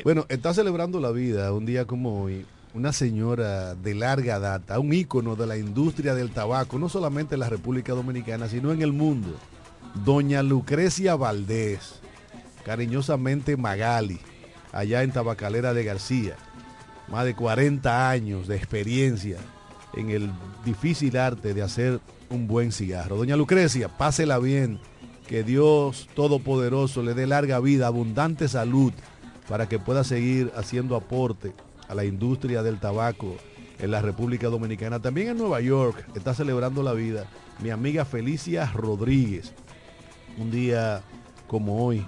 Bueno, 0.04 0.26
está 0.28 0.54
celebrando 0.54 1.00
la 1.00 1.12
vida 1.12 1.54
un 1.54 1.66
día 1.66 1.86
como 1.86 2.24
hoy 2.24 2.46
una 2.74 2.92
señora 2.92 3.74
de 3.76 3.96
larga 3.96 4.40
data, 4.40 4.80
un 4.80 4.92
ícono 4.92 5.38
de 5.38 5.48
la 5.48 5.58
industria 5.58 6.14
del 6.14 6.32
tabaco, 6.32 6.78
no 6.78 6.90
solamente 6.90 7.36
en 7.36 7.40
la 7.40 7.50
República 7.50 7.94
Dominicana, 7.94 8.50
sino 8.50 8.74
en 8.74 8.82
el 8.82 8.92
mundo. 8.92 9.34
Doña 10.04 10.44
Lucrecia 10.44 11.16
Valdés, 11.16 12.02
cariñosamente 12.66 13.56
Magali, 13.56 14.20
allá 14.74 15.04
en 15.04 15.12
Tabacalera 15.12 15.74
de 15.74 15.86
García. 15.86 16.36
Más 17.08 17.24
de 17.24 17.34
40 17.34 18.10
años 18.10 18.48
de 18.48 18.58
experiencia 18.58 19.38
en 19.96 20.10
el 20.10 20.32
difícil 20.64 21.18
arte 21.18 21.54
de 21.54 21.62
hacer 21.62 22.00
un 22.30 22.48
buen 22.48 22.72
cigarro. 22.72 23.18
Doña 23.18 23.36
Lucrecia, 23.36 23.88
pásela 23.88 24.40
bien, 24.40 24.80
que 25.28 25.44
Dios 25.44 26.08
Todopoderoso 26.16 27.02
le 27.02 27.14
dé 27.14 27.28
larga 27.28 27.60
vida, 27.60 27.88
abundante 27.88 28.48
salud, 28.48 28.94
para 29.48 29.68
que 29.68 29.80
pueda 29.80 30.04
seguir 30.04 30.52
haciendo 30.56 30.96
aporte 30.96 31.54
a 31.88 31.96
la 31.96 32.06
industria 32.06 32.64
del 32.64 32.80
tabaco 32.80 33.36
en 33.80 33.92
la 33.92 34.02
República 34.02 34.48
Dominicana. 34.48 35.00
También 35.00 35.30
en 35.30 35.38
Nueva 35.38 35.62
York 35.62 36.06
está 36.16 36.34
celebrando 36.34 36.84
la 36.84 36.94
vida 36.94 37.26
mi 37.62 37.70
amiga 37.70 38.06
Felicia 38.06 38.66
Rodríguez. 38.74 39.54
Un 40.38 40.52
día 40.52 41.02
como 41.48 41.86
hoy 41.86 42.06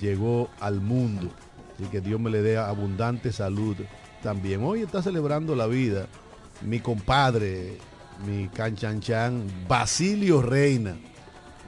llegó 0.00 0.48
al 0.60 0.80
mundo 0.80 1.28
y 1.78 1.84
que 1.84 2.00
Dios 2.00 2.20
me 2.20 2.30
le 2.30 2.42
dé 2.42 2.56
abundante 2.56 3.32
salud 3.32 3.76
también. 4.22 4.62
Hoy 4.64 4.82
está 4.82 5.02
celebrando 5.02 5.54
la 5.54 5.66
vida 5.66 6.06
mi 6.62 6.80
compadre, 6.80 7.78
mi 8.26 8.48
canchanchan, 8.48 9.44
Basilio 9.68 10.42
Reina, 10.42 10.96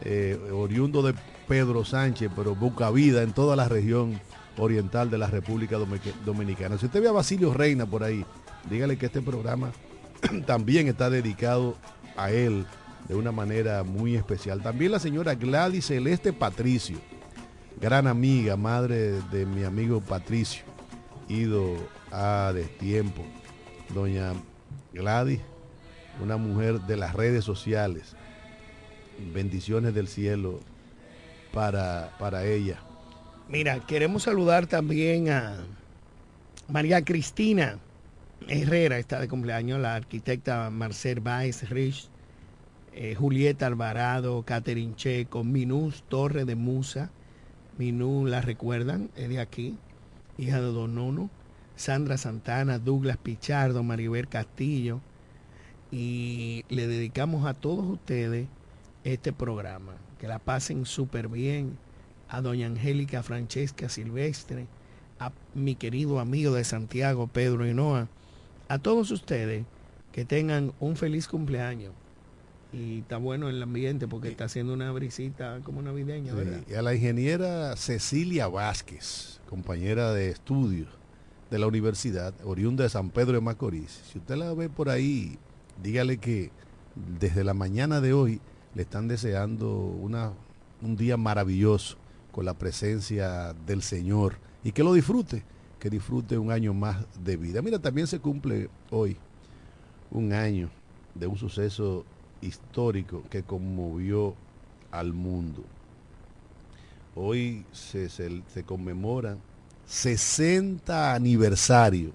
eh, 0.05 0.39
oriundo 0.53 1.03
de 1.03 1.15
Pedro 1.49 1.85
Sánchez, 1.85 2.31
pero 2.35 2.55
busca 2.55 2.91
vida 2.91 3.23
en 3.23 3.33
toda 3.33 3.57
la 3.57 3.69
región 3.69 4.21
oriental 4.59 5.11
de 5.11 5.19
la 5.19 5.27
República 5.27 5.77
Dominica- 5.77 6.17
Dominicana. 6.25 6.79
Si 6.79 6.87
usted 6.87 7.03
ve 7.03 7.09
a 7.09 7.13
Basilio 7.13 7.53
Reina 7.53 7.87
por 7.87 8.03
ahí, 8.03 8.25
dígale 8.71 8.97
que 8.97 9.07
este 9.07 9.21
programa 9.23 9.71
también 10.47 10.89
está 10.89 11.11
dedicado 11.11 11.77
a 12.17 12.31
él 12.31 12.67
de 13.09 13.15
una 13.15 13.33
manera 13.33 13.85
muy 13.85 14.17
especial. 14.17 14.63
También 14.63 14.93
la 14.93 14.99
señora 14.99 15.35
Gladys 15.35 15.87
Celeste 15.87 16.33
Patricio, 16.33 16.97
gran 17.81 18.07
amiga, 18.07 18.57
madre 18.57 19.21
de 19.31 19.47
mi 19.47 19.63
amigo 19.65 20.01
Patricio, 20.01 20.65
ido 21.29 21.77
a 22.11 22.51
destiempo. 22.55 23.23
Doña 23.95 24.33
Gladys, 24.97 25.41
una 26.23 26.37
mujer 26.37 26.81
de 26.81 26.97
las 26.97 27.15
redes 27.15 27.45
sociales. 27.45 28.17
Bendiciones 29.33 29.95
del 29.95 30.09
cielo 30.09 30.61
para, 31.53 32.13
para 32.19 32.45
ella. 32.45 32.79
Mira, 33.49 33.81
queremos 33.81 34.25
saludar 34.25 34.67
también 34.67 35.31
a 35.31 35.65
María 36.69 37.05
Cristina 37.05 37.79
Herrera, 38.49 38.99
está 38.99 39.21
de 39.21 39.29
cumpleaños, 39.29 39.81
la 39.81 39.95
arquitecta 39.95 40.71
Marcel 40.71 41.21
Baez 41.21 41.69
Rich, 41.69 42.09
eh, 42.93 43.15
Julieta 43.15 43.67
Alvarado, 43.67 44.43
Catherine 44.43 44.95
Checo, 44.97 45.45
Minús 45.45 46.03
Torre 46.09 46.45
de 46.45 46.55
Musa, 46.55 47.11
Minú 47.79 48.27
la 48.27 48.41
recuerdan, 48.41 49.11
es 49.17 49.29
de 49.29 49.41
aquí, 49.41 49.77
hija 50.39 50.61
de 50.61 50.67
Don 50.67 50.95
Nono, 50.95 51.31
Sandra 51.77 52.17
Santana, 52.17 52.79
Douglas 52.79 53.19
Pichardo, 53.19 53.83
Maribel 53.83 54.29
Castillo, 54.29 55.01
y 55.93 56.65
le 56.69 56.87
dedicamos 56.87 57.47
a 57.47 57.55
todos 57.55 57.85
ustedes 57.85 58.49
este 59.05 59.33
programa. 59.33 59.93
Que 60.19 60.27
la 60.27 60.39
pasen 60.39 60.87
súper 60.87 61.29
bien. 61.29 61.79
A 62.29 62.41
doña 62.41 62.67
Angélica 62.67 63.23
Francesca 63.23 63.89
Silvestre, 63.89 64.67
a 65.21 65.31
mi 65.55 65.77
querido 65.77 66.19
amigo 66.19 66.53
de 66.55 66.65
Santiago, 66.65 67.29
Pedro 67.29 67.65
Hinoa, 67.65 68.09
a 68.69 68.79
todos 68.79 69.13
ustedes 69.13 69.65
Que 70.11 70.25
tengan 70.25 70.73
un 70.81 70.97
feliz 70.97 71.29
cumpleaños. 71.29 71.93
Y 72.73 73.01
está 73.01 73.19
bueno 73.19 73.49
el 73.49 73.63
ambiente 73.63 74.09
porque 74.09 74.29
está 74.29 74.47
haciendo 74.47 74.75
una 74.75 74.91
brisita 74.91 75.61
como 75.63 75.83
navideña, 75.83 76.35
¿verdad? 76.35 76.63
Y 76.69 76.75
a 76.75 76.83
la 76.83 76.95
ingeniera 76.95 77.77
Cecilia 77.77 78.49
Vázquez, 78.49 79.41
compañera 79.49 80.13
de 80.13 80.31
estudios 80.31 80.96
de 81.51 81.59
la 81.59 81.67
universidad, 81.67 82.35
oriunda 82.45 82.85
de 82.85 82.91
San 82.91 83.11
Pedro 83.11 83.35
de 83.35 83.41
Macorís. 83.41 84.03
Si 84.11 84.19
usted 84.19 84.37
la 84.37 84.53
ve 84.55 84.69
por 84.69 84.89
ahí, 84.89 85.39
dígale 85.83 86.19
que 86.19 86.51
desde 87.21 87.45
la 87.45 87.55
mañana 87.55 88.01
de 88.01 88.13
hoy 88.13 88.41
le 88.75 88.83
están 88.83 89.09
deseando 89.09 89.73
una, 89.73 90.33
un 90.83 90.97
día 90.97 91.17
maravilloso 91.17 91.97
con 92.33 92.45
la 92.45 92.55
presencia 92.55 93.55
del 93.67 93.83
Señor 93.83 94.39
y 94.65 94.73
que 94.73 94.83
lo 94.83 94.93
disfrute, 94.93 95.45
que 95.79 95.89
disfrute 95.89 96.37
un 96.37 96.51
año 96.51 96.75
más 96.75 97.05
de 97.23 97.37
vida. 97.37 97.63
Mira, 97.63 97.79
también 97.79 98.07
se 98.07 98.19
cumple 98.19 98.69
hoy 98.91 99.17
un 100.11 100.33
año 100.33 100.69
de 101.15 101.27
un 101.27 101.37
suceso 101.37 102.05
histórico 102.41 103.23
que 103.31 103.43
conmovió 103.43 104.35
al 104.91 105.13
mundo. 105.13 105.65
Hoy 107.15 107.65
se, 107.73 108.09
se, 108.09 108.43
se 108.49 108.65
conmemora 108.65 109.39
60 109.87 111.15
aniversario 111.15 112.13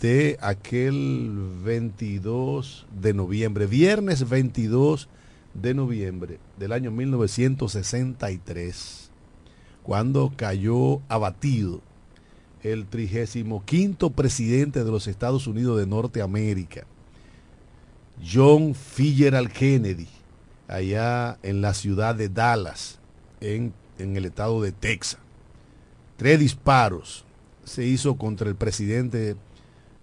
de 0.00 0.38
aquel 0.40 1.30
22 1.62 2.86
de 3.00 3.14
noviembre, 3.14 3.66
viernes 3.66 4.28
22 4.28 5.08
de 5.54 5.74
noviembre 5.74 6.40
del 6.58 6.72
año 6.72 6.90
1963, 6.90 9.10
cuando 9.82 10.32
cayó 10.36 11.00
abatido 11.08 11.80
el 12.62 12.86
35 12.86 14.10
presidente 14.10 14.84
de 14.84 14.90
los 14.90 15.06
Estados 15.06 15.46
Unidos 15.46 15.78
de 15.78 15.86
Norteamérica, 15.86 16.84
John 18.26 18.74
Fitzgerald 18.74 19.52
Kennedy, 19.52 20.08
allá 20.66 21.38
en 21.42 21.60
la 21.60 21.74
ciudad 21.74 22.14
de 22.14 22.28
Dallas, 22.28 22.98
en, 23.40 23.72
en 23.98 24.16
el 24.16 24.24
estado 24.26 24.62
de 24.62 24.72
Texas. 24.72 25.18
Tres 26.20 26.38
disparos 26.38 27.24
se 27.64 27.86
hizo 27.86 28.18
contra 28.18 28.46
el 28.46 28.54
presidente 28.54 29.36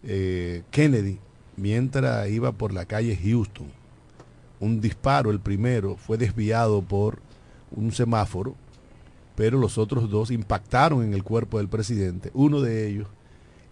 eh, 0.02 0.64
Kennedy 0.72 1.20
mientras 1.58 2.28
iba 2.32 2.54
por 2.54 2.74
la 2.74 2.86
calle 2.86 3.16
Houston. 3.16 3.68
Un 4.60 4.82
disparo, 4.82 5.30
el 5.30 5.40
primero, 5.40 5.96
fue 5.96 6.18
desviado 6.18 6.82
por 6.82 7.20
un 7.70 7.92
semáforo, 7.92 8.56
pero 9.36 9.60
los 9.60 9.78
otros 9.78 10.10
dos 10.10 10.32
impactaron 10.32 11.04
en 11.04 11.14
el 11.14 11.22
cuerpo 11.22 11.60
del 11.60 11.68
presidente, 11.68 12.32
uno 12.34 12.62
de 12.62 12.88
ellos 12.88 13.08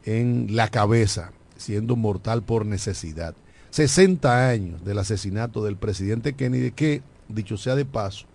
en 0.04 0.56
la 0.56 0.68
cabeza, 0.68 1.32
siendo 1.58 1.96
mortal 1.96 2.44
por 2.44 2.68
necesidad. 2.68 3.34
60 3.72 4.50
años 4.50 4.86
del 4.86 5.00
asesinato 5.00 5.64
del 5.64 5.78
presidente 5.78 6.34
Kennedy, 6.34 6.70
que, 6.70 7.02
dicho 7.28 7.58
sea 7.58 7.74
de 7.74 7.86
paso, 7.86 8.28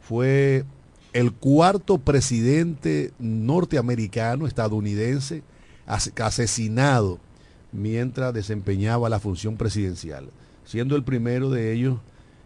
fue 0.00 0.64
el 1.12 1.32
cuarto 1.32 1.98
presidente 1.98 3.12
norteamericano, 3.18 4.46
estadounidense, 4.46 5.42
asesinado 5.86 7.18
mientras 7.72 8.32
desempeñaba 8.32 9.08
la 9.08 9.20
función 9.20 9.56
presidencial, 9.56 10.30
siendo 10.64 10.96
el 10.96 11.02
primero 11.02 11.50
de 11.50 11.72
ellos 11.72 11.98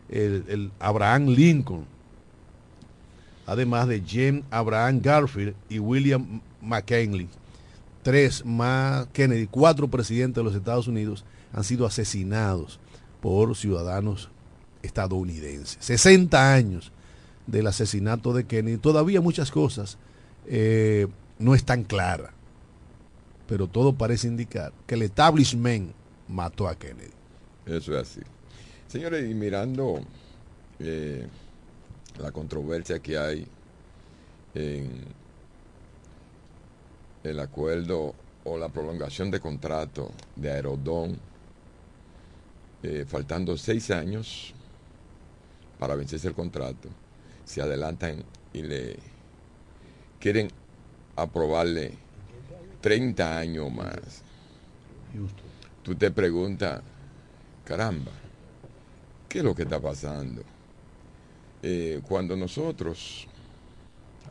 el, 0.09 0.71
Abraham 0.79 1.29
Lincoln, 1.29 1.85
además 3.45 3.89
de 3.89 4.03
James 4.07 4.45
Abraham 4.51 5.01
Garfield 5.03 5.55
y 5.69 5.79
William 5.79 6.41
McKinley. 6.61 7.29
Tres 8.03 8.45
más 8.45 9.07
Kennedy, 9.12 9.49
cuatro 9.49 9.89
presidentes 9.89 10.37
de 10.37 10.45
los 10.45 10.55
Estados 10.55 10.87
Unidos 10.87 11.25
han 11.53 11.64
sido 11.64 11.87
asesinados 11.87 12.79
por 13.21 13.57
ciudadanos 13.57 14.29
estadounidenses. 14.83 15.79
60 15.81 16.55
años 16.55 16.93
del 17.47 17.67
asesinato 17.67 18.33
de 18.33 18.45
Kennedy, 18.45 18.79
todavía 18.79 19.21
muchas 19.21 19.51
cosas 19.51 19.99
eh, 20.47 21.07
no 21.39 21.55
están 21.55 21.85
claras, 21.85 22.31
pero 23.47 23.67
todo 23.67 23.93
parece 23.95 24.29
indicar 24.29 24.73
que 24.87 24.95
el 24.95 25.03
establishment 25.03 25.93
mató 26.29 26.69
a 26.69 26.75
Kennedy. 26.77 27.13
Eso 27.67 27.99
es 27.99 28.09
así. 28.09 28.21
Señores, 28.89 29.29
y 29.29 29.35
mirando 29.35 30.01
eh, 30.79 31.27
la 32.19 32.31
controversia 32.31 32.99
que 33.01 33.19
hay 33.19 33.47
en 34.55 35.05
el 37.25 37.41
acuerdo 37.41 38.15
o 38.45 38.57
la 38.57 38.69
prolongación 38.69 39.31
de 39.31 39.41
contrato 39.41 40.13
de 40.37 40.51
Aerodón, 40.51 41.19
eh, 42.83 43.05
faltando 43.07 43.57
seis 43.57 43.91
años 43.91 44.55
para 45.79 45.97
vencerse 45.97 46.29
el 46.29 46.35
contrato, 46.35 46.89
se 47.47 47.63
adelantan 47.63 48.25
y 48.53 48.63
le 48.63 48.99
quieren 50.21 50.51
aprobarle 51.15 51.93
30 52.83 53.39
años 53.39 53.73
más. 53.73 54.23
Tú 55.83 55.95
te 55.95 56.11
preguntas, 56.11 56.83
caramba, 57.65 58.11
¿qué 59.29 59.39
es 59.39 59.45
lo 59.45 59.55
que 59.55 59.63
está 59.63 59.81
pasando? 59.81 60.43
Eh, 61.63 62.01
cuando 62.07 62.37
nosotros, 62.37 63.27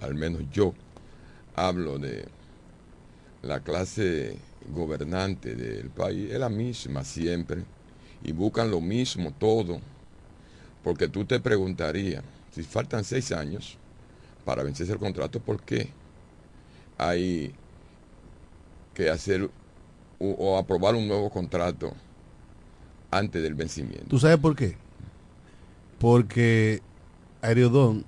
al 0.02 0.14
menos 0.14 0.44
yo, 0.52 0.74
hablo 1.56 1.98
de 1.98 2.26
la 3.42 3.62
clase 3.62 4.38
gobernante 4.70 5.56
del 5.56 5.90
país, 5.90 6.32
es 6.32 6.40
la 6.40 6.50
misma 6.50 7.04
siempre, 7.06 7.64
y 8.24 8.32
buscan 8.34 8.70
lo 8.70 8.82
mismo 8.82 9.32
todo, 9.32 9.80
porque 10.84 11.08
tú 11.08 11.26
te 11.26 11.40
preguntarías, 11.40 12.24
si 12.56 12.64
faltan 12.64 13.04
seis 13.04 13.34
años 13.34 13.78
para 14.46 14.64
vencerse 14.64 14.94
el 14.94 15.00
contrato, 15.00 15.42
¿por 15.42 15.62
qué 15.62 15.90
hay 16.98 17.54
que 18.94 19.10
hacer 19.10 19.50
o, 20.20 20.58
aprobar 20.58 20.96
un 20.96 21.06
nuevo 21.06 21.30
contrato 21.30 21.94
antes 23.12 23.44
del 23.44 23.56
vencimiento? 23.56 24.06
¿Tú 24.08 24.20
sabes 24.20 24.38
por 24.38 24.56
qué? 24.56 24.78
Porque 26.00 26.82
Aerodón 27.42 28.06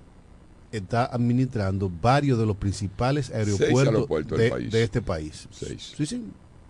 está 0.72 1.06
administrando 1.06 1.92
varios 2.02 2.40
de 2.40 2.46
los 2.46 2.56
principales 2.56 3.30
aeropuertos, 3.32 4.38
de, 4.38 4.84
este 4.84 5.02
país. 5.02 5.50
Seis. 5.52 5.94
Sí, 5.98 6.06
sí. 6.06 6.24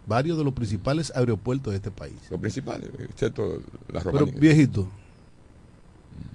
Varios 0.08 0.36
de 0.38 0.44
los 0.44 0.54
principales 0.54 1.12
aeropuertos 1.16 1.74
de 1.74 1.78
este 1.78 1.92
país. 1.92 2.16
Los 2.32 2.40
principales, 2.40 2.90
excepto 3.00 3.62
las 3.92 4.04
Pero 4.04 4.26
viejito, 4.26 4.90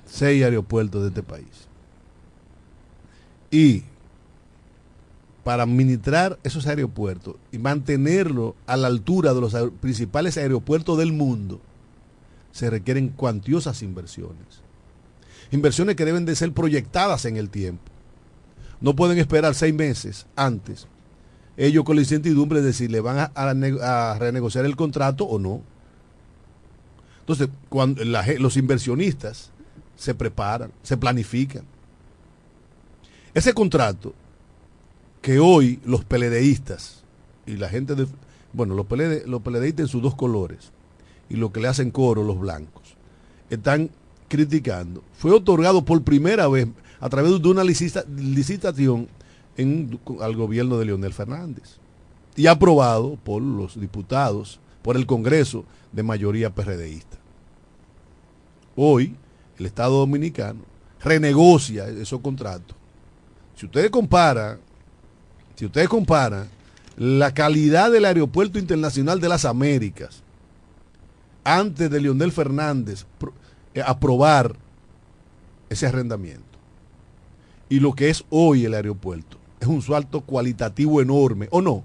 seis 0.07 0.45
aeropuertos 0.45 1.03
de 1.03 1.09
este 1.09 1.22
país. 1.22 1.68
Y 3.51 3.85
para 5.45 5.64
administrar 5.64 6.39
esos 6.43 6.66
aeropuertos 6.66 7.37
y 7.51 7.59
mantenerlo 7.59 8.55
a 8.66 8.76
la 8.76 8.87
altura 8.87 9.35
de 9.35 9.41
los 9.41 9.55
principales 9.80 10.37
aeropuertos 10.37 10.99
del 10.99 11.12
mundo, 11.12 11.61
se 12.53 12.70
requieren 12.70 13.09
cuantiosas 13.09 13.83
inversiones. 13.83 14.62
Inversiones 15.51 15.97
que 15.97 16.05
deben 16.05 16.24
de 16.24 16.37
ser 16.37 16.53
proyectadas 16.53 17.24
en 17.24 17.37
el 17.37 17.51
tiempo. 17.51 17.83
No 18.80 18.97
pueden 18.97 19.18
esperar 19.18 19.55
seis 19.55 19.74
meses 19.74 20.26
antes, 20.37 20.87
ellos 21.57 21.85
con 21.85 21.97
la 21.97 22.03
incertidumbre 22.03 22.62
de 22.62 22.72
si 22.72 22.89
le 22.89 23.01
van 23.01 23.30
a, 23.35 24.16
renegociar 24.18 24.64
el 24.64 24.76
contrato 24.76 25.24
o 25.24 25.39
no. 25.39 25.62
Entonces, 27.20 27.49
cuando 27.68 28.03
los 28.05 28.57
inversionistas 28.57 29.52
se 29.97 30.14
preparan, 30.14 30.72
se 30.82 30.97
planifican. 30.97 31.64
Ese 33.34 33.55
contrato 33.55 34.14
que 35.20 35.38
hoy 35.38 35.80
los 35.84 36.05
peledeístas 36.05 37.03
y 37.47 37.57
la 37.57 37.68
gente 37.68 37.95
de, 37.95 38.07
bueno, 38.53 38.74
los, 38.74 38.86
los 39.26 39.43
peledeístas 39.43 39.84
en 39.84 39.88
sus 39.88 40.03
dos 40.03 40.14
colores 40.14 40.72
y 41.30 41.36
lo 41.36 41.53
que 41.53 41.61
le 41.61 41.68
hacen 41.68 41.90
coro 41.90 42.24
los 42.24 42.38
blancos, 42.38 42.97
están 43.49 43.90
criticando, 44.28 45.03
fue 45.14 45.30
otorgado 45.32 45.84
por 45.84 46.03
primera 46.03 46.49
vez 46.49 46.68
a 47.01 47.09
través 47.09 47.40
de 47.40 47.49
una 47.49 47.64
licitación 47.64 49.09
al 50.20 50.36
gobierno 50.36 50.78
de 50.78 50.86
Leonel 50.86 51.12
Fernández 51.12 51.78
y 52.36 52.47
aprobado 52.47 53.18
por 53.22 53.43
los 53.43 53.78
diputados, 53.78 54.61
por 54.82 54.97
el 54.97 55.07
Congreso 55.07 55.64
de 55.93 56.03
mayoría 56.03 56.55
PRDista. 56.55 57.18
Hoy, 58.74 59.16
el 59.59 59.67
Estado 59.67 59.99
Dominicano 59.99 60.61
renegocia 61.03 61.89
esos 61.89 62.21
contratos. 62.21 62.77
Si 63.57 63.67
ustedes 63.67 63.91
comparan, 63.91 64.59
si 65.57 65.67
ustedes 65.67 65.89
comparan 65.89 66.49
la 66.97 67.33
calidad 67.33 67.91
del 67.91 68.05
Aeropuerto 68.05 68.59
Internacional 68.59 69.21
de 69.21 69.29
las 69.29 69.45
Américas 69.45 70.23
antes 71.45 71.91
de 71.91 72.01
Leonel 72.01 72.33
Fernández 72.33 73.05
eh, 73.75 73.83
aprobar 73.85 74.55
ese 75.69 75.87
arrendamiento 75.87 76.45
y 77.69 77.81
lo 77.81 77.93
que 77.95 78.11
es 78.11 78.25
hoy 78.31 78.65
el 78.65 78.75
aeropuerto, 78.75 79.39
es 79.59 79.67
un 79.67 79.81
salto 79.81 80.21
cualitativo 80.21 81.01
enorme, 81.01 81.49
¿o 81.51 81.63
no? 81.63 81.85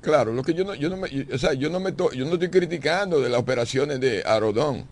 Claro, 0.00 0.32
lo 0.32 0.42
que 0.42 0.54
yo 0.54 0.64
no, 0.64 0.74
yo 0.74 0.90
no 0.90 0.98
me, 0.98 1.08
o 1.32 1.38
sea, 1.38 1.54
yo 1.54 1.70
no 1.70 1.80
me 1.80 1.92
yo 1.96 2.24
no 2.26 2.34
estoy 2.34 2.50
criticando 2.50 3.20
de 3.20 3.30
las 3.30 3.40
operaciones 3.40 3.98
de 4.00 4.22
Arodón 4.24 4.84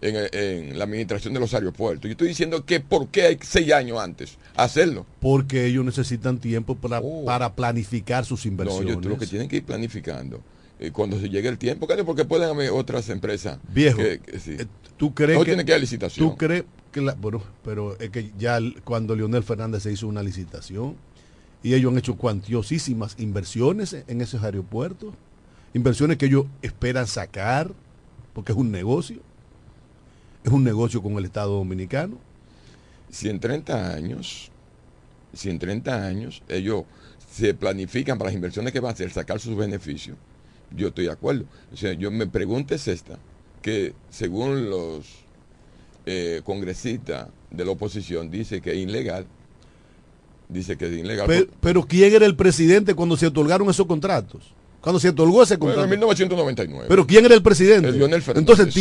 en, 0.00 0.78
la 0.78 0.84
administración 0.84 1.34
de 1.34 1.40
los 1.40 1.54
aeropuertos. 1.54 2.04
Yo 2.04 2.12
estoy 2.12 2.28
diciendo 2.28 2.64
que 2.64 2.80
por 2.80 3.08
qué 3.08 3.22
hay 3.22 3.38
seis 3.40 3.72
años 3.72 3.98
antes 3.98 4.38
hacerlo. 4.56 5.06
Porque 5.20 5.66
ellos 5.66 5.84
necesitan 5.84 6.38
tiempo 6.38 6.74
para, 6.74 7.00
oh. 7.00 7.24
para 7.24 7.54
planificar 7.54 8.24
sus 8.24 8.46
inversiones. 8.46 8.98
No, 8.98 9.08
lo 9.08 9.18
que 9.18 9.26
tienen 9.26 9.48
que 9.48 9.56
ir 9.56 9.64
planificando. 9.64 10.40
Eh, 10.78 10.90
cuando 10.90 11.18
se 11.18 11.30
llegue 11.30 11.48
el 11.48 11.56
tiempo, 11.56 11.88
porque 12.04 12.26
pueden 12.26 12.50
haber 12.50 12.70
otras 12.70 13.08
empresas. 13.08 13.58
Viejo, 13.72 14.02
eh, 14.02 14.20
¿tú 14.98 15.14
crees 15.14 15.38
que, 15.38 15.44
tiene 15.46 15.64
que 15.64 15.72
haber 15.72 15.80
licitación? 15.80 16.28
¿Tú 16.28 16.36
crees 16.36 16.64
que 16.92 17.00
la, 17.00 17.14
bueno, 17.14 17.42
pero 17.64 17.98
es 17.98 18.10
que 18.10 18.30
ya 18.38 18.58
cuando 18.84 19.16
Leonel 19.16 19.42
Fernández 19.42 19.84
se 19.84 19.92
hizo 19.92 20.06
una 20.06 20.22
licitación 20.22 20.96
y 21.62 21.72
ellos 21.72 21.92
han 21.92 21.98
hecho 21.98 22.16
cuantiosísimas 22.16 23.16
inversiones 23.18 23.96
en 24.06 24.20
esos 24.20 24.42
aeropuertos, 24.42 25.14
inversiones 25.72 26.18
que 26.18 26.26
ellos 26.26 26.44
esperan 26.60 27.06
sacar, 27.06 27.72
porque 28.34 28.52
es 28.52 28.58
un 28.58 28.70
negocio 28.70 29.20
es 30.46 30.52
un 30.52 30.62
negocio 30.62 31.02
con 31.02 31.14
el 31.14 31.24
Estado 31.24 31.56
Dominicano. 31.56 32.18
Si 33.10 33.28
en 33.28 33.40
30 33.40 33.94
años, 33.94 34.50
si 35.32 35.50
en 35.50 35.58
30 35.58 36.06
años 36.06 36.42
ellos 36.48 36.84
se 37.32 37.52
planifican 37.52 38.16
para 38.16 38.28
las 38.28 38.36
inversiones 38.36 38.72
que 38.72 38.78
van 38.78 38.90
a 38.90 38.92
hacer, 38.92 39.10
sacar 39.10 39.40
sus 39.40 39.56
beneficios, 39.56 40.16
yo 40.70 40.88
estoy 40.88 41.06
de 41.06 41.10
acuerdo. 41.10 41.46
O 41.72 41.76
sea, 41.76 41.94
yo 41.94 42.12
me 42.12 42.28
pregunto 42.28 42.76
es 42.76 42.86
esta, 42.86 43.18
que 43.60 43.94
según 44.08 44.70
los 44.70 45.06
eh, 46.06 46.42
congresistas 46.44 47.28
de 47.50 47.64
la 47.64 47.72
oposición 47.72 48.30
dice 48.30 48.60
que 48.60 48.70
es 48.70 48.76
ilegal, 48.76 49.26
dice 50.48 50.76
que 50.76 50.86
es 50.86 50.92
ilegal. 50.92 51.48
pero 51.60 51.82
¿quién 51.82 52.14
era 52.14 52.24
el 52.24 52.36
presidente 52.36 52.94
cuando 52.94 53.16
se 53.16 53.26
otorgaron 53.26 53.68
esos 53.68 53.86
contratos? 53.86 54.54
Cuando 54.86 55.00
se 55.00 55.08
otorgó 55.08 55.42
ese 55.42 55.58
contrato. 55.58 55.82
en 55.82 55.90
1999. 55.90 56.86
Pero 56.88 57.04
¿quién 57.08 57.24
era 57.24 57.34
el 57.34 57.42
presidente? 57.42 57.88
Entonces, 58.36 58.72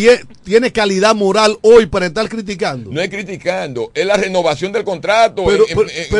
¿tiene, 0.43 0.71
calidad 0.71 1.15
moral 1.15 1.57
hoy 1.63 1.87
para 1.87 2.05
estar 2.05 2.29
criticando? 2.29 2.91
No 2.91 3.01
es 3.01 3.09
criticando, 3.09 3.89
es 3.91 4.05
la 4.05 4.15
renovación 4.15 4.71
del 4.71 4.83
contrato, 4.83 5.43
pero, 5.43 5.65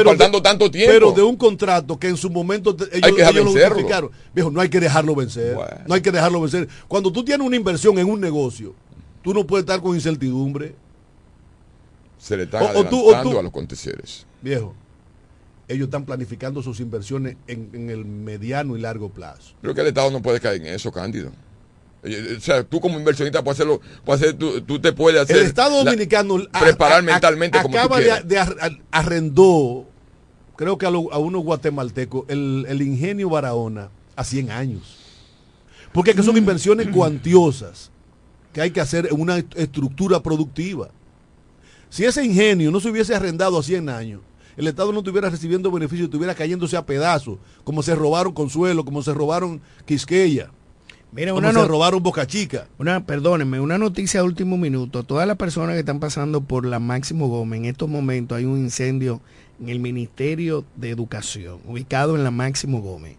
faltando 0.04 0.42
tanto 0.42 0.72
tiempo. 0.72 0.92
Pero 0.92 1.12
de 1.12 1.22
un 1.22 1.36
contrato 1.36 2.00
que 2.00 2.08
en 2.08 2.18
su 2.18 2.32
momento 2.32 2.76
ellos, 2.92 3.04
hay 3.04 3.14
que 3.14 3.22
ellos 3.22 3.46
lo 3.46 3.52
justificaron. 3.52 4.10
Viejo, 4.34 4.50
no 4.50 4.60
hay 4.60 4.70
que 4.70 4.80
dejarlo 4.80 5.14
vencer. 5.14 5.56
No 5.86 5.94
hay 5.94 6.02
que 6.02 6.12
dejarlo 6.12 6.42
vencer. 6.42 6.68
Cuando 6.88 7.12
tú 7.12 7.24
tienes 7.24 7.46
una 7.46 7.56
inversión 7.56 8.00
en 8.00 8.10
un 8.10 8.20
negocio, 8.20 8.74
tú 9.22 9.36
no 9.36 9.46
puedes 9.46 9.66
estar 9.66 9.84
con 9.84 9.94
incertidumbre. 9.94 10.74
Se 12.18 12.36
le 12.36 12.46
están 12.46 12.64
adelantando 12.64 13.38
a 13.38 13.44
los 13.44 13.52
aconteceres. 13.52 14.26
Viejo, 14.42 14.74
ellos 15.68 15.86
están 15.86 16.06
planificando 16.06 16.62
sus 16.62 16.80
inversiones 16.80 17.38
en, 17.48 17.90
el 17.90 18.06
mediano 18.06 18.78
y 18.78 18.82
largo 18.82 19.10
plazo. 19.10 19.54
Creo 19.62 19.74
que 19.74 19.82
el 19.82 19.88
Estado 19.88 20.12
no 20.12 20.22
puede 20.22 20.40
caer 20.40 20.62
en 20.62 20.68
eso, 20.68 20.92
Cándido. 20.92 21.32
O 22.04 22.40
sea, 22.40 22.64
tú 22.64 22.80
como 22.80 23.00
inversionista 23.00 23.44
puedes 23.44 23.60
hacerlo, 23.60 23.82
puedes 24.04 24.22
hacer, 24.22 24.38
tú, 24.38 24.80
te 24.80 24.94
puedes 24.94 25.22
hacer. 25.22 25.38
El 25.38 25.46
Estado 25.48 25.84
Dominicano 25.84 26.38
preparar 26.60 27.02
mentalmente 27.02 27.60
como 27.62 27.76
acaba 27.76 28.00
de, 28.00 28.70
arrendó, 28.92 29.88
creo 30.56 30.78
que 30.78 30.86
a, 30.86 30.90
unos 30.90 31.44
guatemaltecos, 31.44 32.26
el, 32.28 32.82
ingenio 32.82 33.30
Barahona 33.30 33.90
a 34.16 34.24
100 34.24 34.52
años. 34.52 34.98
Porque 35.92 36.14
que 36.14 36.22
son 36.22 36.38
inversiones 36.38 36.90
cuantiosas 36.90 37.90
que 38.54 38.62
hay 38.62 38.70
que 38.70 38.82
hacer 38.82 39.08
en 39.10 39.20
una 39.20 39.38
estructura 39.38 40.22
productiva. 40.22 40.90
Si 41.90 42.06
ese 42.06 42.24
ingenio 42.24 42.70
no 42.70 42.80
se 42.80 42.90
hubiese 42.90 43.16
arrendado 43.16 43.58
a 43.58 43.64
100 43.64 43.90
años, 43.90 44.22
el 44.58 44.68
Estado 44.68 44.92
no 44.92 45.00
estuviera 45.00 45.30
recibiendo 45.30 45.72
beneficios, 45.72 46.06
estuviera 46.06 46.36
cayéndose 46.36 46.78
a 46.78 46.86
pedazos, 46.86 47.38
como 47.64 47.84
se 47.84 47.96
robaron 47.96 48.34
Consuelo, 48.34 48.86
como 48.86 49.02
se 49.02 49.14
robaron 49.14 49.62
Quisqueya. 49.86 50.50
Mira, 51.12 51.32
como 51.32 51.50
se 51.50 51.66
robaron 51.66 52.04
Boca 52.04 52.28
Chica. 52.28 52.68
Una, 52.78 53.06
perdónenme, 53.06 53.62
una 53.62 53.78
noticia 53.78 54.20
de 54.20 54.26
último 54.26 54.58
minuto. 54.58 55.04
Todas 55.04 55.26
las 55.26 55.38
personas 55.38 55.76
que 55.76 55.80
están 55.80 56.02
pasando 56.02 56.42
por 56.42 56.66
la 56.66 56.80
Máximo 56.80 57.30
Gómez, 57.30 57.60
en 57.60 57.66
estos 57.66 57.88
momentos 57.88 58.38
hay 58.38 58.44
un 58.44 58.58
incendio 58.58 59.22
en 59.62 59.70
el 59.70 59.80
Ministerio 59.80 60.66
de 60.76 60.90
Educación, 60.90 61.60
ubicado 61.66 62.18
en 62.18 62.26
la 62.26 62.32
Máximo 62.32 62.82
Gómez. 62.82 63.16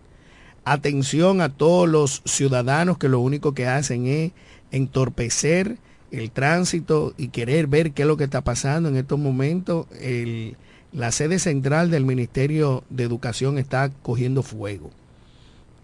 Atención 0.64 1.40
a 1.40 1.48
todos 1.48 1.88
los 1.88 2.22
ciudadanos 2.26 2.98
que 2.98 3.08
lo 3.08 3.20
único 3.20 3.54
que 3.54 3.66
hacen 3.66 4.06
es 4.06 4.32
entorpecer 4.72 5.78
el 6.10 6.30
tránsito 6.30 7.14
y 7.16 7.28
querer 7.28 7.66
ver 7.66 7.92
qué 7.92 8.02
es 8.02 8.08
lo 8.08 8.16
que 8.16 8.24
está 8.24 8.42
pasando 8.42 8.88
en 8.88 8.96
estos 8.96 9.18
momentos. 9.18 9.86
El, 10.00 10.56
la 10.92 11.12
sede 11.12 11.38
central 11.38 11.90
del 11.90 12.04
Ministerio 12.04 12.84
de 12.90 13.04
Educación 13.04 13.58
está 13.58 13.90
cogiendo 14.02 14.42
fuego. 14.42 14.90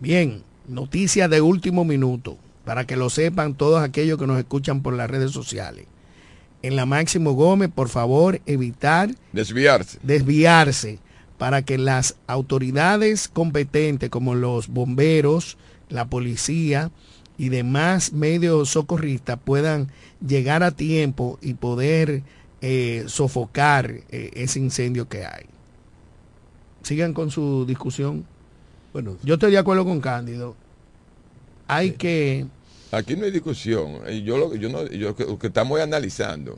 Bien, 0.01 0.43
noticia 0.69 1.29
de 1.29 1.41
último 1.41 1.85
minuto, 1.85 2.39
para 2.65 2.87
que 2.87 2.97
lo 2.97 3.11
sepan 3.11 3.55
todos 3.55 3.83
aquellos 3.83 4.19
que 4.19 4.27
nos 4.27 4.39
escuchan 4.39 4.83
por 4.83 4.95
las 4.95 5.11
redes 5.11 5.33
sociales. 5.33 5.87
En 6.63 6.77
la 6.77 6.87
Máximo 6.87 7.33
Gómez, 7.33 7.71
por 7.75 7.89
favor, 7.89 8.41
evitar 8.47 9.11
desviarse. 9.33 9.99
Desviarse 10.03 10.99
para 11.39 11.63
que 11.63 11.77
las 11.77 12.15
autoridades 12.29 13.27
competentes 13.27 14.11
como 14.11 14.37
los 14.37 14.69
bomberos, 14.69 15.57
la 15.89 16.05
policía 16.05 16.93
y 17.37 17.49
demás 17.49 18.13
medios 18.13 18.71
socorristas 18.71 19.41
puedan 19.45 19.91
llegar 20.25 20.63
a 20.63 20.71
tiempo 20.71 21.41
y 21.43 21.55
poder 21.55 22.23
eh, 22.65 23.05
sofocar 23.09 23.93
eh, 24.09 24.31
ese 24.35 24.61
incendio 24.61 25.09
que 25.09 25.27
hay. 25.27 25.47
Sigan 26.83 27.13
con 27.13 27.29
su 27.29 27.67
discusión. 27.67 28.25
Bueno, 28.93 29.17
yo 29.25 29.35
estoy 29.35 29.51
de 29.51 29.59
acuerdo 29.59 29.85
con 29.85 30.01
Cándido. 30.01 30.55
Hay 31.67 31.91
que... 31.93 32.47
Aquí 32.93 33.17
no 33.17 33.25
hay 33.25 33.33
discusión. 33.33 34.05
Yo 34.25 34.39
lo, 34.39 34.55
yo 34.55 34.69
no, 34.69 34.87
yo, 34.87 35.17
que 35.17 35.47
estamos 35.49 35.81
analizando. 35.81 36.57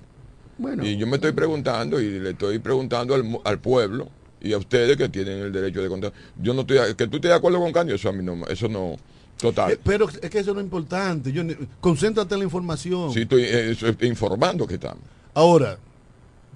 Bueno, 0.59 0.84
y 0.84 0.98
yo 0.98 1.07
me 1.07 1.16
estoy 1.16 1.32
preguntando 1.32 1.98
y 1.98 2.20
le 2.20 2.30
estoy 2.30 2.59
preguntando 2.59 3.14
al, 3.42 3.59
pueblo 3.61 4.09
y 4.42 4.52
a 4.52 4.59
ustedes 4.59 4.98
que 4.98 5.09
tienen 5.09 5.38
el 5.38 5.52
derecho 5.52 5.82
de 5.82 5.88
contar. 5.88 6.12
Yo 6.38 6.52
no 6.52 6.62
estoy, 6.62 6.94
que 6.96 7.07
tú 7.07 7.16
estés 7.16 7.30
de 7.30 7.34
acuerdo 7.34 7.61
con 7.61 7.72
Cándido, 7.72 7.96
eso 7.96 8.11
a 8.11 8.12
mí 8.12 8.22
no, 8.22 8.46
eso 8.46 8.68
no, 8.68 8.96
total. 9.38 9.72
Eh, 9.72 9.80
pero 9.82 10.07
es 10.09 10.28
que 10.28 10.38
eso 10.40 10.52
no 10.52 10.61
es 10.61 10.64
importante. 10.64 11.32
Yo, 11.32 11.42
concéntrate 11.80 12.34
en 12.34 12.40
la 12.40 12.44
información. 12.44 13.12
Sí, 13.12 13.20
estoy 13.22 14.09
informando 14.09 14.66
que 14.66 14.74
estamos. 14.74 15.02
Ahora, 15.32 15.78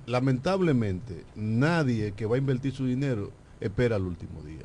lamentablemente, 0.08 1.24
nadie 1.36 2.12
que 2.12 2.26
va 2.26 2.36
a 2.36 2.38
invertir 2.38 2.72
su 2.72 2.86
dinero 2.86 3.30
espera 3.60 3.96
el 3.96 4.02
último 4.02 4.42
día. 4.42 4.64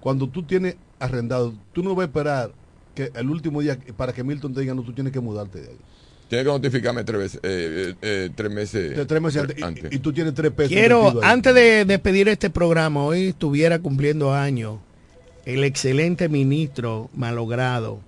Cuando 0.00 0.28
tú 0.28 0.42
tienes 0.42 0.76
arrendado, 0.98 1.54
tú 1.72 1.82
no 1.82 1.94
vas 1.94 2.04
a 2.04 2.06
esperar 2.06 2.52
que 2.94 3.10
el 3.14 3.30
último 3.30 3.60
día 3.60 3.78
para 3.96 4.12
que 4.12 4.22
Milton 4.22 4.52
te 4.54 4.60
diga, 4.60 4.74
no, 4.74 4.82
tú 4.82 4.92
tienes 4.92 5.12
que 5.12 5.20
mudarte 5.20 5.60
de 5.60 5.68
ahí. 5.68 5.78
Tienes 6.28 6.46
que 6.46 6.52
notificarme 6.52 7.04
tres, 7.04 7.18
veces, 7.18 7.40
eh, 7.42 7.94
eh, 8.02 8.30
eh, 8.36 8.48
meses, 8.48 8.98
antes. 9.62 9.92
Y, 9.92 9.98
tú 9.98 10.12
tienes 10.12 10.34
tres 10.34 10.52
pesos. 10.52 10.72
Quiero, 10.72 11.22
antes 11.22 11.54
de 11.54 11.84
despedir 11.84 12.28
este 12.28 12.50
programa, 12.50 13.04
hoy 13.04 13.28
estuviera 13.28 13.78
cumpliendo 13.78 14.32
años 14.32 14.78
el 15.44 15.64
excelente 15.64 16.28
ministro 16.28 17.10
malogrado, 17.14 18.00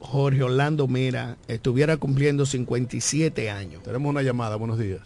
Jorge 0.00 0.42
Orlando 0.42 0.86
Mera, 0.86 1.38
estuviera 1.48 1.96
cumpliendo 1.96 2.44
57 2.44 3.50
años. 3.50 3.82
Tenemos 3.82 4.10
una 4.10 4.22
llamada, 4.22 4.56
buenos 4.56 4.78
días. 4.78 5.00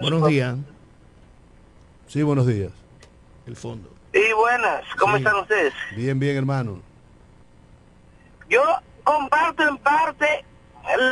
Buenos 0.00 0.26
días. 0.26 0.56
Sí, 2.08 2.22
buenos 2.22 2.46
días. 2.46 2.72
El 3.46 3.56
fondo. 3.56 3.90
Y 4.12 4.32
buenas, 4.32 4.84
¿cómo 4.98 5.16
están 5.16 5.36
ustedes? 5.36 5.72
Bien, 5.96 6.18
bien, 6.18 6.36
hermano. 6.36 6.80
Yo 8.48 8.62
comparto 9.02 9.66
en 9.66 9.76
parte 9.78 10.44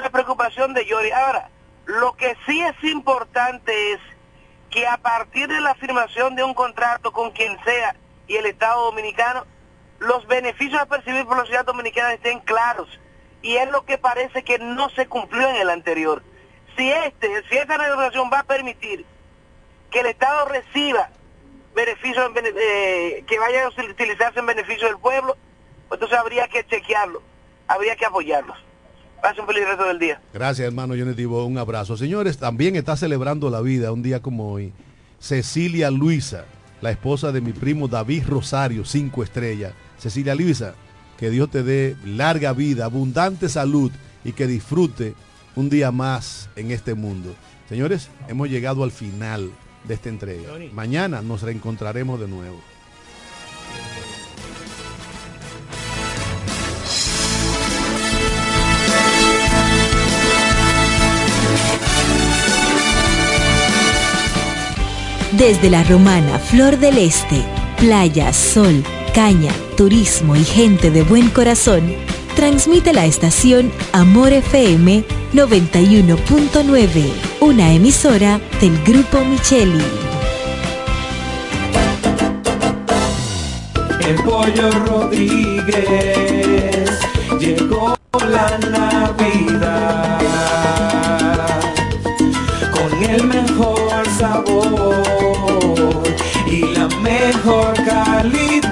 la 0.03 0.11
preocupación 0.11 0.74
de 0.74 0.87
Yori. 0.87 1.11
Ahora, 1.11 1.51
lo 1.87 2.14
que 2.16 2.37
sí 2.47 2.61
es 2.61 2.85
importante 2.85 3.93
es 3.93 4.01
que 4.70 4.87
a 4.87 4.97
partir 4.99 5.49
de 5.49 5.61
la 5.61 5.74
firmación 5.74 6.35
de 6.37 6.45
un 6.45 6.55
contrato 6.55 7.12
con 7.12 7.30
quien 7.33 7.59
sea 7.64 7.97
y 8.26 8.37
el 8.37 8.47
Estado 8.47 8.85
Dominicano, 8.85 9.47
los 9.99 10.26
beneficios 10.26 10.80
a 10.80 10.87
percibir 10.87 11.24
por 11.24 11.37
la 11.37 11.43
sociedad 11.43 11.64
dominicana 11.64 12.14
estén 12.14 12.41
claros. 12.41 12.89
Y 13.43 13.57
es 13.57 13.70
lo 13.70 13.85
que 13.85 13.99
parece 13.99 14.45
que 14.45 14.59
no 14.59 14.89
se 14.91 15.07
cumplió 15.07 15.49
en 15.49 15.57
el 15.57 15.70
anterior 15.70 16.22
si 16.77 16.91
este, 16.91 17.29
si 17.49 17.57
esta 17.57 17.79
negociación 17.79 18.31
va 18.33 18.41
a 18.41 18.45
permitir 18.45 19.05
que 19.91 20.01
el 20.01 20.07
Estado 20.07 20.47
reciba 20.47 21.11
beneficios 21.75 22.31
eh, 22.37 23.25
que 23.27 23.39
vayan 23.39 23.64
a 23.64 23.68
utilizarse 23.68 24.41
en 24.41 24.47
beneficio 24.47 24.87
del 24.89 24.99
pueblo, 24.99 25.37
pues 25.89 25.99
entonces 26.01 26.18
habría 26.18 26.49
que 26.49 26.64
chequearlo, 26.66 27.23
habría 27.68 27.97
que 27.97 28.07
apoyarlos. 28.07 28.57
Pase 29.23 29.41
un 29.41 29.47
feliz 29.47 29.64
resto 29.64 29.85
del 29.85 29.99
día. 29.99 30.20
Gracias, 30.33 30.66
hermano 30.66 30.95
Jonetivo. 30.97 31.45
Un 31.45 31.57
abrazo. 31.57 31.97
Señores, 31.97 32.39
también 32.39 32.75
está 32.75 32.97
celebrando 32.97 33.51
la 33.51 33.61
vida 33.61 33.93
un 33.93 34.03
día 34.03 34.20
como 34.20 34.53
hoy. 34.53 34.73
Cecilia 35.20 35.93
Luisa, 35.93 36.45
la 36.81 36.91
esposa 36.91 37.31
de 37.31 37.41
mi 37.41 37.53
primo 37.53 37.87
David 37.87 38.25
Rosario, 38.27 38.85
cinco 38.85 39.23
estrellas. 39.23 39.75
Cecilia 39.99 40.35
Luisa, 40.35 40.75
que 41.18 41.31
Dios 41.31 41.51
te 41.51 41.62
dé 41.62 41.95
larga 42.05 42.53
vida, 42.53 42.87
abundante 42.87 43.49
salud 43.49 43.93
y 44.25 44.33
que 44.33 44.49
disfrute 44.49 45.14
un 45.57 45.69
día 45.69 45.91
más 45.91 46.49
en 46.57 46.71
este 46.71 46.95
mundo. 46.95 47.35
Señores, 47.69 48.09
hemos 48.29 48.49
llegado 48.49 48.85
al 48.85 48.91
final 48.91 49.51
de 49.85 49.95
esta 49.95 50.09
entrega. 50.09 50.49
Mañana 50.73 51.23
nos 51.23 51.43
reencontraremos 51.43 52.21
de 52.21 52.29
nuevo. 52.29 52.61
Desde 65.33 65.71
la 65.71 65.83
romana 65.85 66.39
Flor 66.39 66.79
del 66.79 66.99
Este, 66.99 67.43
playa, 67.79 68.33
sol, 68.33 68.85
caña, 69.15 69.51
turismo 69.77 70.37
y 70.37 70.45
gente 70.45 70.91
de 70.91 71.03
buen 71.03 71.31
corazón, 71.31 71.91
transmite 72.43 72.93
la 72.93 73.07
estación 73.07 73.70
Amor 73.93 74.32
FM 74.32 75.05
91.9, 75.32 77.12
una 77.38 77.72
emisora 77.72 78.40
del 78.61 78.82
Grupo 78.82 79.24
Micheli. 79.24 79.84
El 84.09 84.16
pollo 84.24 84.70
Rodríguez 84.86 85.70
llegó 87.38 87.97
la 88.28 88.59
Navidad 88.59 90.18
con 92.72 93.05
el 93.09 93.22
mejor 93.22 94.05
sabor 94.18 96.03
y 96.49 96.62
la 96.74 96.88
mejor 96.88 97.74
calidad. 97.84 98.72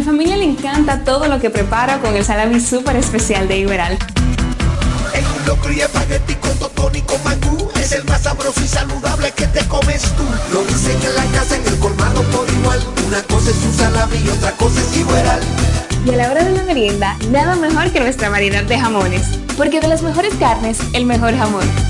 Mi 0.00 0.06
familia 0.06 0.38
le 0.38 0.44
encanta 0.44 1.04
todo 1.04 1.28
lo 1.28 1.38
que 1.40 1.50
preparo 1.50 2.00
con 2.00 2.16
el 2.16 2.24
salami 2.24 2.58
súper 2.58 2.96
especial 2.96 3.46
de 3.48 3.58
Iberal. 3.58 3.98
En 5.12 5.26
un 5.26 5.46
locro 5.46 5.70
y 5.70 5.82
espagueti 5.82 6.36
con 6.36 6.58
totón 6.58 6.96
y 6.96 7.02
con 7.02 7.22
mangú. 7.22 7.68
Es 7.78 7.92
el 7.92 8.04
más 8.04 8.22
sabroso 8.22 8.62
y 8.64 8.66
saludable 8.66 9.30
que 9.32 9.46
te 9.48 9.62
comes 9.68 10.00
tú. 10.16 10.24
Lo 10.54 10.64
dicen 10.64 10.96
en 11.02 11.16
la 11.16 11.38
casa, 11.38 11.54
en 11.56 11.66
el 11.66 11.78
colmado 11.78 12.22
por 12.32 12.48
igual. 12.48 12.80
Una 13.06 13.22
cosa 13.24 13.50
es 13.50 13.56
su 13.56 13.74
salami 13.74 14.16
y 14.24 14.28
otra 14.30 14.52
cosa 14.52 14.80
es 14.80 14.96
Iberal. 14.96 15.40
Y 16.06 16.14
a 16.14 16.16
la 16.16 16.30
hora 16.30 16.44
de 16.44 16.52
la 16.52 16.62
merienda, 16.62 17.18
nada 17.30 17.54
mejor 17.56 17.92
que 17.92 18.00
nuestra 18.00 18.30
variedad 18.30 18.64
de 18.64 18.80
jamones. 18.80 19.26
Porque 19.58 19.80
de 19.80 19.88
las 19.88 20.00
mejores 20.00 20.32
carnes, 20.36 20.78
el 20.94 21.04
mejor 21.04 21.36
jamón. 21.36 21.89